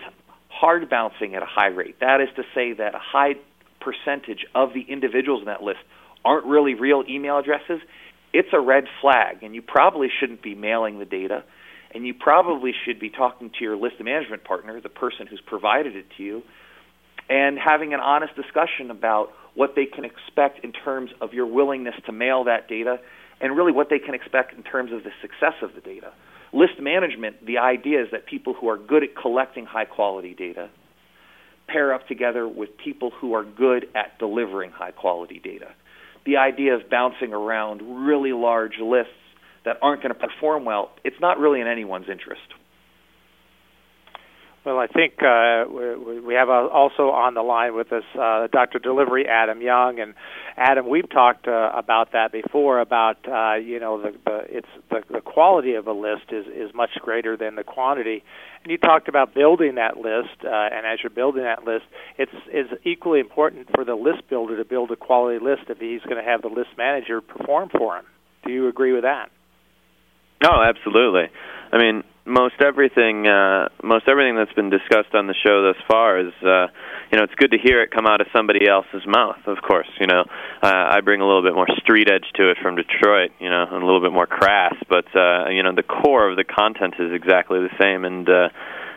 hard 0.50 0.90
bouncing 0.90 1.36
at 1.36 1.42
a 1.42 1.48
high 1.48 1.68
rate, 1.68 2.00
that 2.00 2.22
is 2.22 2.30
to 2.36 2.44
say 2.54 2.74
that 2.74 2.96
a 2.96 3.00
high 3.00 3.34
percentage 3.80 4.46
of 4.56 4.74
the 4.74 4.82
individuals 4.82 5.42
in 5.42 5.46
that 5.46 5.62
list 5.62 5.80
aren't 6.24 6.46
really 6.46 6.74
real 6.74 7.04
email 7.10 7.38
addresses, 7.38 7.82
it's 8.32 8.50
a 8.54 8.60
red 8.60 8.86
flag, 9.02 9.44
and 9.44 9.54
you 9.54 9.62
probably 9.62 10.08
shouldn't 10.20 10.42
be 10.42 10.56
mailing 10.56 11.00
the 11.00 11.06
data 11.06 11.44
and 11.94 12.08
you 12.08 12.14
probably 12.14 12.72
should 12.86 13.00
be 13.00 13.10
talking 13.10 13.52
to 13.52 13.64
your 13.64 13.78
list 13.78 13.96
management 14.02 14.44
partner, 14.44 14.82
the 14.82 14.90
person 14.90 15.28
who's 15.28 15.42
provided 15.46 15.96
it 15.96 16.06
to 16.18 16.24
you, 16.24 16.42
and 17.30 17.58
having 17.58 17.94
an 17.94 18.00
honest 18.00 18.36
discussion 18.36 18.90
about 18.90 19.30
what 19.54 19.74
they 19.76 19.86
can 19.86 20.04
expect 20.04 20.64
in 20.66 20.72
terms 20.72 21.12
of 21.22 21.34
your 21.34 21.46
willingness 21.46 21.94
to 22.06 22.12
mail 22.12 22.46
that 22.46 22.68
data 22.68 23.00
and 23.40 23.56
really 23.56 23.72
what 23.72 23.90
they 23.90 24.00
can 24.00 24.16
expect 24.16 24.54
in 24.54 24.64
terms 24.64 24.92
of 24.92 25.04
the 25.04 25.12
success 25.22 25.54
of 25.62 25.76
the 25.76 25.82
data. 25.82 26.12
List 26.54 26.80
management, 26.80 27.46
the 27.46 27.58
idea 27.58 28.04
is 28.04 28.10
that 28.12 28.28
people 28.28 28.54
who 28.54 28.70
are 28.70 28.78
good 28.78 29.04
at 29.04 29.16
collecting 29.20 29.66
high 29.66 29.86
quality 29.86 30.36
data 30.36 30.70
pair 31.68 31.94
up 31.94 32.08
together 32.08 32.48
with 32.48 32.70
people 32.84 33.12
who 33.20 33.34
are 33.34 33.44
good 33.44 33.86
at 33.96 34.20
delivering 34.20 34.70
high 34.72 34.92
quality 34.92 35.40
data. 35.44 35.68
The 36.26 36.38
idea 36.38 36.76
of 36.76 36.90
bouncing 36.90 37.34
around 37.34 38.06
really 38.06 38.34
large 38.34 38.78
lists 38.82 39.12
that 39.66 39.78
aren't 39.82 40.04
going 40.04 40.14
to 40.14 40.20
perform 40.20 40.66
well, 40.66 40.92
it's 41.04 41.20
not 41.20 41.40
really 41.40 41.62
in 41.62 41.68
anyone's 41.68 42.10
interest. 42.10 42.42
Well, 44.66 44.80
I 44.80 44.88
think 44.88 45.22
uh, 45.22 45.66
we, 46.26 46.36
have 46.36 46.48
uh, 46.48 46.68
also 46.68 47.10
on 47.10 47.34
the 47.34 47.42
line 47.42 47.76
with 47.76 47.92
us 47.92 48.06
uh, 48.18 48.48
Dr. 48.48 48.80
Delivery 48.80 49.28
Adam 49.28 49.62
Young, 49.62 50.00
and 50.00 50.14
Adam, 50.56 50.88
we've 50.88 51.10
talked 51.10 51.50
uh, 51.50 51.72
about 51.76 52.14
that 52.14 52.32
before. 52.32 52.80
About 52.80 53.18
uh, 53.28 53.56
you 53.56 53.82
know 53.82 54.02
the, 54.02 54.14
the 54.24 54.40
it's 54.50 54.68
the, 54.90 55.04
the 55.12 55.20
quality 55.20 55.74
of 55.74 55.88
a 55.88 55.92
list 55.92 56.32
is 56.32 56.46
is 56.48 56.74
much 56.74 56.92
greater 57.02 57.36
than 57.36 57.56
the 57.56 57.66
quantity, 57.66 58.24
and 58.64 58.72
you 58.72 58.78
talked 58.78 59.10
about 59.10 59.34
building 59.34 59.76
that 59.76 59.98
list, 59.98 60.46
uh, 60.46 60.48
and 60.48 60.86
as 60.86 61.00
you're 61.04 61.10
building 61.10 61.44
that 61.44 61.66
list, 61.66 61.84
it's 62.18 62.32
is 62.54 62.68
equally 62.86 63.20
important 63.20 63.68
for 63.76 63.84
the 63.84 63.96
list 63.96 64.30
builder 64.30 64.56
to 64.56 64.64
build 64.64 64.92
a 64.92 64.96
quality 64.96 65.44
list 65.44 65.64
if 65.68 65.80
he's 65.80 66.02
going 66.04 66.24
to 66.24 66.30
have 66.30 66.42
the 66.42 66.48
list 66.48 66.70
manager 66.78 67.20
perform 67.20 67.68
for 67.68 67.98
him. 67.98 68.06
Do 68.46 68.54
you 68.54 68.70
agree 68.70 68.94
with 68.94 69.04
that? 69.04 69.30
No, 70.42 70.52
absolutely. 70.64 71.30
I 71.74 71.78
mean, 71.80 72.04
most 72.26 72.56
everything, 72.62 73.28
uh, 73.28 73.70
most 73.84 74.08
everything 74.08 74.36
that's 74.36 74.54
been 74.54 74.70
discussed 74.70 75.14
on 75.14 75.28
the 75.28 75.36
show 75.44 75.64
thus 75.64 75.82
far 75.88 76.20
is, 76.20 76.34
uh, 76.42 76.68
you 77.12 77.18
know, 77.18 77.24
it's 77.24 77.36
good 77.36 77.52
to 77.52 77.58
hear 77.58 77.82
it 77.82 77.92
come 77.92 78.06
out 78.08 78.22
of 78.22 78.28
somebody 78.32 78.68
else's 78.68 79.06
mouth. 79.06 79.38
Of 79.46 79.58
course, 79.62 79.90
you 80.00 80.08
know, 80.08 80.24
uh, 80.62 80.88
I 80.92 81.02
bring 81.02 81.22
a 81.22 81.26
little 81.26 81.44
bit 81.44 81.54
more 81.54 81.68
street 81.78 82.10
edge 82.10 82.26
to 82.36 82.50
it 82.52 82.58
from 82.62 82.76
Detroit, 82.76 83.32
you 83.40 83.50
know, 83.50 83.64
and 83.64 83.84
a 83.84 83.86
little 83.86 84.02
bit 84.02 84.14
more 84.14 84.28
crass, 84.28 84.76
but 84.88 85.06
uh, 85.16 85.50
you 85.50 85.64
know, 85.64 85.76
the 85.76 85.84
core 85.84 86.30
of 86.30 86.38
the 86.38 86.46
content 86.46 86.96
is 86.98 87.12
exactly 87.14 87.60
the 87.60 87.76
same, 87.80 88.06
and 88.06 88.30
uh, 88.30 88.50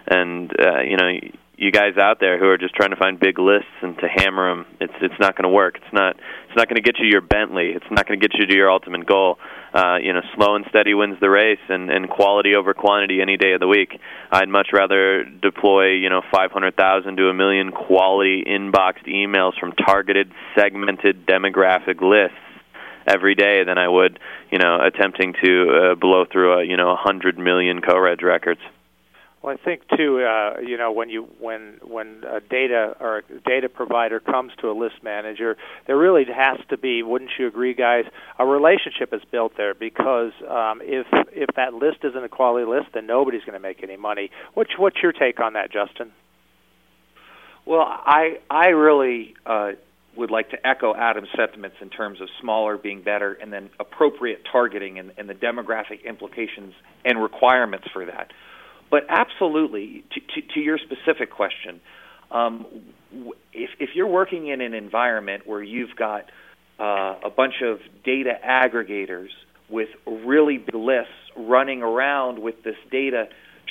and 0.06 0.52
uh, 0.60 0.80
you 0.82 0.96
know 0.96 1.10
you 1.58 1.72
guys 1.72 1.96
out 1.96 2.20
there 2.20 2.38
who 2.38 2.46
are 2.48 2.58
just 2.58 2.74
trying 2.74 2.90
to 2.90 2.96
find 2.96 3.18
big 3.18 3.38
lists 3.38 3.70
and 3.80 3.96
to 3.98 4.06
hammer 4.08 4.50
them, 4.50 4.66
it's 4.78 4.92
it's 5.00 5.18
not 5.18 5.36
going 5.36 5.44
to 5.44 5.54
work. 5.54 5.76
It's 5.76 5.92
not 5.92 6.16
it's 6.16 6.56
not 6.56 6.68
going 6.68 6.76
to 6.76 6.82
get 6.82 6.98
you 6.98 7.06
your 7.06 7.22
Bentley. 7.22 7.72
It's 7.74 7.90
not 7.90 8.06
going 8.06 8.20
to 8.20 8.28
get 8.28 8.38
you 8.38 8.46
to 8.46 8.54
your 8.54 8.70
ultimate 8.70 9.06
goal. 9.06 9.38
Uh, 9.72 9.96
you 9.96 10.12
know, 10.12 10.20
slow 10.34 10.54
and 10.54 10.66
steady 10.68 10.92
wins 10.92 11.18
the 11.20 11.30
race, 11.30 11.60
and 11.68 11.90
and 11.90 12.10
quality 12.10 12.54
over 12.54 12.74
quantity 12.74 13.22
any 13.22 13.38
day 13.38 13.52
of 13.52 13.60
the 13.60 13.66
week. 13.66 13.98
I'd 14.30 14.50
much 14.50 14.68
rather 14.72 15.24
deploy 15.24 15.92
you 15.92 16.10
know 16.10 16.20
500,000 16.30 17.16
to 17.16 17.28
a 17.28 17.34
million 17.34 17.72
quality 17.72 18.44
inboxed 18.46 19.06
emails 19.08 19.58
from 19.58 19.72
targeted, 19.72 20.32
segmented 20.54 21.26
demographic 21.26 22.02
lists 22.02 22.36
every 23.06 23.34
day 23.34 23.64
than 23.64 23.78
I 23.78 23.88
would 23.88 24.18
you 24.50 24.58
know 24.58 24.78
attempting 24.84 25.34
to 25.42 25.92
uh, 25.92 25.94
blow 25.94 26.26
through 26.30 26.60
a 26.60 26.64
you 26.64 26.76
know 26.76 26.88
100 26.88 27.38
million 27.38 27.80
co-reg 27.80 28.22
records. 28.22 28.60
Well, 29.46 29.56
I 29.60 29.64
think 29.64 29.82
too, 29.96 30.24
uh, 30.24 30.58
you 30.58 30.76
know, 30.76 30.90
when 30.90 31.08
you 31.08 31.28
when 31.38 31.78
when 31.84 32.24
a 32.28 32.40
data 32.40 32.96
or 32.98 33.18
a 33.18 33.22
data 33.48 33.68
provider 33.68 34.18
comes 34.18 34.50
to 34.60 34.68
a 34.68 34.74
list 34.74 34.96
manager, 35.04 35.56
there 35.86 35.96
really 35.96 36.24
has 36.24 36.58
to 36.70 36.76
be, 36.76 37.04
wouldn't 37.04 37.30
you 37.38 37.46
agree, 37.46 37.72
guys? 37.72 38.06
A 38.40 38.44
relationship 38.44 39.14
is 39.14 39.22
built 39.30 39.52
there 39.56 39.72
because 39.72 40.32
um, 40.50 40.80
if 40.82 41.06
if 41.30 41.54
that 41.54 41.74
list 41.74 41.98
isn't 42.02 42.24
a 42.24 42.28
quality 42.28 42.66
list, 42.68 42.88
then 42.92 43.06
nobody's 43.06 43.42
going 43.42 43.52
to 43.52 43.60
make 43.60 43.84
any 43.84 43.96
money. 43.96 44.32
What's 44.54 44.76
what's 44.76 45.00
your 45.00 45.12
take 45.12 45.38
on 45.38 45.52
that, 45.52 45.70
Justin? 45.70 46.10
Well, 47.64 47.86
I 47.86 48.40
I 48.50 48.70
really 48.70 49.36
uh, 49.46 49.72
would 50.16 50.32
like 50.32 50.50
to 50.50 50.66
echo 50.66 50.92
Adam's 50.92 51.28
sentiments 51.36 51.76
in 51.80 51.90
terms 51.90 52.20
of 52.20 52.28
smaller 52.40 52.76
being 52.76 53.00
better, 53.00 53.34
and 53.34 53.52
then 53.52 53.70
appropriate 53.78 54.40
targeting 54.50 54.98
and, 54.98 55.12
and 55.16 55.28
the 55.28 55.34
demographic 55.34 56.04
implications 56.04 56.74
and 57.04 57.22
requirements 57.22 57.86
for 57.92 58.06
that. 58.06 58.32
But 58.90 59.04
absolutely, 59.08 60.04
to, 60.12 60.20
to, 60.20 60.54
to 60.54 60.60
your 60.60 60.78
specific 60.78 61.30
question, 61.30 61.80
um, 62.30 62.66
if, 63.52 63.70
if 63.78 63.90
you're 63.94 64.06
working 64.06 64.48
in 64.48 64.60
an 64.60 64.74
environment 64.74 65.46
where 65.46 65.62
you've 65.62 65.96
got 65.96 66.24
uh, 66.78 67.14
a 67.24 67.30
bunch 67.30 67.62
of 67.62 67.78
data 68.04 68.32
aggregators 68.44 69.28
with 69.68 69.88
really 70.06 70.58
big 70.58 70.74
lists 70.74 71.12
running 71.36 71.82
around 71.82 72.38
with 72.38 72.62
this 72.62 72.76
data, 72.90 73.24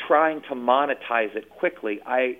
trying 0.07 0.41
to 0.49 0.55
monetize 0.55 1.35
it 1.35 1.49
quickly, 1.49 1.99
I 2.05 2.37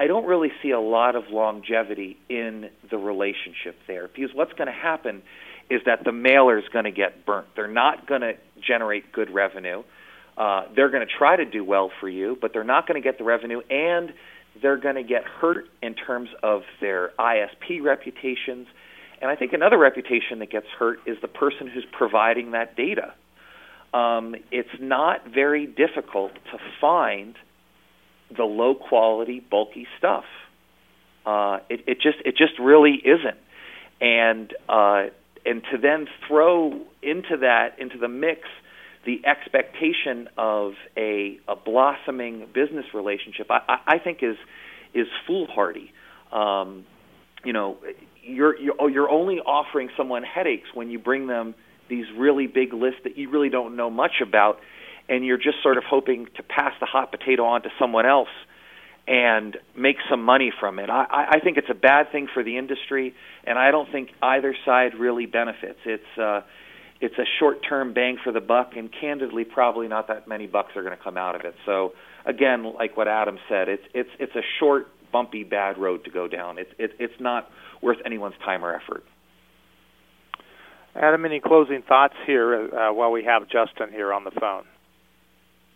I 0.00 0.06
don't 0.06 0.26
really 0.26 0.52
see 0.62 0.70
a 0.70 0.78
lot 0.78 1.16
of 1.16 1.24
longevity 1.28 2.16
in 2.28 2.70
the 2.88 2.96
relationship 2.98 3.76
there 3.88 4.06
because 4.06 4.30
what's 4.32 4.52
going 4.52 4.68
to 4.68 4.72
happen 4.72 5.22
is 5.70 5.80
that 5.86 6.04
the 6.04 6.12
mailer 6.12 6.56
is 6.56 6.64
going 6.72 6.84
to 6.84 6.92
get 6.92 7.26
burnt. 7.26 7.48
They're 7.56 7.66
not 7.66 8.06
going 8.06 8.20
to 8.20 8.34
generate 8.64 9.12
good 9.12 9.28
revenue 9.34 9.82
uh, 10.38 10.62
they're 10.74 10.88
going 10.88 11.06
to 11.06 11.12
try 11.12 11.36
to 11.36 11.44
do 11.44 11.64
well 11.64 11.90
for 12.00 12.08
you, 12.08 12.38
but 12.40 12.52
they're 12.52 12.62
not 12.64 12.86
going 12.86 13.00
to 13.00 13.06
get 13.06 13.18
the 13.18 13.24
revenue, 13.24 13.60
and 13.68 14.12
they're 14.62 14.76
going 14.76 14.94
to 14.94 15.02
get 15.02 15.24
hurt 15.24 15.66
in 15.82 15.94
terms 15.94 16.28
of 16.42 16.62
their 16.80 17.10
ISP 17.18 17.82
reputations. 17.82 18.68
And 19.20 19.30
I 19.30 19.34
think 19.34 19.52
another 19.52 19.76
reputation 19.76 20.38
that 20.38 20.50
gets 20.50 20.66
hurt 20.78 21.00
is 21.06 21.18
the 21.20 21.28
person 21.28 21.66
who's 21.66 21.84
providing 21.90 22.52
that 22.52 22.76
data. 22.76 23.14
Um, 23.92 24.36
it's 24.52 24.68
not 24.80 25.26
very 25.26 25.66
difficult 25.66 26.34
to 26.52 26.58
find 26.80 27.34
the 28.36 28.44
low 28.44 28.74
quality, 28.74 29.40
bulky 29.40 29.88
stuff. 29.98 30.24
Uh, 31.26 31.58
it, 31.68 31.80
it 31.86 32.00
just 32.00 32.18
it 32.24 32.36
just 32.36 32.58
really 32.60 32.94
isn't. 33.04 33.38
And 34.00 34.54
uh, 34.68 35.06
and 35.44 35.62
to 35.72 35.78
then 35.78 36.06
throw 36.26 36.80
into 37.02 37.38
that 37.38 37.78
into 37.78 37.98
the 37.98 38.08
mix 38.08 38.42
the 39.08 39.26
expectation 39.26 40.28
of 40.36 40.74
a, 40.94 41.38
a 41.48 41.56
blossoming 41.56 42.46
business 42.52 42.84
relationship, 42.92 43.46
I, 43.50 43.78
I 43.86 43.98
think 43.98 44.18
is 44.20 44.36
is 44.92 45.06
foolhardy. 45.26 45.90
Um, 46.30 46.84
you 47.42 47.54
know, 47.54 47.78
you're, 48.22 48.54
you're 48.60 48.74
oh, 48.78 48.86
you're 48.86 49.08
only 49.08 49.36
offering 49.36 49.88
someone 49.96 50.24
headaches 50.24 50.68
when 50.74 50.90
you 50.90 50.98
bring 50.98 51.26
them 51.26 51.54
these 51.88 52.04
really 52.18 52.46
big 52.46 52.74
lists 52.74 53.00
that 53.04 53.16
you 53.16 53.30
really 53.30 53.48
don't 53.48 53.76
know 53.76 53.88
much 53.88 54.20
about, 54.22 54.58
and 55.08 55.24
you're 55.24 55.38
just 55.38 55.62
sort 55.62 55.78
of 55.78 55.84
hoping 55.88 56.26
to 56.36 56.42
pass 56.42 56.74
the 56.78 56.84
hot 56.84 57.10
potato 57.10 57.44
on 57.46 57.62
to 57.62 57.70
someone 57.78 58.04
else 58.04 58.28
and 59.06 59.56
make 59.74 59.96
some 60.10 60.22
money 60.22 60.52
from 60.60 60.78
it. 60.78 60.90
I, 60.90 61.36
I 61.36 61.40
think 61.42 61.56
it's 61.56 61.70
a 61.70 61.80
bad 61.90 62.12
thing 62.12 62.28
for 62.34 62.44
the 62.44 62.58
industry, 62.58 63.14
and 63.44 63.58
I 63.58 63.70
don't 63.70 63.90
think 63.90 64.10
either 64.20 64.54
side 64.66 64.92
really 64.98 65.24
benefits. 65.24 65.78
It's 65.86 66.18
uh, 66.18 66.42
it's 67.00 67.18
a 67.18 67.24
short-term 67.38 67.94
bang 67.94 68.18
for 68.22 68.32
the 68.32 68.40
buck, 68.40 68.72
and 68.76 68.90
candidly, 69.00 69.44
probably 69.44 69.88
not 69.88 70.08
that 70.08 70.26
many 70.26 70.46
bucks 70.46 70.72
are 70.76 70.82
going 70.82 70.96
to 70.96 71.02
come 71.02 71.16
out 71.16 71.34
of 71.34 71.42
it. 71.44 71.54
So, 71.64 71.92
again, 72.26 72.72
like 72.74 72.96
what 72.96 73.08
Adam 73.08 73.38
said, 73.48 73.68
it's 73.68 73.82
it's 73.94 74.10
it's 74.18 74.34
a 74.34 74.42
short, 74.58 74.88
bumpy, 75.12 75.44
bad 75.44 75.78
road 75.78 76.04
to 76.04 76.10
go 76.10 76.26
down. 76.26 76.58
It's 76.58 76.70
it, 76.78 76.92
it's 76.98 77.20
not 77.20 77.48
worth 77.80 77.98
anyone's 78.04 78.34
time 78.44 78.64
or 78.64 78.74
effort. 78.74 79.04
Adam, 80.94 81.24
any 81.24 81.40
closing 81.40 81.82
thoughts 81.86 82.14
here 82.26 82.68
uh, 82.74 82.92
while 82.92 83.12
we 83.12 83.24
have 83.24 83.42
Justin 83.44 83.92
here 83.92 84.12
on 84.12 84.24
the 84.24 84.32
phone? 84.32 84.64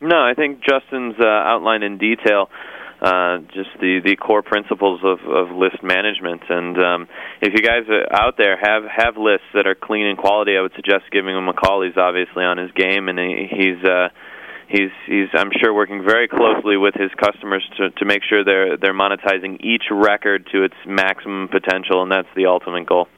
No, 0.00 0.16
I 0.16 0.34
think 0.34 0.58
Justin's 0.68 1.14
uh, 1.20 1.26
outlined 1.26 1.84
in 1.84 1.98
detail 1.98 2.48
uh, 3.02 3.38
just 3.52 3.70
the 3.80 3.98
the 4.04 4.14
core 4.14 4.42
principles 4.42 5.00
of 5.02 5.18
of 5.26 5.50
list 5.50 5.82
management. 5.82 6.42
And 6.48 6.78
um, 6.78 7.08
if 7.40 7.52
you 7.52 7.58
guys 7.58 7.82
are 7.90 8.06
out 8.14 8.38
there 8.38 8.56
have 8.56 8.84
have 8.86 9.16
lists 9.16 9.50
that 9.54 9.66
are 9.66 9.74
clean 9.74 10.06
and 10.06 10.16
quality, 10.16 10.56
I 10.56 10.62
would 10.62 10.74
suggest 10.76 11.10
giving 11.10 11.36
him 11.36 11.48
a 11.48 11.52
call. 11.52 11.82
He's 11.82 11.96
obviously 11.96 12.44
on 12.44 12.58
his 12.58 12.70
game, 12.72 13.08
and 13.08 13.18
he, 13.18 13.48
he's 13.50 13.82
uh, 13.84 14.08
he's 14.68 14.94
he's 15.06 15.28
I'm 15.34 15.50
sure 15.60 15.74
working 15.74 16.04
very 16.06 16.28
closely 16.28 16.76
with 16.76 16.94
his 16.94 17.10
customers 17.18 17.68
to 17.78 17.90
to 17.90 18.04
make 18.04 18.22
sure 18.22 18.44
they're 18.44 18.76
they're 18.76 18.94
monetizing 18.94 19.60
each 19.60 19.90
record 19.90 20.46
to 20.52 20.62
its 20.62 20.78
maximum 20.86 21.48
potential, 21.48 22.02
and 22.02 22.12
that's 22.12 22.30
the 22.36 22.46
ultimate 22.46 22.86
goal. 22.86 23.08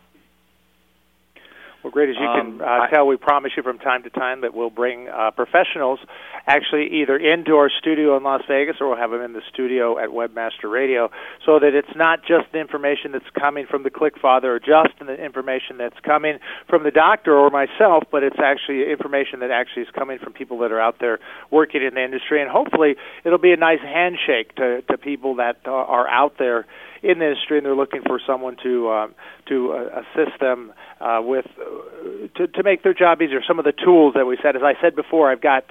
Well, 1.84 1.90
great. 1.90 2.08
As 2.08 2.16
you 2.16 2.24
Um, 2.26 2.58
can 2.58 2.66
uh, 2.66 2.84
I- 2.84 2.88
tell, 2.88 3.06
we 3.06 3.18
promise 3.18 3.52
you 3.58 3.62
from 3.62 3.78
time 3.78 4.04
to 4.04 4.10
time 4.10 4.40
that 4.40 4.54
we'll 4.54 4.70
bring 4.70 5.06
uh, 5.06 5.32
professionals 5.32 6.00
actually 6.46 6.86
either 7.02 7.14
into 7.16 7.56
our 7.56 7.68
studio 7.68 8.16
in 8.16 8.22
Las 8.22 8.40
Vegas 8.48 8.76
or 8.80 8.88
we'll 8.88 8.96
have 8.96 9.10
them 9.10 9.20
in 9.20 9.34
the 9.34 9.42
studio 9.52 9.98
at 9.98 10.08
Webmaster 10.08 10.70
Radio 10.72 11.10
so 11.44 11.58
that 11.58 11.74
it's 11.74 11.94
not 11.94 12.20
just 12.24 12.50
the 12.52 12.58
information 12.58 13.12
that's 13.12 13.28
coming 13.38 13.66
from 13.66 13.82
the 13.82 13.90
ClickFather 13.90 14.44
or 14.44 14.58
just 14.58 14.98
the 14.98 15.12
information 15.22 15.76
that's 15.76 15.98
coming 16.00 16.38
from 16.70 16.84
the 16.84 16.90
doctor 16.90 17.36
or 17.36 17.50
myself, 17.50 18.04
but 18.10 18.22
it's 18.22 18.38
actually 18.42 18.90
information 18.90 19.40
that 19.40 19.50
actually 19.50 19.82
is 19.82 19.90
coming 19.94 20.18
from 20.18 20.32
people 20.32 20.56
that 20.60 20.72
are 20.72 20.80
out 20.80 20.96
there 21.00 21.18
working 21.50 21.82
in 21.82 21.92
the 21.94 22.02
industry. 22.02 22.40
And 22.40 22.50
hopefully 22.50 22.96
it'll 23.24 23.36
be 23.36 23.52
a 23.52 23.58
nice 23.58 23.80
handshake 23.80 24.54
to, 24.56 24.80
to 24.90 24.96
people 24.96 25.34
that 25.36 25.58
uh, 25.66 25.70
are 25.70 26.08
out 26.08 26.38
there 26.38 26.64
in 27.04 27.18
the 27.18 27.26
industry 27.26 27.58
and 27.58 27.66
they're 27.66 27.76
looking 27.76 28.02
for 28.02 28.18
someone 28.26 28.56
to 28.62 28.90
um, 28.90 29.14
to 29.46 29.72
uh, 29.72 30.02
assist 30.02 30.40
them 30.40 30.72
uh, 31.00 31.20
with 31.22 31.46
uh, 31.60 32.28
to 32.36 32.46
to 32.48 32.62
make 32.62 32.82
their 32.82 32.94
job 32.94 33.20
easier. 33.20 33.40
Some 33.46 33.58
of 33.58 33.64
the 33.64 33.72
tools 33.72 34.14
that 34.14 34.26
we 34.26 34.38
said, 34.42 34.56
as 34.56 34.62
I 34.62 34.74
said 34.80 34.96
before, 34.96 35.30
I've 35.30 35.42
got 35.42 35.64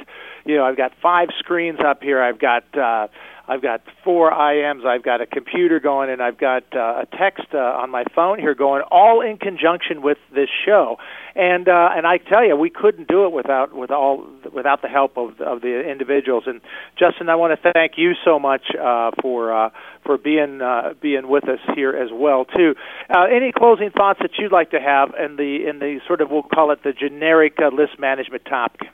you 0.46 0.58
know 0.58 0.66
I've 0.66 0.78
got 0.78 0.94
five 1.02 1.30
screens 1.40 1.80
up 1.86 2.02
here. 2.02 2.22
I've 2.22 2.40
got 2.40 2.64
uh, 2.78 3.08
I've 3.46 3.62
got 3.62 3.82
four 4.06 4.32
IMs. 4.32 4.86
I've 4.86 5.04
got 5.04 5.20
a 5.20 5.26
computer 5.26 5.82
going, 5.82 6.10
and 6.10 6.22
I've 6.22 6.38
got 6.38 6.64
uh, 6.74 7.04
a 7.04 7.06
text 7.18 7.48
uh, 7.54 7.58
on 7.58 7.90
my 7.90 8.06
phone 8.16 8.40
here 8.40 8.56
going, 8.56 8.84
all 8.90 9.20
in 9.20 9.38
conjunction 9.38 10.02
with 10.02 10.18
this 10.34 10.48
show. 10.66 10.98
And 11.36 11.68
uh, 11.68 11.90
and 11.94 12.08
I 12.08 12.20
tell 12.20 12.46
you, 12.46 12.56
we 12.56 12.70
couldn't 12.70 13.10
do 13.10 13.26
it 13.26 13.34
without 13.34 13.76
with 13.76 13.92
all 13.92 14.26
without 14.54 14.82
the 14.82 14.88
help 14.88 15.18
of 15.18 15.42
of 15.42 15.62
the 15.62 15.82
individuals. 15.90 16.44
And 16.48 16.62
Justin, 16.98 17.28
I 17.28 17.36
want 17.36 17.60
to 17.60 17.74
thank 17.74 17.94
you 17.98 18.14
so 18.24 18.40
much 18.40 18.64
uh, 18.80 19.12
for 19.22 19.52
uh, 19.52 19.70
for 20.06 20.18
being 20.18 20.62
uh, 20.62 20.94
being 21.02 21.28
with 21.28 21.50
us 21.50 21.60
here 21.76 21.92
as 21.92 22.12
well 22.14 22.46
too. 22.46 22.76
Uh, 23.10 23.24
any 23.24 23.52
closing 23.52 23.90
thoughts 23.90 24.20
that 24.22 24.32
you'd 24.40 24.54
like 24.54 24.72
to 24.72 24.80
have 24.80 25.14
in 25.20 25.36
the 25.36 25.68
in 25.68 25.80
the 25.80 26.00
sort 26.08 26.22
of 26.22 26.30
we'll 26.32 26.44
call 26.44 26.72
it 26.72 26.82
the 26.84 26.94
generic 26.94 27.58
uh, 27.60 27.76
list 27.76 28.00
management 28.00 28.46
topic? 28.46 28.88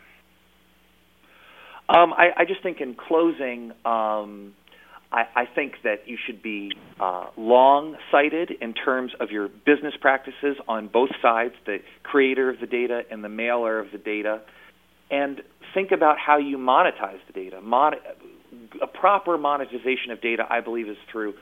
Um, 1.89 2.13
I, 2.13 2.29
I 2.37 2.45
just 2.45 2.61
think 2.61 2.81
in 2.81 2.95
closing, 2.95 3.71
um, 3.83 4.53
I, 5.11 5.23
I 5.35 5.45
think 5.55 5.73
that 5.83 6.07
you 6.07 6.17
should 6.23 6.43
be 6.43 6.71
uh, 6.99 7.25
long 7.35 7.97
sighted 8.11 8.51
in 8.61 8.73
terms 8.73 9.11
of 9.19 9.31
your 9.31 9.47
business 9.47 9.95
practices 9.99 10.57
on 10.67 10.87
both 10.87 11.09
sides, 11.19 11.55
the 11.65 11.77
creator 12.03 12.49
of 12.51 12.59
the 12.59 12.67
data 12.67 13.01
and 13.09 13.23
the 13.23 13.29
mailer 13.29 13.79
of 13.79 13.87
the 13.91 13.97
data, 13.97 14.41
and 15.09 15.41
think 15.73 15.91
about 15.91 16.17
how 16.23 16.37
you 16.37 16.57
monetize 16.57 17.19
the 17.25 17.33
data. 17.33 17.59
Mon- 17.59 17.95
a 18.81 18.87
proper 18.87 19.37
monetization 19.39 20.11
of 20.11 20.21
data, 20.21 20.43
I 20.47 20.61
believe, 20.61 20.87
is 20.87 20.97
through 21.11 21.33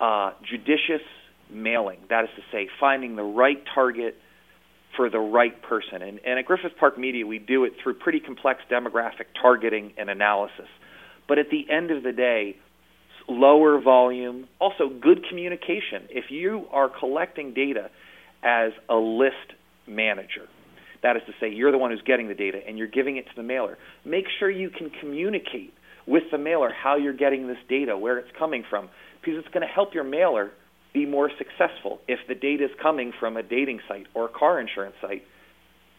uh, 0.00 0.32
judicious 0.50 1.06
mailing. 1.52 1.98
That 2.10 2.24
is 2.24 2.30
to 2.34 2.42
say, 2.50 2.68
finding 2.80 3.14
the 3.14 3.22
right 3.22 3.62
target 3.74 4.16
for 4.96 5.10
the 5.10 5.18
right 5.18 5.60
person. 5.62 6.02
And, 6.02 6.20
and 6.24 6.38
at 6.38 6.44
Griffith 6.46 6.72
Park 6.78 6.98
Media, 6.98 7.26
we 7.26 7.38
do 7.38 7.64
it 7.64 7.72
through 7.82 7.94
pretty 7.94 8.20
complex 8.20 8.60
demographic 8.70 9.26
targeting 9.40 9.92
and 9.98 10.10
analysis. 10.10 10.68
But 11.28 11.38
at 11.38 11.46
the 11.50 11.70
end 11.70 11.90
of 11.90 12.02
the 12.02 12.12
day, 12.12 12.56
lower 13.28 13.80
volume, 13.80 14.46
also 14.60 14.88
good 14.88 15.24
communication. 15.28 16.08
If 16.10 16.30
you 16.30 16.66
are 16.70 16.88
collecting 16.88 17.54
data 17.54 17.90
as 18.42 18.72
a 18.88 18.96
list 18.96 19.54
manager, 19.86 20.48
that 21.02 21.16
is 21.16 21.22
to 21.26 21.32
say, 21.40 21.50
you're 21.50 21.72
the 21.72 21.78
one 21.78 21.90
who's 21.90 22.02
getting 22.06 22.28
the 22.28 22.34
data 22.34 22.60
and 22.66 22.78
you're 22.78 22.88
giving 22.88 23.16
it 23.16 23.24
to 23.26 23.32
the 23.36 23.42
mailer, 23.42 23.78
make 24.04 24.24
sure 24.38 24.50
you 24.50 24.70
can 24.70 24.90
communicate 25.00 25.72
with 26.06 26.24
the 26.30 26.38
mailer 26.38 26.70
how 26.72 26.96
you're 26.96 27.16
getting 27.16 27.46
this 27.46 27.58
data, 27.68 27.96
where 27.96 28.18
it's 28.18 28.28
coming 28.38 28.64
from, 28.68 28.88
because 29.20 29.38
it's 29.38 29.48
going 29.48 29.66
to 29.66 29.72
help 29.72 29.94
your 29.94 30.04
mailer 30.04 30.50
be 30.94 31.04
more 31.04 31.30
successful. 31.36 31.98
If 32.08 32.20
the 32.28 32.34
data 32.34 32.64
is 32.64 32.70
coming 32.80 33.12
from 33.18 33.36
a 33.36 33.42
dating 33.42 33.80
site 33.86 34.06
or 34.14 34.26
a 34.26 34.28
car 34.28 34.58
insurance 34.58 34.94
site, 35.02 35.24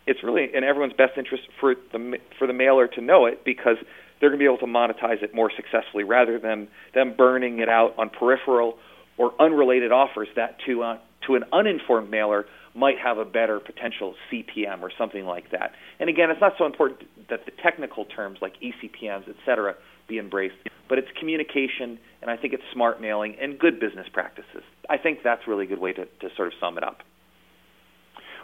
it's 0.08 0.24
really 0.24 0.48
in 0.54 0.64
everyone's 0.64 0.94
best 0.94 1.18
interest 1.18 1.44
for 1.60 1.76
the 1.92 2.18
for 2.40 2.48
the 2.48 2.54
mailer 2.54 2.88
to 2.88 3.02
know 3.02 3.26
it 3.26 3.44
because 3.46 3.78
they're 4.20 4.30
going 4.30 4.40
to 4.40 4.44
be 4.44 4.46
able 4.46 4.58
to 4.58 4.66
monetize 4.66 5.22
it 5.22 5.36
more 5.36 5.52
successfully 5.56 6.04
rather 6.04 6.40
than 6.40 6.68
them 6.94 7.14
burning 7.16 7.60
it 7.60 7.70
out 7.70 7.94
on 7.98 8.10
peripheral 8.10 8.78
or 9.18 9.34
unrelated 9.40 9.92
offers 9.92 10.28
that 10.36 10.58
to 10.66 10.82
uh, 10.82 10.98
to 11.28 11.36
an 11.36 11.44
uninformed 11.52 12.10
mailer 12.10 12.46
might 12.74 12.96
have 13.02 13.18
a 13.18 13.26
better 13.26 13.60
potential 13.60 14.16
CPM 14.32 14.82
or 14.82 14.92
something 14.98 15.26
like 15.26 15.50
that. 15.52 15.72
And 16.00 16.10
again, 16.10 16.30
it's 16.30 16.42
not 16.42 16.54
so 16.58 16.66
important 16.66 17.08
that 17.30 17.46
the 17.46 17.52
technical 17.64 18.06
terms 18.06 18.40
like 18.42 18.54
ECPMs, 18.62 19.30
et 19.30 19.36
cetera, 19.46 19.76
be 20.10 20.20
embraced, 20.20 20.56
but 20.90 20.98
it's 20.98 21.08
communication, 21.18 21.98
and 22.22 22.30
I 22.30 22.38
think 22.38 22.54
it's 22.54 22.64
smart 22.74 23.02
mailing 23.02 23.38
and 23.42 23.58
good 23.58 23.80
business 23.80 24.08
practices. 24.12 24.64
I 24.90 24.98
think 24.98 25.20
that's 25.24 25.42
a 25.48 25.50
really 25.50 25.66
good 25.66 25.80
way 25.80 25.94
to, 25.94 26.06
to 26.06 26.30
sort 26.36 26.48
of 26.48 26.54
sum 26.60 26.78
it 26.78 26.84
up. 26.84 27.00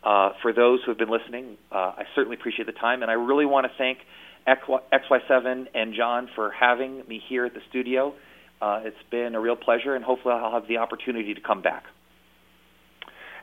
Uh, 0.04 0.30
for 0.40 0.52
those 0.52 0.80
who 0.84 0.92
have 0.92 0.98
been 0.98 1.11
listening, 1.11 1.56
uh, 1.72 1.92
I 1.98 2.04
certainly 2.14 2.36
appreciate 2.36 2.66
the 2.66 2.72
time, 2.72 3.02
and 3.02 3.11
I 3.11 3.14
really 3.14 3.46
want 3.46 3.66
to 3.66 3.72
thank 3.76 3.98
XY7 4.46 5.66
and 5.74 5.94
John 5.94 6.28
for 6.34 6.50
having 6.52 7.02
me 7.09 7.20
here 7.28 7.44
at 7.44 7.54
the 7.54 7.61
studio. 7.68 8.14
Uh, 8.62 8.80
it's 8.84 8.96
been 9.11 9.34
a 9.34 9.40
real 9.40 9.56
pleasure, 9.56 9.94
and 9.94 10.04
hopefully, 10.04 10.34
I'll 10.34 10.52
have 10.52 10.68
the 10.68 10.78
opportunity 10.78 11.34
to 11.34 11.40
come 11.40 11.62
back. 11.62 11.84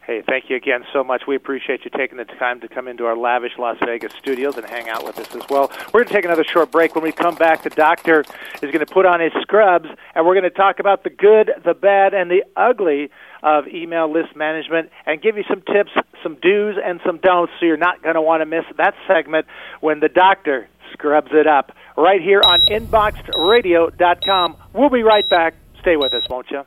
Hey, 0.06 0.22
thank 0.22 0.52
you 0.52 0.56
again 0.56 0.86
so 0.94 1.04
much. 1.04 1.24
We 1.28 1.36
appreciate 1.36 1.84
you 1.84 1.90
taking 1.90 2.20
the 2.20 2.26
time 2.26 2.62
to 2.62 2.68
come 2.68 2.88
into 2.88 3.08
our 3.08 3.18
lavish 3.18 3.54
Las 3.58 3.78
Vegas 3.84 4.14
studios 4.14 4.56
and 4.56 4.64
hang 4.64 4.88
out 4.88 5.04
with 5.04 5.18
us 5.18 5.34
as 5.34 5.42
well. 5.50 5.72
We're 5.88 6.02
going 6.04 6.10
to 6.10 6.14
take 6.14 6.26
another 6.26 6.44
short 6.44 6.70
break. 6.70 6.94
When 6.94 7.04
we 7.04 7.12
come 7.12 7.34
back, 7.34 7.64
the 7.64 7.72
doctor 7.72 8.24
is 8.62 8.72
going 8.72 8.86
to 8.86 8.94
put 8.94 9.08
on 9.08 9.20
his 9.20 9.32
scrubs, 9.42 9.90
and 10.14 10.24
we're 10.24 10.36
going 10.36 10.44
to 10.44 10.52
talk 10.52 10.80
about 10.80 11.04
the 11.04 11.10
good, 11.10 11.50
the 11.66 11.74
bad, 11.74 12.14
and 12.14 12.30
the 12.30 12.44
ugly 12.56 13.10
of 13.42 13.68
email 13.68 14.08
list 14.12 14.36
management 14.36 14.92
and 15.08 15.24
give 15.24 15.38
you 15.38 15.44
some 15.50 15.62
tips, 15.62 15.90
some 16.22 16.38
do's, 16.40 16.76
and 16.84 17.00
some 17.04 17.18
don'ts 17.18 17.54
so 17.60 17.66
you're 17.66 17.76
not 17.76 18.04
going 18.04 18.14
to 18.14 18.22
want 18.22 18.42
to 18.42 18.46
miss 18.46 18.66
that 18.78 18.94
segment 19.08 19.48
when 19.82 20.02
the 20.02 20.10
doctor 20.10 20.70
scrubs 20.94 21.32
it 21.32 21.48
up 21.48 21.72
right 21.98 22.22
here 22.22 22.44
on 22.46 22.62
InboxedRadio.com. 22.62 24.56
We'll 24.72 24.90
be 24.90 25.02
right 25.02 25.28
back. 25.28 25.56
Stay 25.82 25.98
with 25.98 26.14
us, 26.14 26.30
won't 26.30 26.52
you? 26.52 26.62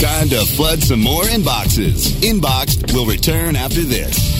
Time 0.00 0.30
to 0.30 0.46
flood 0.46 0.82
some 0.82 1.00
more 1.00 1.24
inboxes. 1.24 2.08
Inboxed 2.22 2.94
will 2.94 3.04
return 3.04 3.54
after 3.54 3.82
this. 3.82 4.39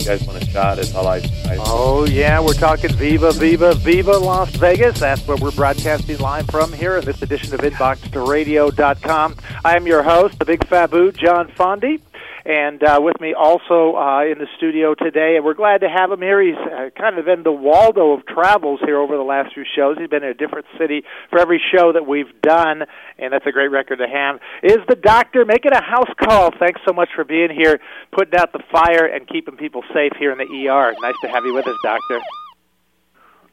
you 0.01 0.07
guys 0.07 0.25
want 0.25 0.41
a 0.41 0.45
shot, 0.47 0.79
it's 0.79 0.93
all 0.95 1.07
I, 1.07 1.17
I. 1.45 1.57
Oh 1.59 2.05
yeah, 2.05 2.39
we're 2.39 2.53
talking 2.53 2.91
Viva, 2.93 3.31
Viva, 3.33 3.75
Viva 3.75 4.13
Las 4.13 4.49
Vegas. 4.55 4.99
That's 4.99 5.25
where 5.27 5.37
we're 5.37 5.51
broadcasting 5.51 6.17
live 6.17 6.47
from 6.47 6.73
here 6.73 6.97
in 6.97 7.05
this 7.05 7.21
edition 7.21 7.53
of 7.53 7.59
InboxedRadio.com. 7.59 9.35
I 9.63 9.75
am 9.75 9.85
your 9.85 10.01
host, 10.03 10.39
the 10.39 10.45
Big 10.45 10.61
Fabu, 10.61 11.15
John 11.15 11.49
Fondi. 11.49 12.01
And 12.45 12.83
uh, 12.83 12.99
with 13.01 13.19
me 13.21 13.33
also 13.33 13.95
uh, 13.95 14.23
in 14.25 14.39
the 14.39 14.47
studio 14.57 14.95
today, 14.95 15.35
and 15.35 15.45
we're 15.45 15.53
glad 15.53 15.81
to 15.81 15.89
have 15.89 16.11
him 16.11 16.21
here. 16.21 16.41
He's 16.41 16.57
uh, 16.57 16.89
kind 16.97 17.19
of 17.19 17.27
in 17.27 17.43
the 17.43 17.51
Waldo 17.51 18.13
of 18.13 18.25
travels 18.25 18.79
here 18.83 18.97
over 18.97 19.15
the 19.15 19.23
last 19.23 19.53
few 19.53 19.63
shows. 19.75 19.97
He's 19.99 20.09
been 20.09 20.23
in 20.23 20.29
a 20.29 20.33
different 20.33 20.65
city 20.79 21.03
for 21.29 21.39
every 21.39 21.61
show 21.73 21.93
that 21.93 22.07
we've 22.07 22.41
done, 22.41 22.83
and 23.19 23.31
that's 23.31 23.45
a 23.45 23.51
great 23.51 23.69
record 23.69 23.97
to 23.97 24.07
have. 24.07 24.39
Is 24.63 24.79
the 24.89 24.95
doctor 24.95 25.45
making 25.45 25.73
a 25.73 25.83
house 25.83 26.09
call? 26.19 26.51
Thanks 26.57 26.81
so 26.87 26.93
much 26.93 27.09
for 27.15 27.23
being 27.23 27.51
here, 27.51 27.79
putting 28.11 28.39
out 28.39 28.53
the 28.53 28.63
fire, 28.71 29.05
and 29.05 29.27
keeping 29.27 29.55
people 29.55 29.83
safe 29.93 30.13
here 30.17 30.31
in 30.31 30.39
the 30.39 30.67
ER. 30.67 30.93
Nice 31.01 31.15
to 31.21 31.29
have 31.29 31.45
you 31.45 31.53
with 31.53 31.67
us, 31.67 31.77
doctor. 31.83 32.19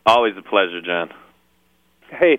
Always 0.07 0.35
a 0.39 0.43
pleasure, 0.43 0.81
John. 0.81 1.11
Hey, 2.11 2.39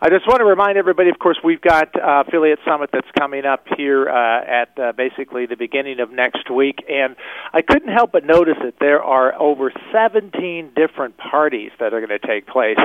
I 0.00 0.08
just 0.08 0.26
want 0.26 0.38
to 0.38 0.46
remind 0.46 0.78
everybody, 0.78 1.10
of 1.10 1.18
course, 1.18 1.38
we've 1.44 1.60
got 1.60 1.94
uh, 1.94 2.24
Affiliate 2.26 2.58
Summit 2.66 2.88
that's 2.90 3.10
coming 3.18 3.44
up 3.44 3.66
here 3.76 4.08
uh, 4.08 4.44
at 4.46 4.78
uh, 4.78 4.92
basically 4.92 5.44
the 5.44 5.56
beginning 5.56 6.00
of 6.00 6.10
next 6.10 6.50
week. 6.50 6.82
And 6.88 7.16
I 7.52 7.60
couldn't 7.60 7.92
help 7.92 8.12
but 8.12 8.24
notice 8.24 8.56
that 8.64 8.74
there 8.80 9.02
are 9.02 9.38
over 9.38 9.72
17 9.92 10.72
different 10.74 11.18
parties 11.18 11.70
that 11.80 11.92
are 11.92 12.00
going 12.00 12.18
to 12.18 12.26
take 12.26 12.46
place. 12.46 12.78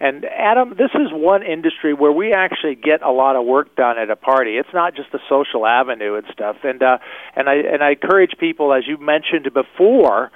And 0.00 0.24
Adam, 0.24 0.70
this 0.70 0.92
is 0.94 1.12
one 1.12 1.42
industry 1.42 1.92
where 1.92 2.12
we 2.12 2.32
actually 2.32 2.76
get 2.76 3.02
a 3.02 3.12
lot 3.12 3.36
of 3.36 3.44
work 3.44 3.76
done 3.76 3.98
at 3.98 4.08
a 4.08 4.16
party. 4.16 4.56
It's 4.56 4.72
not 4.72 4.96
just 4.96 5.12
a 5.12 5.18
social 5.28 5.66
avenue 5.66 6.14
and 6.14 6.24
stuff. 6.32 6.56
And, 6.64 6.82
uh, 6.82 6.98
and, 7.36 7.50
I, 7.50 7.56
and 7.56 7.84
I 7.84 7.90
encourage 7.90 8.32
people, 8.40 8.72
as 8.72 8.84
you 8.88 8.96
mentioned 8.96 9.52
before, 9.52 10.30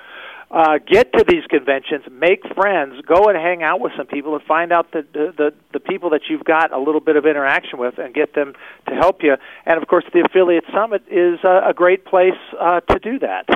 uh, 0.50 0.78
get 0.78 1.12
to 1.12 1.24
these 1.26 1.44
conventions, 1.48 2.04
make 2.10 2.42
friends, 2.54 3.00
go 3.06 3.28
and 3.28 3.36
hang 3.36 3.62
out 3.62 3.80
with 3.80 3.92
some 3.96 4.06
people, 4.06 4.34
and 4.34 4.44
find 4.44 4.72
out 4.72 4.92
the, 4.92 5.04
the 5.12 5.32
the 5.36 5.54
the 5.72 5.80
people 5.80 6.10
that 6.10 6.22
you've 6.28 6.44
got 6.44 6.72
a 6.72 6.78
little 6.78 7.00
bit 7.00 7.16
of 7.16 7.26
interaction 7.26 7.78
with, 7.78 7.98
and 7.98 8.14
get 8.14 8.34
them 8.34 8.54
to 8.88 8.94
help 8.94 9.22
you. 9.22 9.36
And 9.64 9.80
of 9.80 9.88
course, 9.88 10.04
the 10.12 10.20
affiliate 10.20 10.64
summit 10.72 11.02
is 11.10 11.40
a, 11.42 11.70
a 11.70 11.74
great 11.74 12.04
place 12.04 12.38
uh, 12.60 12.80
to 12.80 12.98
do 12.98 13.18
that. 13.20 13.46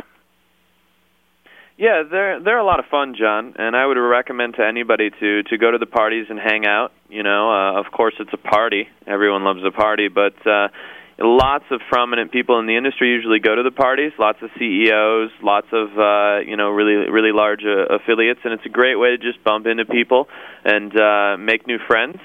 Yeah, 1.78 2.02
they're 2.10 2.42
they're 2.42 2.58
a 2.58 2.64
lot 2.64 2.78
of 2.78 2.86
fun, 2.90 3.14
John, 3.18 3.54
and 3.56 3.74
I 3.74 3.86
would 3.86 3.96
recommend 3.96 4.56
to 4.56 4.66
anybody 4.66 5.10
to 5.10 5.42
to 5.44 5.58
go 5.58 5.70
to 5.70 5.78
the 5.78 5.86
parties 5.86 6.26
and 6.28 6.38
hang 6.38 6.66
out. 6.66 6.92
You 7.08 7.22
know, 7.22 7.50
uh, 7.50 7.80
of 7.80 7.90
course, 7.92 8.14
it's 8.18 8.32
a 8.32 8.36
party. 8.36 8.88
Everyone 9.06 9.44
loves 9.44 9.60
a 9.64 9.70
party, 9.70 10.08
but 10.08 10.34
uh, 10.46 10.68
lots 11.20 11.64
of 11.70 11.80
prominent 11.88 12.32
people 12.32 12.58
in 12.58 12.66
the 12.66 12.76
industry 12.76 13.08
usually 13.10 13.38
go 13.40 13.54
to 13.54 13.62
the 13.62 13.70
parties. 13.70 14.12
Lots 14.18 14.38
of 14.42 14.50
CEOs, 14.58 15.30
lots 15.42 15.66
of 15.72 15.96
uh, 15.98 16.40
you 16.46 16.56
know 16.56 16.70
really 16.70 17.10
really 17.10 17.32
large 17.32 17.62
uh, 17.64 17.94
affiliates, 17.94 18.40
and 18.44 18.52
it's 18.52 18.66
a 18.66 18.70
great 18.70 18.96
way 18.96 19.10
to 19.10 19.18
just 19.18 19.42
bump 19.44 19.66
into 19.66 19.84
people 19.84 20.28
and 20.64 20.92
uh, 20.98 21.36
make 21.38 21.66
new 21.66 21.78
friends. 21.86 22.16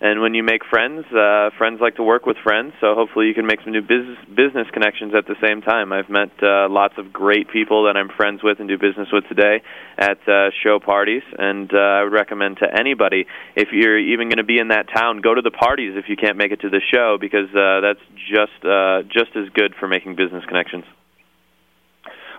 And 0.00 0.20
when 0.20 0.34
you 0.34 0.44
make 0.44 0.62
friends, 0.64 1.04
uh, 1.10 1.50
friends 1.58 1.80
like 1.80 1.96
to 1.96 2.04
work 2.04 2.24
with 2.24 2.36
friends. 2.42 2.72
So 2.80 2.94
hopefully 2.94 3.26
you 3.26 3.34
can 3.34 3.46
make 3.46 3.60
some 3.62 3.72
new 3.72 3.82
business 3.82 4.18
business 4.28 4.68
connections 4.72 5.12
at 5.16 5.26
the 5.26 5.34
same 5.42 5.60
time. 5.60 5.92
I've 5.92 6.08
met 6.08 6.30
uh, 6.40 6.68
lots 6.70 6.94
of 6.98 7.12
great 7.12 7.50
people 7.50 7.84
that 7.84 7.96
I'm 7.96 8.08
friends 8.08 8.40
with 8.42 8.60
and 8.60 8.68
do 8.68 8.78
business 8.78 9.08
with 9.12 9.24
today 9.28 9.62
at 9.98 10.18
uh, 10.28 10.50
show 10.62 10.78
parties. 10.78 11.22
And 11.36 11.72
uh, 11.74 11.76
I 11.76 12.04
would 12.04 12.12
recommend 12.12 12.58
to 12.58 12.66
anybody 12.78 13.26
if 13.56 13.68
you're 13.72 13.98
even 13.98 14.28
going 14.28 14.38
to 14.38 14.44
be 14.44 14.58
in 14.58 14.68
that 14.68 14.86
town, 14.94 15.20
go 15.20 15.34
to 15.34 15.42
the 15.42 15.50
parties 15.50 15.94
if 15.96 16.08
you 16.08 16.16
can't 16.16 16.36
make 16.36 16.52
it 16.52 16.60
to 16.60 16.70
the 16.70 16.80
show 16.94 17.18
because 17.20 17.50
uh, 17.50 17.80
that's 17.80 18.04
just 18.30 18.64
uh, 18.64 19.02
just 19.10 19.34
as 19.34 19.48
good 19.54 19.74
for 19.80 19.88
making 19.88 20.14
business 20.14 20.44
connections. 20.46 20.84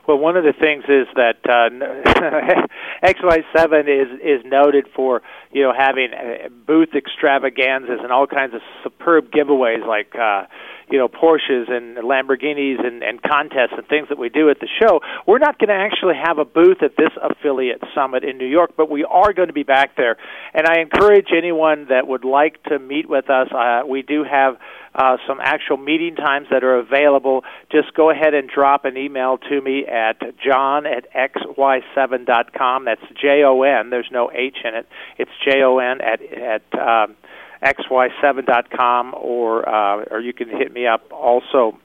Well, 0.10 0.18
one 0.18 0.38
of 0.38 0.43
the 0.43 0.53
things 0.53 0.86
is 0.89 1.05
that 1.18 1.38
uh, 1.45 1.70
XY7 3.05 3.82
is 3.88 4.20
is 4.24 4.43
noted 4.43 4.88
for 4.95 5.22
you 5.51 5.62
know 5.62 5.72
having 5.72 6.10
uh, 6.16 6.49
booth 6.66 6.95
extravaganzas 6.95 7.99
and 8.01 8.12
all 8.12 8.26
kinds 8.26 8.55
of 8.55 8.62
superb 8.84 9.30
giveaways 9.30 9.86
like 9.86 10.16
uh, 10.16 10.45
you 10.91 10.97
know 10.97 11.07
Porsches 11.07 11.71
and 11.71 11.97
Lamborghinis 11.97 12.85
and, 12.85 13.03
and 13.03 13.21
contests 13.21 13.73
and 13.77 13.87
things 13.87 14.09
that 14.09 14.17
we 14.17 14.29
do 14.29 14.49
at 14.49 14.59
the 14.59 14.67
show. 14.81 15.01
We're 15.27 15.39
not 15.39 15.59
going 15.59 15.69
to 15.69 15.75
actually 15.75 16.15
have 16.23 16.37
a 16.37 16.45
booth 16.45 16.81
at 16.81 16.95
this 16.97 17.11
affiliate 17.21 17.81
summit 17.95 18.23
in 18.23 18.37
New 18.37 18.47
York, 18.47 18.71
but 18.77 18.89
we 18.89 19.03
are 19.03 19.33
going 19.33 19.47
to 19.47 19.53
be 19.53 19.63
back 19.63 19.95
there. 19.95 20.17
And 20.53 20.67
I 20.67 20.81
encourage 20.81 21.27
anyone 21.35 21.87
that 21.89 22.07
would 22.07 22.25
like 22.25 22.61
to 22.63 22.79
meet 22.79 23.09
with 23.09 23.29
us. 23.29 23.47
Uh, 23.51 23.81
we 23.87 24.01
do 24.01 24.23
have 24.23 24.57
uh, 24.95 25.17
some 25.27 25.39
actual 25.41 25.77
meeting 25.77 26.15
times 26.15 26.47
that 26.51 26.63
are 26.63 26.77
available, 26.77 27.43
just 27.71 27.93
go 27.93 28.09
ahead 28.09 28.33
and 28.33 28.49
drop 28.49 28.85
an 28.85 28.97
email 28.97 29.37
to 29.37 29.61
me 29.61 29.85
at 29.85 30.19
john 30.43 30.85
at 30.85 31.05
xy7.com. 31.13 32.85
That's 32.85 33.01
J 33.21 33.43
O 33.43 33.61
N. 33.61 33.89
There's 33.89 34.09
no 34.11 34.31
H 34.31 34.57
in 34.63 34.75
it. 34.75 34.87
It's 35.17 35.31
J 35.45 35.61
O 35.63 35.77
N 35.77 36.01
at 36.01 36.21
at 36.21 36.63
um, 36.73 37.15
xy7.com, 37.64 39.14
or 39.16 39.68
uh, 39.68 40.05
or 40.12 40.20
you 40.20 40.34
can 40.34 40.49
hit 40.49 40.74
me 40.74 40.88
up 40.88 41.12
also 41.12 41.78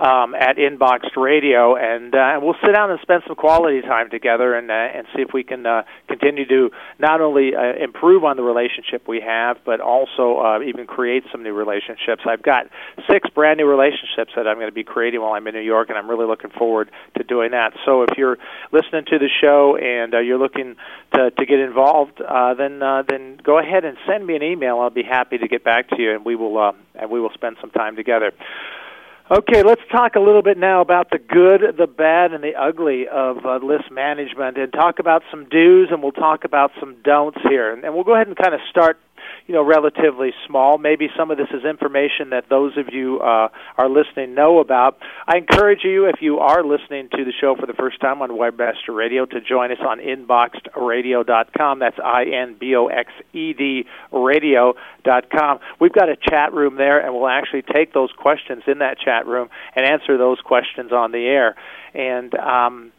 um, 0.00 0.34
at 0.34 0.56
Inboxed 0.56 1.14
Radio, 1.16 1.76
and 1.76 2.14
uh, 2.14 2.40
we'll 2.42 2.56
sit 2.64 2.74
down 2.74 2.90
and 2.90 2.98
spend 3.02 3.22
some 3.26 3.36
quality 3.36 3.82
time 3.82 4.08
together, 4.08 4.54
and 4.54 4.70
uh, 4.70 4.74
and 4.74 5.06
see 5.14 5.20
if 5.20 5.28
we 5.34 5.44
can 5.44 5.66
uh, 5.66 5.82
continue 6.08 6.46
to 6.48 6.70
not 6.98 7.20
only 7.20 7.54
uh, 7.54 7.74
improve 7.78 8.24
on 8.24 8.36
the 8.36 8.42
relationship 8.42 9.06
we 9.06 9.20
have, 9.20 9.58
but 9.66 9.80
also 9.80 10.38
uh, 10.38 10.62
even 10.62 10.86
create 10.86 11.24
some 11.30 11.42
new 11.42 11.52
relationships. 11.52 12.22
I've 12.26 12.42
got 12.42 12.66
six 13.10 13.28
brand 13.30 13.58
new 13.58 13.66
relationships 13.66 14.32
that 14.36 14.48
I'm 14.48 14.56
going 14.56 14.68
to 14.68 14.74
be 14.74 14.84
creating 14.84 15.20
while 15.20 15.34
I'm 15.34 15.46
in 15.46 15.54
New 15.54 15.60
York, 15.60 15.90
and 15.90 15.98
I'm 15.98 16.08
really 16.08 16.26
looking 16.26 16.50
forward 16.50 16.90
to 17.18 17.24
doing 17.24 17.50
that. 17.50 17.74
So 17.84 18.02
if 18.02 18.16
you're 18.16 18.38
listening 18.72 19.04
to 19.08 19.18
the 19.18 19.28
show 19.42 19.76
and 19.76 20.14
uh, 20.14 20.20
you're 20.20 20.38
looking 20.38 20.76
to 21.12 21.30
to 21.30 21.44
get 21.44 21.58
involved, 21.58 22.22
uh, 22.22 22.54
then 22.54 22.82
uh, 22.82 23.02
then 23.06 23.38
go 23.42 23.58
ahead 23.58 23.84
and 23.84 23.98
send 24.08 24.26
me 24.26 24.34
an 24.34 24.42
email. 24.42 24.78
I'll 24.78 24.88
be 24.88 25.02
happy 25.02 25.36
to 25.36 25.46
get 25.46 25.62
back 25.62 25.90
to 25.90 26.00
you, 26.00 26.14
and 26.14 26.24
we 26.24 26.36
will 26.36 26.56
uh, 26.56 26.72
and 26.94 27.10
we 27.10 27.20
will 27.20 27.32
spend 27.34 27.58
some 27.60 27.70
time 27.70 27.96
together. 27.96 28.32
Okay, 29.32 29.62
let's 29.62 29.80
talk 29.92 30.16
a 30.16 30.18
little 30.18 30.42
bit 30.42 30.58
now 30.58 30.80
about 30.80 31.10
the 31.10 31.18
good, 31.18 31.76
the 31.78 31.86
bad, 31.86 32.32
and 32.32 32.42
the 32.42 32.56
ugly 32.56 33.06
of 33.06 33.46
uh, 33.46 33.64
list 33.64 33.88
management, 33.88 34.58
and 34.58 34.72
talk 34.72 34.98
about 34.98 35.22
some 35.30 35.48
do's, 35.48 35.86
and 35.92 36.02
we'll 36.02 36.10
talk 36.10 36.42
about 36.42 36.72
some 36.80 36.96
don'ts 37.04 37.38
here. 37.48 37.72
And, 37.72 37.84
and 37.84 37.94
we'll 37.94 38.02
go 38.02 38.16
ahead 38.16 38.26
and 38.26 38.36
kind 38.36 38.54
of 38.54 38.60
start, 38.68 38.98
you 39.50 39.56
know 39.56 39.64
relatively 39.64 40.32
small. 40.46 40.78
Maybe 40.78 41.08
some 41.18 41.32
of 41.32 41.36
this 41.36 41.48
is 41.52 41.64
information 41.64 42.30
that 42.30 42.44
those 42.48 42.76
of 42.76 42.94
you 42.94 43.18
uh, 43.18 43.48
are 43.76 43.88
listening 43.88 44.32
know 44.32 44.60
about. 44.60 44.96
I 45.26 45.38
encourage 45.38 45.80
you, 45.82 46.04
if 46.04 46.22
you 46.22 46.38
are 46.38 46.62
listening 46.62 47.08
to 47.16 47.24
the 47.24 47.32
show 47.40 47.56
for 47.58 47.66
the 47.66 47.72
first 47.72 48.00
time 48.00 48.22
on 48.22 48.30
Webmaster 48.30 48.94
Radio, 48.94 49.26
to 49.26 49.40
join 49.40 49.72
us 49.72 49.78
on 49.80 49.98
inboxedradio.com. 49.98 51.80
That's 51.80 51.98
I 51.98 52.26
N 52.26 52.58
B 52.60 52.76
O 52.76 52.86
X 52.86 53.10
E 53.32 53.52
D 53.52 53.86
radio.com. 54.12 55.58
We've 55.80 55.92
got 55.92 56.08
a 56.08 56.14
chat 56.14 56.54
room 56.54 56.76
there, 56.76 57.04
and 57.04 57.12
we'll 57.12 57.26
actually 57.26 57.62
take 57.62 57.92
those 57.92 58.12
questions 58.16 58.62
in 58.68 58.78
that 58.78 59.00
chat 59.00 59.26
room 59.26 59.48
and 59.74 59.84
answer 59.84 60.16
those 60.16 60.38
questions 60.42 60.92
on 60.92 61.10
the 61.10 61.26
air. 61.26 61.56
And 61.92 62.32
um, 62.36 62.92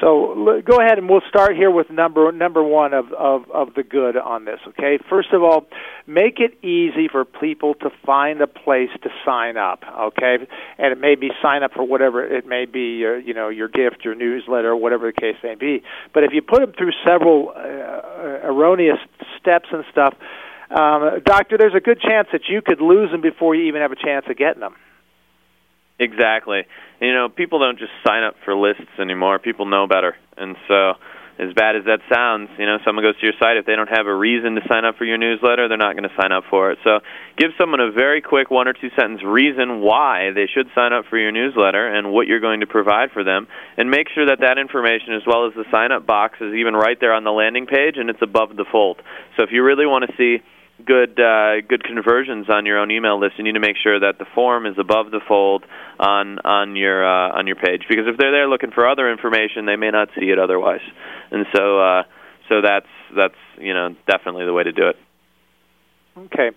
so 0.00 0.62
go 0.64 0.80
ahead 0.80 0.98
and 0.98 1.08
we'll 1.08 1.22
start 1.28 1.56
here 1.56 1.70
with 1.70 1.90
number 1.90 2.30
number 2.32 2.62
one 2.62 2.92
of, 2.92 3.12
of, 3.12 3.50
of 3.50 3.74
the 3.74 3.82
good 3.82 4.16
on 4.16 4.44
this. 4.44 4.60
Okay, 4.68 4.98
first 5.08 5.32
of 5.32 5.42
all, 5.42 5.66
make 6.06 6.38
it 6.38 6.62
easy 6.64 7.08
for 7.10 7.24
people 7.24 7.74
to 7.74 7.90
find 8.04 8.40
a 8.40 8.46
place 8.46 8.90
to 9.02 9.10
sign 9.24 9.56
up. 9.56 9.82
Okay, 9.88 10.36
and 10.78 10.92
it 10.92 11.00
may 11.00 11.14
be 11.14 11.30
sign 11.42 11.62
up 11.62 11.72
for 11.72 11.84
whatever 11.84 12.24
it 12.24 12.46
may 12.46 12.66
be, 12.66 12.96
your, 12.98 13.18
you 13.18 13.34
know, 13.34 13.48
your 13.48 13.68
gift, 13.68 14.04
your 14.04 14.14
newsletter, 14.14 14.76
whatever 14.76 15.10
the 15.10 15.18
case 15.18 15.36
may 15.42 15.54
be. 15.54 15.82
But 16.12 16.24
if 16.24 16.32
you 16.32 16.42
put 16.42 16.60
them 16.60 16.72
through 16.76 16.92
several 17.04 17.52
uh, 17.56 18.46
erroneous 18.46 18.98
steps 19.40 19.68
and 19.72 19.84
stuff, 19.90 20.14
um, 20.70 21.20
doctor, 21.24 21.56
there's 21.56 21.74
a 21.76 21.80
good 21.80 22.00
chance 22.00 22.28
that 22.32 22.42
you 22.48 22.60
could 22.60 22.80
lose 22.80 23.10
them 23.10 23.20
before 23.20 23.54
you 23.54 23.64
even 23.66 23.80
have 23.80 23.92
a 23.92 23.96
chance 23.96 24.26
of 24.28 24.36
getting 24.36 24.60
them. 24.60 24.74
Exactly. 25.98 26.62
You 27.00 27.12
know, 27.12 27.28
people 27.28 27.58
don't 27.58 27.78
just 27.78 27.92
sign 28.06 28.22
up 28.22 28.34
for 28.44 28.54
lists 28.54 28.92
anymore. 29.00 29.38
People 29.38 29.66
know 29.66 29.86
better. 29.86 30.14
And 30.36 30.56
so, 30.68 30.94
as 31.38 31.52
bad 31.52 31.76
as 31.76 31.84
that 31.84 32.00
sounds, 32.12 32.48
you 32.58 32.64
know, 32.64 32.78
someone 32.84 33.04
goes 33.04 33.18
to 33.20 33.26
your 33.26 33.36
site 33.38 33.58
if 33.58 33.66
they 33.66 33.76
don't 33.76 33.92
have 33.92 34.06
a 34.06 34.14
reason 34.14 34.54
to 34.54 34.62
sign 34.68 34.86
up 34.86 34.96
for 34.96 35.04
your 35.04 35.18
newsletter, 35.18 35.68
they're 35.68 35.76
not 35.76 35.92
going 35.92 36.08
to 36.08 36.14
sign 36.20 36.32
up 36.32 36.44
for 36.48 36.70
it. 36.70 36.78
So, 36.84 37.00
give 37.36 37.50
someone 37.58 37.80
a 37.80 37.92
very 37.92 38.20
quick 38.20 38.50
one 38.50 38.68
or 38.68 38.72
two 38.72 38.88
sentence 38.96 39.22
reason 39.24 39.80
why 39.80 40.32
they 40.34 40.46
should 40.46 40.68
sign 40.74 40.92
up 40.92 41.04
for 41.08 41.18
your 41.18 41.32
newsletter 41.32 41.86
and 41.86 42.12
what 42.12 42.26
you're 42.26 42.40
going 42.40 42.60
to 42.60 42.66
provide 42.66 43.10
for 43.12 43.24
them, 43.24 43.48
and 43.76 43.90
make 43.90 44.08
sure 44.14 44.26
that 44.26 44.40
that 44.40 44.58
information 44.58 45.12
as 45.12 45.22
well 45.26 45.46
as 45.46 45.54
the 45.54 45.64
sign 45.70 45.92
up 45.92 46.06
box 46.06 46.40
is 46.40 46.54
even 46.54 46.74
right 46.74 46.98
there 47.00 47.12
on 47.12 47.24
the 47.24 47.32
landing 47.32 47.66
page 47.66 47.96
and 47.96 48.08
it's 48.08 48.22
above 48.22 48.56
the 48.56 48.64
fold. 48.70 49.00
So, 49.36 49.42
if 49.42 49.50
you 49.52 49.62
really 49.62 49.86
want 49.86 50.08
to 50.08 50.16
see 50.16 50.42
good 50.84 51.18
uh, 51.18 51.60
good 51.68 51.84
conversions 51.84 52.46
on 52.50 52.66
your 52.66 52.78
own 52.78 52.90
email 52.90 53.18
list, 53.18 53.34
you 53.38 53.44
need 53.44 53.54
to 53.54 53.60
make 53.60 53.76
sure 53.82 54.00
that 54.00 54.18
the 54.18 54.26
form 54.34 54.66
is 54.66 54.74
above 54.78 55.10
the 55.10 55.20
fold 55.26 55.64
on 55.98 56.38
on 56.40 56.76
your 56.76 57.04
uh, 57.04 57.38
on 57.38 57.46
your 57.46 57.56
page. 57.56 57.82
Because 57.88 58.04
if 58.06 58.18
they're 58.18 58.32
there 58.32 58.48
looking 58.48 58.70
for 58.70 58.88
other 58.88 59.10
information, 59.10 59.66
they 59.66 59.76
may 59.76 59.90
not 59.90 60.08
see 60.18 60.26
it 60.26 60.38
otherwise. 60.38 60.84
And 61.30 61.46
so 61.54 61.80
uh, 61.80 62.02
so 62.48 62.60
that's 62.62 62.90
that's 63.16 63.40
you 63.58 63.74
know 63.74 63.96
definitely 64.06 64.44
the 64.44 64.52
way 64.52 64.64
to 64.64 64.72
do 64.72 64.88
it. 64.88 64.96
Okay. 66.16 66.50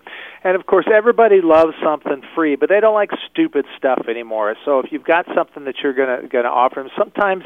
And 0.44 0.56
of 0.56 0.66
course, 0.66 0.86
everybody 0.92 1.42
loves 1.42 1.74
something 1.84 2.22
free, 2.34 2.56
but 2.56 2.70
they 2.70 2.80
don't 2.80 2.94
like 2.94 3.10
stupid 3.30 3.66
stuff 3.78 4.06
anymore. 4.10 4.56
So 4.64 4.80
if 4.80 4.92
you've 4.92 5.04
got 5.04 5.26
something 5.36 5.66
that 5.66 5.76
you're 5.84 5.94
going 5.94 6.22
to 6.22 6.28
going 6.28 6.46
to 6.46 6.50
offer 6.50 6.76
them, 6.76 6.90
sometimes 6.98 7.44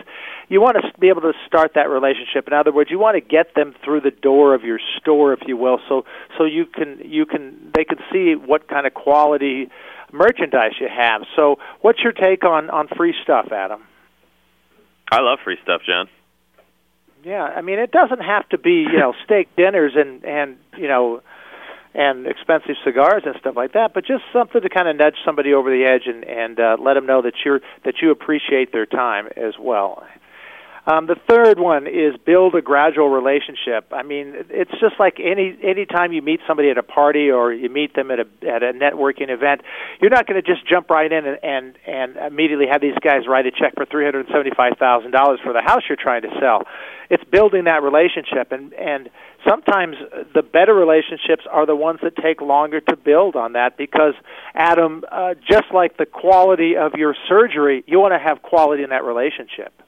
you 0.48 0.62
want 0.62 0.78
to 0.78 1.00
be 1.00 1.10
able 1.10 1.22
to 1.22 1.34
start 1.48 1.72
that 1.74 1.90
relationship. 1.90 2.48
In 2.48 2.54
other 2.54 2.72
words, 2.72 2.92
you 2.92 3.00
want 3.00 3.16
to 3.16 3.22
get 3.22 3.56
them 3.56 3.74
through 3.84 4.02
the 4.02 4.12
door 4.12 4.54
of 4.54 4.64
your 4.64 4.80
store, 5.00 5.34
if 5.34 5.40
you 5.48 5.58
will, 5.58 5.80
so 5.90 6.06
so 6.38 6.46
you 6.46 6.66
can 6.68 7.00
you 7.04 7.26
can 7.26 7.72
they 7.74 7.84
can 7.84 7.98
see 8.12 8.36
what 8.36 8.68
kind 8.68 8.86
of 8.86 8.94
quality 8.94 9.70
merchandise 10.12 10.74
you 10.80 10.88
have. 10.88 11.24
So, 11.36 11.58
what's 11.82 12.00
your 12.04 12.14
take 12.14 12.46
on 12.46 12.70
on 12.70 12.88
free 12.96 13.16
stuff, 13.24 13.52
Adam? 13.52 13.82
I 15.12 15.22
love 15.22 15.40
free 15.44 15.58
stuff, 15.64 15.82
John. 15.86 16.08
Yeah, 17.24 17.44
I 17.44 17.62
mean, 17.62 17.80
it 17.80 17.92
doesn't 17.92 18.22
have 18.22 18.48
to 18.50 18.58
be 18.58 18.86
you 18.92 19.00
know 19.00 19.14
steak 19.26 19.56
dinners 19.56 19.94
and 19.96 20.24
and 20.24 20.58
you 20.78 20.88
know 20.88 21.22
and 21.94 22.26
expensive 22.26 22.76
cigars 22.84 23.24
and 23.26 23.36
stuff 23.40 23.56
like 23.56 23.74
that, 23.74 23.94
but 23.94 24.06
just 24.06 24.24
something 24.32 24.62
to 24.62 24.70
kind 24.70 24.88
of 24.88 24.96
nudge 24.96 25.16
somebody 25.26 25.54
over 25.54 25.70
the 25.70 25.86
edge 25.86 26.08
and 26.08 26.24
and 26.24 26.60
uh, 26.60 26.78
let 26.80 26.96
them 26.96 27.06
know 27.06 27.22
that 27.22 27.34
you're 27.46 27.62
that 27.86 27.96
you 28.02 28.12
appreciate 28.12 28.72
their 28.72 28.86
time 28.86 29.28
as 29.38 29.54
well. 29.60 30.04
Um, 30.86 31.08
the 31.08 31.16
third 31.30 31.60
one 31.60 31.88
is 31.88 32.16
build 32.26 32.56
a 32.56 32.62
gradual 32.62 33.08
relationship. 33.08 33.88
I 33.94 34.04
mean, 34.04 34.34
it's 34.50 34.72
just 34.82 35.00
like 35.00 35.18
any 35.18 35.58
any 35.64 35.86
time 35.86 36.12
you 36.12 36.22
meet 36.22 36.42
somebody 36.46 36.70
at 36.70 36.78
a 36.78 36.84
party 36.84 37.32
or 37.32 37.54
you 37.54 37.70
meet 37.70 37.96
them 37.96 38.12
at 38.12 38.20
a 38.20 38.28
at 38.46 38.64
a 38.64 38.74
networking 38.74 39.30
event, 39.30 39.62
you're 40.02 40.12
not 40.12 40.28
going 40.28 40.42
to 40.42 40.46
just 40.46 40.68
jump 40.68 40.90
right 40.90 41.10
in 41.10 41.26
and, 41.26 41.40
and 41.42 41.78
and 41.88 42.18
immediately 42.18 42.66
have 42.70 42.82
these 42.82 42.98
guys 43.02 43.28
write 43.30 43.46
a 43.46 43.52
check 43.52 43.76
for 43.76 43.86
three 43.86 44.04
hundred 44.04 44.28
seventy 44.28 44.52
five 44.58 44.74
thousand 44.78 45.12
dollars 45.12 45.40
for 45.42 45.54
the 45.54 45.62
house 45.62 45.84
you're 45.88 45.96
trying 45.96 46.24
to 46.24 46.32
sell. 46.42 46.64
It's 47.10 47.24
building 47.32 47.64
that 47.64 47.82
relationship, 47.82 48.52
and 48.52 48.74
and 48.74 49.10
sometimes 49.48 49.96
the 50.34 50.42
better 50.42 50.74
relationships 50.74 51.46
are 51.50 51.66
the 51.66 51.78
ones 51.78 52.00
that 52.04 52.18
take 52.18 52.42
longer 52.42 52.82
to 52.82 52.98
build 52.98 53.38
on 53.38 53.54
that 53.54 53.78
because 53.78 54.16
Adam, 54.54 55.04
uh, 55.10 55.36
just 55.50 55.72
like 55.74 55.96
the 55.96 56.06
quality 56.06 56.76
of 56.76 56.96
your 56.96 57.16
surgery, 57.30 57.86
you 57.88 58.00
want 58.00 58.14
to 58.14 58.20
have 58.20 58.42
quality 58.42 58.84
in 58.84 58.90
that 58.90 59.06
relationship. 59.06 59.83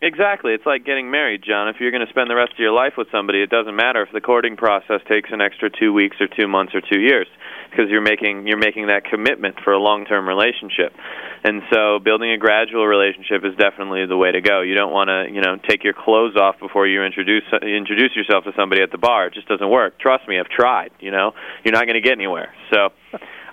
Exactly. 0.00 0.54
It's 0.54 0.64
like 0.64 0.86
getting 0.86 1.10
married, 1.10 1.42
John. 1.42 1.66
If 1.66 1.80
you're 1.80 1.90
going 1.90 2.06
to 2.06 2.10
spend 2.10 2.30
the 2.30 2.36
rest 2.36 2.52
of 2.52 2.58
your 2.60 2.70
life 2.70 2.92
with 2.96 3.08
somebody, 3.10 3.42
it 3.42 3.50
doesn't 3.50 3.74
matter 3.74 4.00
if 4.00 4.12
the 4.12 4.20
courting 4.20 4.56
process 4.56 5.00
takes 5.10 5.30
an 5.32 5.40
extra 5.40 5.70
2 5.70 5.92
weeks 5.92 6.16
or 6.20 6.28
2 6.28 6.46
months 6.46 6.72
or 6.72 6.80
2 6.80 7.00
years 7.00 7.26
because 7.68 7.90
you're 7.90 8.00
making 8.00 8.46
you're 8.46 8.62
making 8.62 8.86
that 8.86 9.04
commitment 9.04 9.56
for 9.64 9.72
a 9.72 9.78
long-term 9.78 10.28
relationship. 10.28 10.94
And 11.42 11.62
so 11.72 11.98
building 11.98 12.30
a 12.30 12.38
gradual 12.38 12.86
relationship 12.86 13.42
is 13.44 13.56
definitely 13.58 14.06
the 14.06 14.16
way 14.16 14.30
to 14.30 14.40
go. 14.40 14.62
You 14.62 14.76
don't 14.76 14.92
want 14.92 15.08
to, 15.10 15.34
you 15.34 15.42
know, 15.42 15.58
take 15.68 15.82
your 15.82 15.94
clothes 15.94 16.36
off 16.36 16.60
before 16.60 16.86
you 16.86 17.02
introduce 17.02 17.42
introduce 17.60 18.14
yourself 18.14 18.44
to 18.44 18.52
somebody 18.54 18.82
at 18.82 18.92
the 18.92 18.98
bar. 18.98 19.26
It 19.26 19.34
just 19.34 19.48
doesn't 19.48 19.68
work. 19.68 19.98
Trust 19.98 20.28
me, 20.28 20.38
I've 20.38 20.48
tried, 20.48 20.92
you 21.00 21.10
know. 21.10 21.32
You're 21.64 21.74
not 21.74 21.86
going 21.86 22.00
to 22.00 22.06
get 22.06 22.12
anywhere. 22.12 22.54
So 22.72 22.90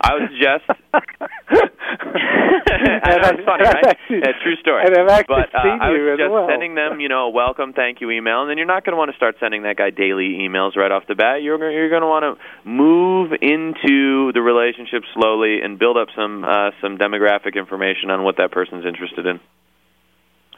I 0.05 0.13
would 0.13 0.29
suggest. 0.29 0.65
that's 2.65 3.41
funny, 3.45 3.63
right? 3.65 3.97
Yeah, 4.09 4.37
true 4.43 4.55
story. 4.61 4.83
And 4.85 4.95
I've 4.97 5.09
actually 5.09 5.49
but 5.49 5.55
uh, 5.55 5.63
seen 5.63 5.79
I 5.81 5.89
would 5.89 5.97
you 5.97 6.13
as 6.13 6.19
well. 6.29 6.47
sending 6.49 6.75
them, 6.75 6.99
you 6.99 7.09
know, 7.09 7.27
a 7.27 7.29
welcome, 7.29 7.73
thank 7.73 8.01
you 8.01 8.11
email, 8.11 8.41
and 8.41 8.49
then 8.49 8.57
you're 8.57 8.67
not 8.67 8.85
going 8.85 8.93
to 8.93 8.97
want 8.97 9.11
to 9.11 9.17
start 9.17 9.35
sending 9.39 9.63
that 9.63 9.77
guy 9.77 9.89
daily 9.89 10.37
emails 10.45 10.75
right 10.75 10.91
off 10.91 11.03
the 11.07 11.15
bat. 11.15 11.41
You're 11.41 11.57
you're 11.71 11.89
going 11.89 12.01
to 12.01 12.07
want 12.07 12.23
to 12.23 12.69
move 12.69 13.31
into 13.41 14.31
the 14.33 14.41
relationship 14.41 15.03
slowly 15.13 15.61
and 15.61 15.79
build 15.79 15.97
up 15.97 16.09
some 16.15 16.43
uh, 16.43 16.71
some 16.81 16.97
demographic 16.97 17.55
information 17.55 18.11
on 18.11 18.23
what 18.23 18.37
that 18.37 18.51
person's 18.51 18.85
interested 18.85 19.25
in. 19.25 19.39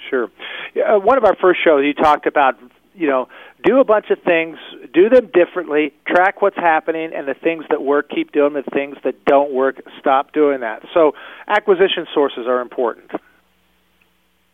Sure. 0.09 0.29
Yeah, 0.75 0.95
uh, 0.95 0.99
one 0.99 1.17
of 1.17 1.23
our 1.23 1.35
first 1.35 1.59
shows, 1.63 1.83
you 1.83 1.93
talked 1.93 2.27
about 2.27 2.55
you 2.97 3.07
know, 3.07 3.27
do 3.63 3.79
a 3.79 3.83
bunch 3.83 4.07
of 4.09 4.17
things, 4.23 4.57
do 4.93 5.09
them 5.09 5.29
differently, 5.33 5.93
track 6.07 6.41
what's 6.41 6.57
happening, 6.57 7.11
and 7.15 7.27
the 7.27 7.35
things 7.35 7.63
that 7.69 7.83
work, 7.83 8.09
keep 8.09 8.31
doing 8.31 8.53
the 8.53 8.63
things 8.73 8.97
that 9.03 9.23
don't 9.25 9.53
work, 9.53 9.81
stop 9.99 10.33
doing 10.33 10.61
that. 10.61 10.81
So, 10.93 11.13
acquisition 11.47 12.07
sources 12.13 12.47
are 12.47 12.59
important. 12.59 13.11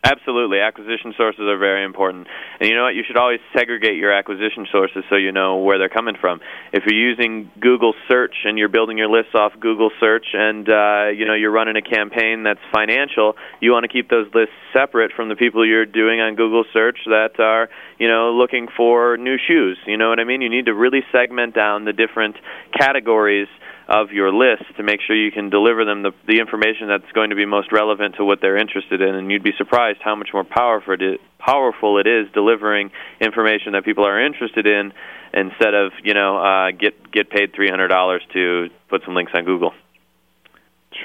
Absolutely. 0.06 0.60
Acquisition 0.60 1.14
sources 1.16 1.42
are 1.48 1.58
very 1.58 1.86
important. 1.86 2.28
And 2.60 2.68
you 2.68 2.76
know 2.76 2.84
what? 2.84 2.96
You 2.96 3.04
should 3.08 3.16
always 3.16 3.40
segregate 3.56 3.96
your 3.96 4.12
acquisition 4.12 4.68
sources 4.70 5.06
so 5.10 5.16
you 5.16 5.32
know 5.32 5.60
where 5.60 5.78
they're 5.78 5.88
coming 5.88 6.16
from. 6.20 6.42
If 6.74 6.84
you're 6.86 7.00
using 7.00 7.50
Google 7.58 7.94
search 8.10 8.36
and 8.44 8.58
you're 8.58 8.68
building 8.68 8.98
your 8.98 9.08
lists 9.08 9.32
off 9.34 9.54
Google 9.62 9.92
search 10.02 10.26
and 10.34 10.68
uh, 10.68 11.08
you 11.16 11.26
know 11.26 11.34
you're 11.34 11.52
running 11.52 11.78
a 11.78 11.82
campaign 11.82 12.44
that's 12.44 12.60
financial, 12.74 13.36
you 13.62 13.72
want 13.72 13.86
to 13.86 13.88
keep 13.88 14.10
those 14.10 14.28
lists 14.36 14.54
separate 14.74 15.14
from 15.16 15.30
the 15.30 15.36
people 15.36 15.66
you're 15.66 15.86
doing 15.86 16.20
on 16.20 16.36
Google 16.36 16.66
search 16.74 16.98
that 17.06 17.40
are, 17.40 17.70
you 17.98 18.10
know, 18.10 18.34
looking 18.34 18.68
for 18.76 19.16
new 19.16 19.38
shoes. 19.38 19.78
You 19.88 19.96
know 19.96 20.10
what 20.10 20.20
I 20.20 20.26
mean? 20.26 20.42
You 20.42 20.50
need 20.50 20.66
to 20.66 20.74
really 20.74 21.04
segment 21.14 21.56
down 21.56 21.86
the 21.86 21.94
different 21.94 22.36
categories 22.78 23.48
of 23.88 24.12
your 24.12 24.34
list 24.34 24.64
to 24.78 24.84
make 24.84 25.02
sure 25.06 25.16
you 25.16 25.32
can 25.32 25.50
deliver 25.50 25.86
them 25.86 26.04
the, 26.04 26.12
the 26.28 26.40
information 26.40 26.88
that's 26.88 27.12
going 27.14 27.30
to 27.32 27.36
be 27.36 27.46
most 27.46 27.72
relevant 27.72 28.16
to 28.16 28.26
what 28.26 28.40
they're 28.42 28.58
interested 28.58 29.02
in. 29.02 29.16
And 29.16 29.32
you'd 29.32 29.44
be 29.44 29.54
surprised 29.58 30.00
how 30.04 30.16
much 30.16 30.30
more 30.34 30.44
powerful 30.44 30.94
it 30.94 31.02
is, 31.02 31.20
powerful 31.40 31.98
it 32.00 32.08
is 32.08 32.28
delivering 32.34 32.92
information 33.20 33.74
that 33.74 33.84
people 33.84 34.06
are 34.06 34.26
interested 34.26 34.66
in 34.66 34.94
instead 35.34 35.74
of 35.74 35.92
you 36.04 36.14
know 36.14 36.38
uh, 36.38 36.72
get 36.72 37.12
get 37.12 37.30
paid 37.30 37.54
three 37.54 37.70
hundred 37.70 37.90
dollars 37.90 38.22
to 38.34 38.70
put 38.90 39.02
some 39.06 39.16
links 39.16 39.32
on 39.36 39.44
Google. 39.44 39.74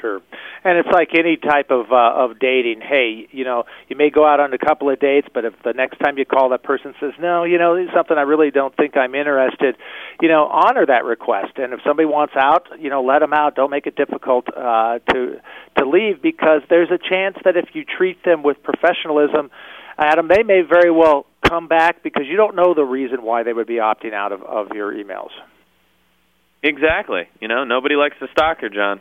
Sure. 0.00 0.20
And 0.64 0.78
it's 0.78 0.88
like 0.92 1.10
any 1.18 1.36
type 1.36 1.70
of 1.70 1.92
uh, 1.92 2.24
of 2.24 2.38
dating. 2.38 2.80
Hey, 2.80 3.28
you 3.30 3.44
know, 3.44 3.64
you 3.88 3.96
may 3.96 4.10
go 4.10 4.26
out 4.26 4.40
on 4.40 4.52
a 4.52 4.58
couple 4.58 4.90
of 4.90 5.00
dates, 5.00 5.28
but 5.32 5.44
if 5.44 5.54
the 5.64 5.72
next 5.72 5.98
time 5.98 6.18
you 6.18 6.24
call 6.24 6.50
that 6.50 6.62
person 6.62 6.94
says, 7.00 7.12
"No, 7.18 7.44
you 7.44 7.58
know, 7.58 7.74
it's 7.74 7.92
something 7.94 8.16
I 8.16 8.22
really 8.22 8.50
don't 8.50 8.76
think 8.76 8.96
I'm 8.96 9.14
interested," 9.14 9.76
you 10.20 10.28
know, 10.28 10.46
honor 10.46 10.86
that 10.86 11.04
request. 11.04 11.52
And 11.56 11.72
if 11.72 11.80
somebody 11.86 12.06
wants 12.06 12.34
out, 12.36 12.66
you 12.78 12.90
know, 12.90 13.02
let 13.02 13.20
them 13.20 13.32
out. 13.32 13.54
Don't 13.54 13.70
make 13.70 13.86
it 13.86 13.96
difficult 13.96 14.46
uh 14.54 14.98
to 15.12 15.40
to 15.78 15.88
leave 15.88 16.22
because 16.22 16.62
there's 16.68 16.90
a 16.90 16.98
chance 16.98 17.36
that 17.44 17.56
if 17.56 17.74
you 17.74 17.84
treat 17.84 18.22
them 18.24 18.42
with 18.42 18.62
professionalism, 18.62 19.50
Adam, 19.96 20.28
they 20.28 20.42
may 20.42 20.62
very 20.62 20.90
well 20.90 21.26
come 21.48 21.66
back 21.66 22.02
because 22.02 22.24
you 22.26 22.36
don't 22.36 22.54
know 22.54 22.74
the 22.74 22.84
reason 22.84 23.22
why 23.22 23.42
they 23.42 23.52
would 23.52 23.66
be 23.66 23.76
opting 23.76 24.12
out 24.12 24.32
of 24.32 24.42
of 24.42 24.68
your 24.74 24.92
emails. 24.92 25.30
Exactly. 26.62 27.28
You 27.40 27.48
know, 27.48 27.64
nobody 27.64 27.94
likes 27.94 28.16
the 28.20 28.28
stalker, 28.32 28.68
John. 28.68 29.00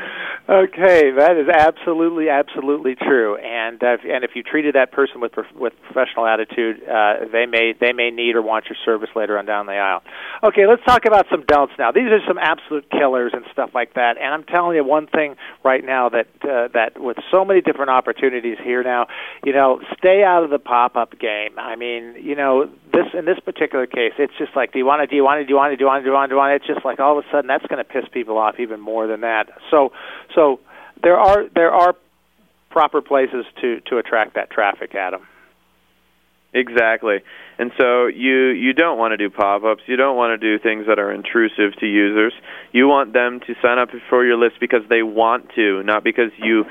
Okay, 0.49 1.11
that 1.11 1.37
is 1.37 1.47
absolutely, 1.47 2.27
absolutely 2.29 2.95
true. 2.95 3.37
And 3.37 3.81
uh, 3.81 3.97
and 4.03 4.23
if 4.23 4.31
you 4.33 4.41
treated 4.43 4.75
that 4.75 4.91
person 4.91 5.21
with 5.21 5.33
with 5.55 5.73
professional 5.83 6.25
attitude, 6.25 6.81
uh, 6.83 7.25
they 7.31 7.45
may 7.45 7.73
they 7.79 7.93
may 7.93 8.09
need 8.09 8.35
or 8.35 8.41
want 8.41 8.65
your 8.65 8.75
service 8.83 9.09
later 9.15 9.37
on 9.37 9.45
down 9.45 9.67
the 9.67 9.73
aisle. 9.73 10.01
Okay, 10.43 10.65
let's 10.67 10.83
talk 10.83 11.05
about 11.05 11.27
some 11.29 11.45
don'ts 11.47 11.73
now. 11.77 11.91
These 11.91 12.09
are 12.09 12.19
some 12.27 12.39
absolute 12.39 12.89
killers 12.89 13.31
and 13.33 13.45
stuff 13.51 13.69
like 13.73 13.93
that. 13.93 14.17
And 14.17 14.33
I'm 14.33 14.43
telling 14.43 14.75
you 14.75 14.83
one 14.83 15.07
thing 15.07 15.35
right 15.63 15.85
now 15.85 16.09
that 16.09 16.27
uh, 16.43 16.67
that 16.73 16.99
with 16.99 17.17
so 17.29 17.45
many 17.45 17.61
different 17.61 17.91
opportunities 17.91 18.57
here 18.63 18.83
now, 18.83 19.07
you 19.45 19.53
know, 19.53 19.79
stay 19.97 20.23
out 20.23 20.43
of 20.43 20.49
the 20.49 20.59
pop 20.59 20.95
up 20.95 21.17
game. 21.19 21.59
I 21.59 21.75
mean, 21.75 22.15
you 22.19 22.35
know, 22.35 22.65
this 22.91 23.07
in 23.13 23.25
this 23.25 23.39
particular 23.39 23.85
case, 23.85 24.13
it's 24.17 24.33
just 24.37 24.55
like, 24.55 24.73
do 24.73 24.79
you 24.79 24.85
want 24.85 25.01
to, 25.01 25.07
do 25.07 25.15
you 25.15 25.23
want 25.23 25.39
to, 25.39 25.45
do 25.45 25.51
you 25.51 25.55
want 25.55 25.71
to, 25.71 25.77
do 25.77 25.83
you 25.83 25.87
want 25.87 26.01
to, 26.01 26.05
do 26.05 26.09
you 26.09 26.39
want 26.39 26.51
to? 26.51 26.55
It's 26.55 26.67
just 26.67 26.83
like 26.83 26.99
all 26.99 27.17
of 27.17 27.23
a 27.23 27.27
sudden 27.31 27.47
that's 27.47 27.65
going 27.67 27.77
to 27.77 27.87
piss 27.87 28.05
people 28.11 28.37
off 28.37 28.55
even 28.59 28.79
more 28.79 29.07
than 29.07 29.21
that. 29.21 29.47
So 29.69 29.93
so 30.35 30.59
there 31.03 31.17
are 31.17 31.45
there 31.53 31.71
are 31.71 31.95
proper 32.69 33.01
places 33.01 33.45
to 33.61 33.79
to 33.87 33.97
attract 33.97 34.35
that 34.35 34.49
traffic, 34.49 34.95
Adam. 34.95 35.21
Exactly. 36.53 37.19
And 37.57 37.71
so 37.77 38.07
you 38.07 38.49
you 38.49 38.73
don't 38.73 38.97
want 38.97 39.11
to 39.13 39.17
do 39.17 39.29
pop-ups. 39.29 39.83
You 39.85 39.95
don't 39.95 40.17
want 40.17 40.39
to 40.39 40.57
do 40.57 40.61
things 40.61 40.85
that 40.87 40.99
are 40.99 41.11
intrusive 41.11 41.79
to 41.79 41.85
users. 41.85 42.33
You 42.71 42.87
want 42.87 43.13
them 43.13 43.39
to 43.47 43.53
sign 43.61 43.79
up 43.79 43.89
for 44.09 44.25
your 44.25 44.37
list 44.37 44.55
because 44.59 44.81
they 44.89 45.01
want 45.03 45.51
to, 45.55 45.81
not 45.83 46.03
because 46.03 46.31
you 46.37 46.65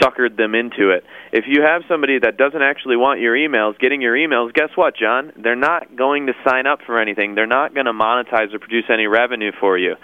suckered 0.00 0.36
them 0.36 0.54
into 0.54 0.90
it. 0.90 1.04
If 1.32 1.44
you 1.48 1.62
have 1.62 1.82
somebody 1.88 2.18
that 2.18 2.36
doesn't 2.36 2.62
actually 2.62 2.96
want 2.96 3.20
your 3.20 3.34
emails, 3.34 3.78
getting 3.78 4.00
your 4.00 4.14
emails, 4.14 4.52
guess 4.52 4.70
what, 4.74 4.96
John? 4.96 5.32
They're 5.36 5.56
not 5.56 5.96
going 5.96 6.26
to 6.26 6.32
sign 6.46 6.66
up 6.66 6.80
for 6.86 7.00
anything. 7.00 7.34
They're 7.34 7.46
not 7.46 7.74
going 7.74 7.86
to 7.86 7.92
monetize 7.92 8.54
or 8.54 8.58
produce 8.58 8.84
any 8.92 9.06
revenue 9.06 9.52
for 9.58 9.78
you. 9.78 9.96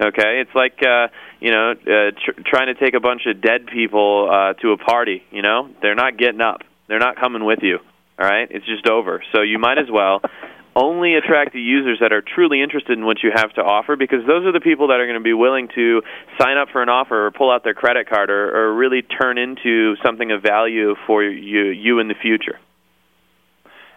Okay? 0.00 0.40
It's 0.40 0.54
like 0.54 0.78
uh, 0.82 1.08
you 1.40 1.50
know, 1.50 1.72
uh, 1.72 2.10
tr- 2.24 2.40
trying 2.46 2.66
to 2.66 2.74
take 2.74 2.94
a 2.94 3.00
bunch 3.00 3.22
of 3.26 3.40
dead 3.40 3.66
people 3.66 4.28
uh 4.30 4.54
to 4.54 4.72
a 4.72 4.76
party, 4.76 5.22
you 5.30 5.42
know? 5.42 5.70
They're 5.82 5.94
not 5.94 6.18
getting 6.18 6.40
up. 6.40 6.62
They're 6.88 6.98
not 6.98 7.16
coming 7.16 7.44
with 7.44 7.60
you. 7.62 7.78
All 8.18 8.26
right? 8.26 8.48
It's 8.50 8.66
just 8.66 8.86
over. 8.86 9.22
So 9.34 9.42
you 9.42 9.58
might 9.58 9.78
as 9.78 9.90
well 9.90 10.20
only 10.76 11.14
attract 11.14 11.52
the 11.52 11.60
users 11.60 11.98
that 12.00 12.12
are 12.12 12.22
truly 12.22 12.62
interested 12.62 12.96
in 12.96 13.04
what 13.04 13.22
you 13.22 13.30
have 13.34 13.52
to 13.54 13.62
offer 13.62 13.96
because 13.96 14.20
those 14.26 14.46
are 14.46 14.52
the 14.52 14.60
people 14.60 14.88
that 14.88 15.00
are 15.00 15.06
going 15.06 15.18
to 15.18 15.24
be 15.24 15.32
willing 15.32 15.68
to 15.74 16.02
sign 16.40 16.56
up 16.56 16.68
for 16.70 16.82
an 16.82 16.88
offer 16.88 17.26
or 17.26 17.30
pull 17.30 17.50
out 17.50 17.64
their 17.64 17.74
credit 17.74 18.08
card 18.08 18.30
or, 18.30 18.56
or 18.56 18.74
really 18.74 19.02
turn 19.02 19.38
into 19.38 19.96
something 20.04 20.30
of 20.30 20.42
value 20.42 20.94
for 21.06 21.24
you 21.24 21.66
you 21.70 21.98
in 21.98 22.08
the 22.08 22.14
future. 22.14 22.58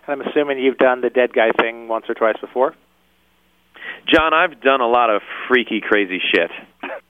I'm 0.08 0.22
assuming 0.22 0.60
you've 0.60 0.78
done 0.78 1.02
the 1.02 1.10
dead 1.10 1.34
guy 1.34 1.52
thing 1.52 1.88
once 1.88 2.06
or 2.10 2.16
twice 2.16 2.36
before. 2.42 2.76
John, 4.08 4.34
I've 4.34 4.60
done 4.62 4.82
a 4.82 4.88
lot 4.88 5.10
of 5.10 5.22
freaky, 5.48 5.82
crazy 5.82 6.22
shit. 6.34 6.52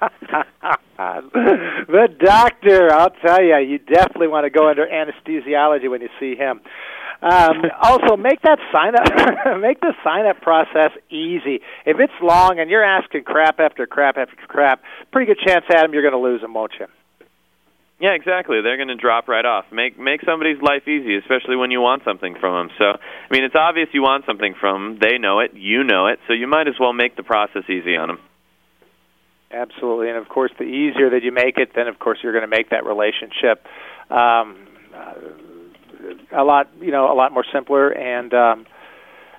the 0.98 2.08
doctor, 2.20 2.92
I'll 2.92 3.14
tell 3.24 3.42
you, 3.42 3.56
you 3.58 3.78
definitely 3.78 4.28
want 4.28 4.44
to 4.44 4.50
go 4.50 4.68
under 4.68 4.86
anesthesiology 4.86 5.90
when 5.90 6.00
you 6.00 6.08
see 6.20 6.36
him. 6.36 6.60
Um, 7.22 7.62
also, 7.82 8.16
make 8.16 8.42
that 8.42 8.58
sign 8.72 8.94
up, 8.94 9.58
make 9.60 9.80
the 9.80 9.94
sign 10.04 10.26
up 10.26 10.40
process 10.40 10.90
easy. 11.10 11.60
If 11.86 11.98
it's 11.98 12.12
long 12.22 12.58
and 12.58 12.70
you're 12.70 12.84
asking 12.84 13.24
crap 13.24 13.58
after 13.60 13.86
crap 13.86 14.16
after 14.18 14.36
crap, 14.46 14.82
pretty 15.12 15.32
good 15.32 15.40
chance, 15.46 15.64
Adam, 15.70 15.92
you're 15.92 16.02
going 16.02 16.12
to 16.12 16.18
lose 16.18 16.42
them, 16.42 16.54
won't 16.54 16.72
you? 16.78 16.86
Yeah, 18.00 18.10
exactly. 18.10 18.60
They're 18.60 18.76
going 18.76 18.88
to 18.88 18.96
drop 18.96 19.28
right 19.28 19.44
off. 19.44 19.66
Make 19.72 19.98
make 19.98 20.20
somebody's 20.26 20.60
life 20.60 20.86
easy, 20.86 21.16
especially 21.16 21.56
when 21.56 21.70
you 21.70 21.80
want 21.80 22.02
something 22.04 22.34
from 22.40 22.66
them. 22.68 22.76
So, 22.76 22.84
I 22.84 23.28
mean, 23.30 23.44
it's 23.44 23.54
obvious 23.54 23.88
you 23.92 24.02
want 24.02 24.26
something 24.26 24.54
from 24.60 24.98
them. 24.98 24.98
They 25.00 25.16
know 25.16 25.38
it, 25.40 25.52
you 25.54 25.84
know 25.84 26.08
it, 26.08 26.18
so 26.26 26.34
you 26.34 26.46
might 26.46 26.66
as 26.66 26.74
well 26.78 26.92
make 26.92 27.16
the 27.16 27.22
process 27.22 27.62
easy 27.70 27.96
on 27.96 28.08
them. 28.08 28.18
Absolutely, 29.54 30.08
and 30.08 30.18
of 30.18 30.28
course, 30.28 30.50
the 30.58 30.64
easier 30.64 31.10
that 31.10 31.22
you 31.22 31.30
make 31.30 31.58
it, 31.58 31.70
then 31.76 31.86
of 31.86 31.98
course 31.98 32.18
you're 32.22 32.32
going 32.32 32.42
to 32.42 32.48
make 32.48 32.70
that 32.70 32.84
relationship 32.84 33.64
um, 34.10 34.66
uh, 34.94 35.14
a 36.32 36.42
lot, 36.42 36.68
you 36.80 36.90
know, 36.90 37.10
a 37.10 37.14
lot 37.14 37.32
more 37.32 37.44
simpler 37.52 37.90
and. 37.90 38.34
Um, 38.34 38.66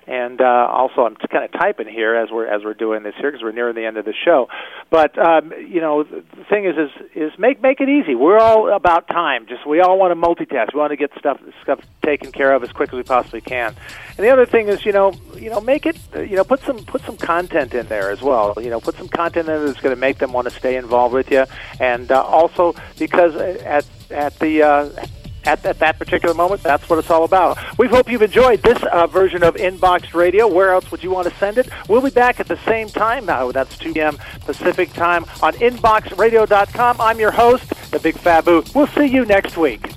and 0.06 0.40
uh, 0.40 0.68
also 0.70 1.02
I'm 1.02 1.16
kind 1.16 1.44
of 1.44 1.52
typing 1.52 1.88
here 1.88 2.14
as 2.14 2.30
we're 2.30 2.46
as 2.46 2.62
we're 2.64 2.74
doing 2.74 3.02
this 3.02 3.14
here 3.18 3.30
because 3.30 3.42
we're 3.42 3.52
nearing 3.52 3.74
the 3.74 3.84
end 3.84 3.96
of 3.96 4.04
the 4.04 4.14
show. 4.24 4.48
But 4.90 5.18
um, 5.18 5.52
you 5.52 5.80
know, 5.80 6.04
the 6.04 6.22
thing 6.48 6.64
is, 6.64 6.76
is 6.76 6.90
is 7.14 7.38
make 7.38 7.60
make 7.60 7.80
it 7.80 7.88
easy. 7.88 8.14
We're 8.14 8.38
all 8.38 8.72
about 8.72 9.08
time. 9.08 9.46
Just 9.46 9.66
we 9.66 9.80
all 9.80 9.98
want 9.98 10.12
to 10.12 10.16
multitask. 10.16 10.72
We 10.72 10.80
want 10.80 10.92
to 10.92 10.96
get 10.96 11.10
stuff 11.18 11.40
stuff 11.62 11.80
taken 12.02 12.30
care 12.30 12.52
of 12.54 12.62
as 12.62 12.70
quick 12.72 12.90
as 12.90 12.96
we 12.96 13.02
possibly 13.02 13.40
can. 13.40 13.74
And 14.16 14.24
the 14.24 14.30
other 14.30 14.46
thing 14.46 14.68
is, 14.68 14.84
you 14.86 14.92
know, 14.92 15.12
you 15.34 15.50
know, 15.50 15.60
make 15.60 15.86
it, 15.86 15.98
you 16.14 16.36
know, 16.36 16.44
put 16.44 16.60
some 16.60 16.78
put 16.84 17.02
some 17.02 17.16
content 17.16 17.74
in 17.74 17.86
there 17.88 18.10
as 18.10 18.22
well. 18.22 18.54
You 18.60 18.70
know, 18.70 18.80
put 18.80 18.96
some 18.96 19.08
content 19.08 19.48
in 19.48 19.54
there 19.54 19.66
that's 19.66 19.80
going 19.80 19.94
to 19.94 20.00
make 20.00 20.18
them 20.18 20.32
want 20.32 20.48
to 20.48 20.54
stay 20.54 20.76
involved 20.76 21.14
with 21.14 21.30
you, 21.30 21.44
and 21.80 22.10
uh, 22.12 22.22
also 22.22 22.74
because 22.98 23.34
at 23.34 23.86
at 24.10 24.38
the 24.38 24.62
uh, 24.62 25.06
at, 25.46 25.64
at 25.64 25.78
that 25.78 25.98
particular 25.98 26.34
moment. 26.34 26.62
That's 26.62 26.88
what 26.88 26.98
it's 26.98 27.10
all 27.10 27.24
about. 27.24 27.58
We 27.78 27.88
hope 27.88 28.10
you've 28.10 28.22
enjoyed 28.22 28.62
this 28.62 28.82
uh, 28.84 29.06
version 29.06 29.42
of 29.42 29.54
Inboxed 29.56 30.14
Radio. 30.14 30.46
Where 30.46 30.72
else 30.72 30.90
would 30.90 31.02
you 31.02 31.10
want 31.10 31.28
to 31.28 31.34
send 31.36 31.58
it? 31.58 31.68
We'll 31.88 32.02
be 32.02 32.10
back 32.10 32.40
at 32.40 32.48
the 32.48 32.58
same 32.64 32.88
time 32.88 33.26
now. 33.26 33.52
That's 33.52 33.76
2 33.78 33.94
p.m. 33.94 34.18
Pacific 34.44 34.92
time 34.92 35.24
on 35.42 35.54
InboxedRadio.com. 35.54 37.00
I'm 37.00 37.18
your 37.18 37.30
host, 37.32 37.68
the 37.90 37.98
Big 37.98 38.16
Fabu. 38.16 38.74
We'll 38.74 38.86
see 38.88 39.06
you 39.06 39.24
next 39.24 39.56
week. 39.56 39.90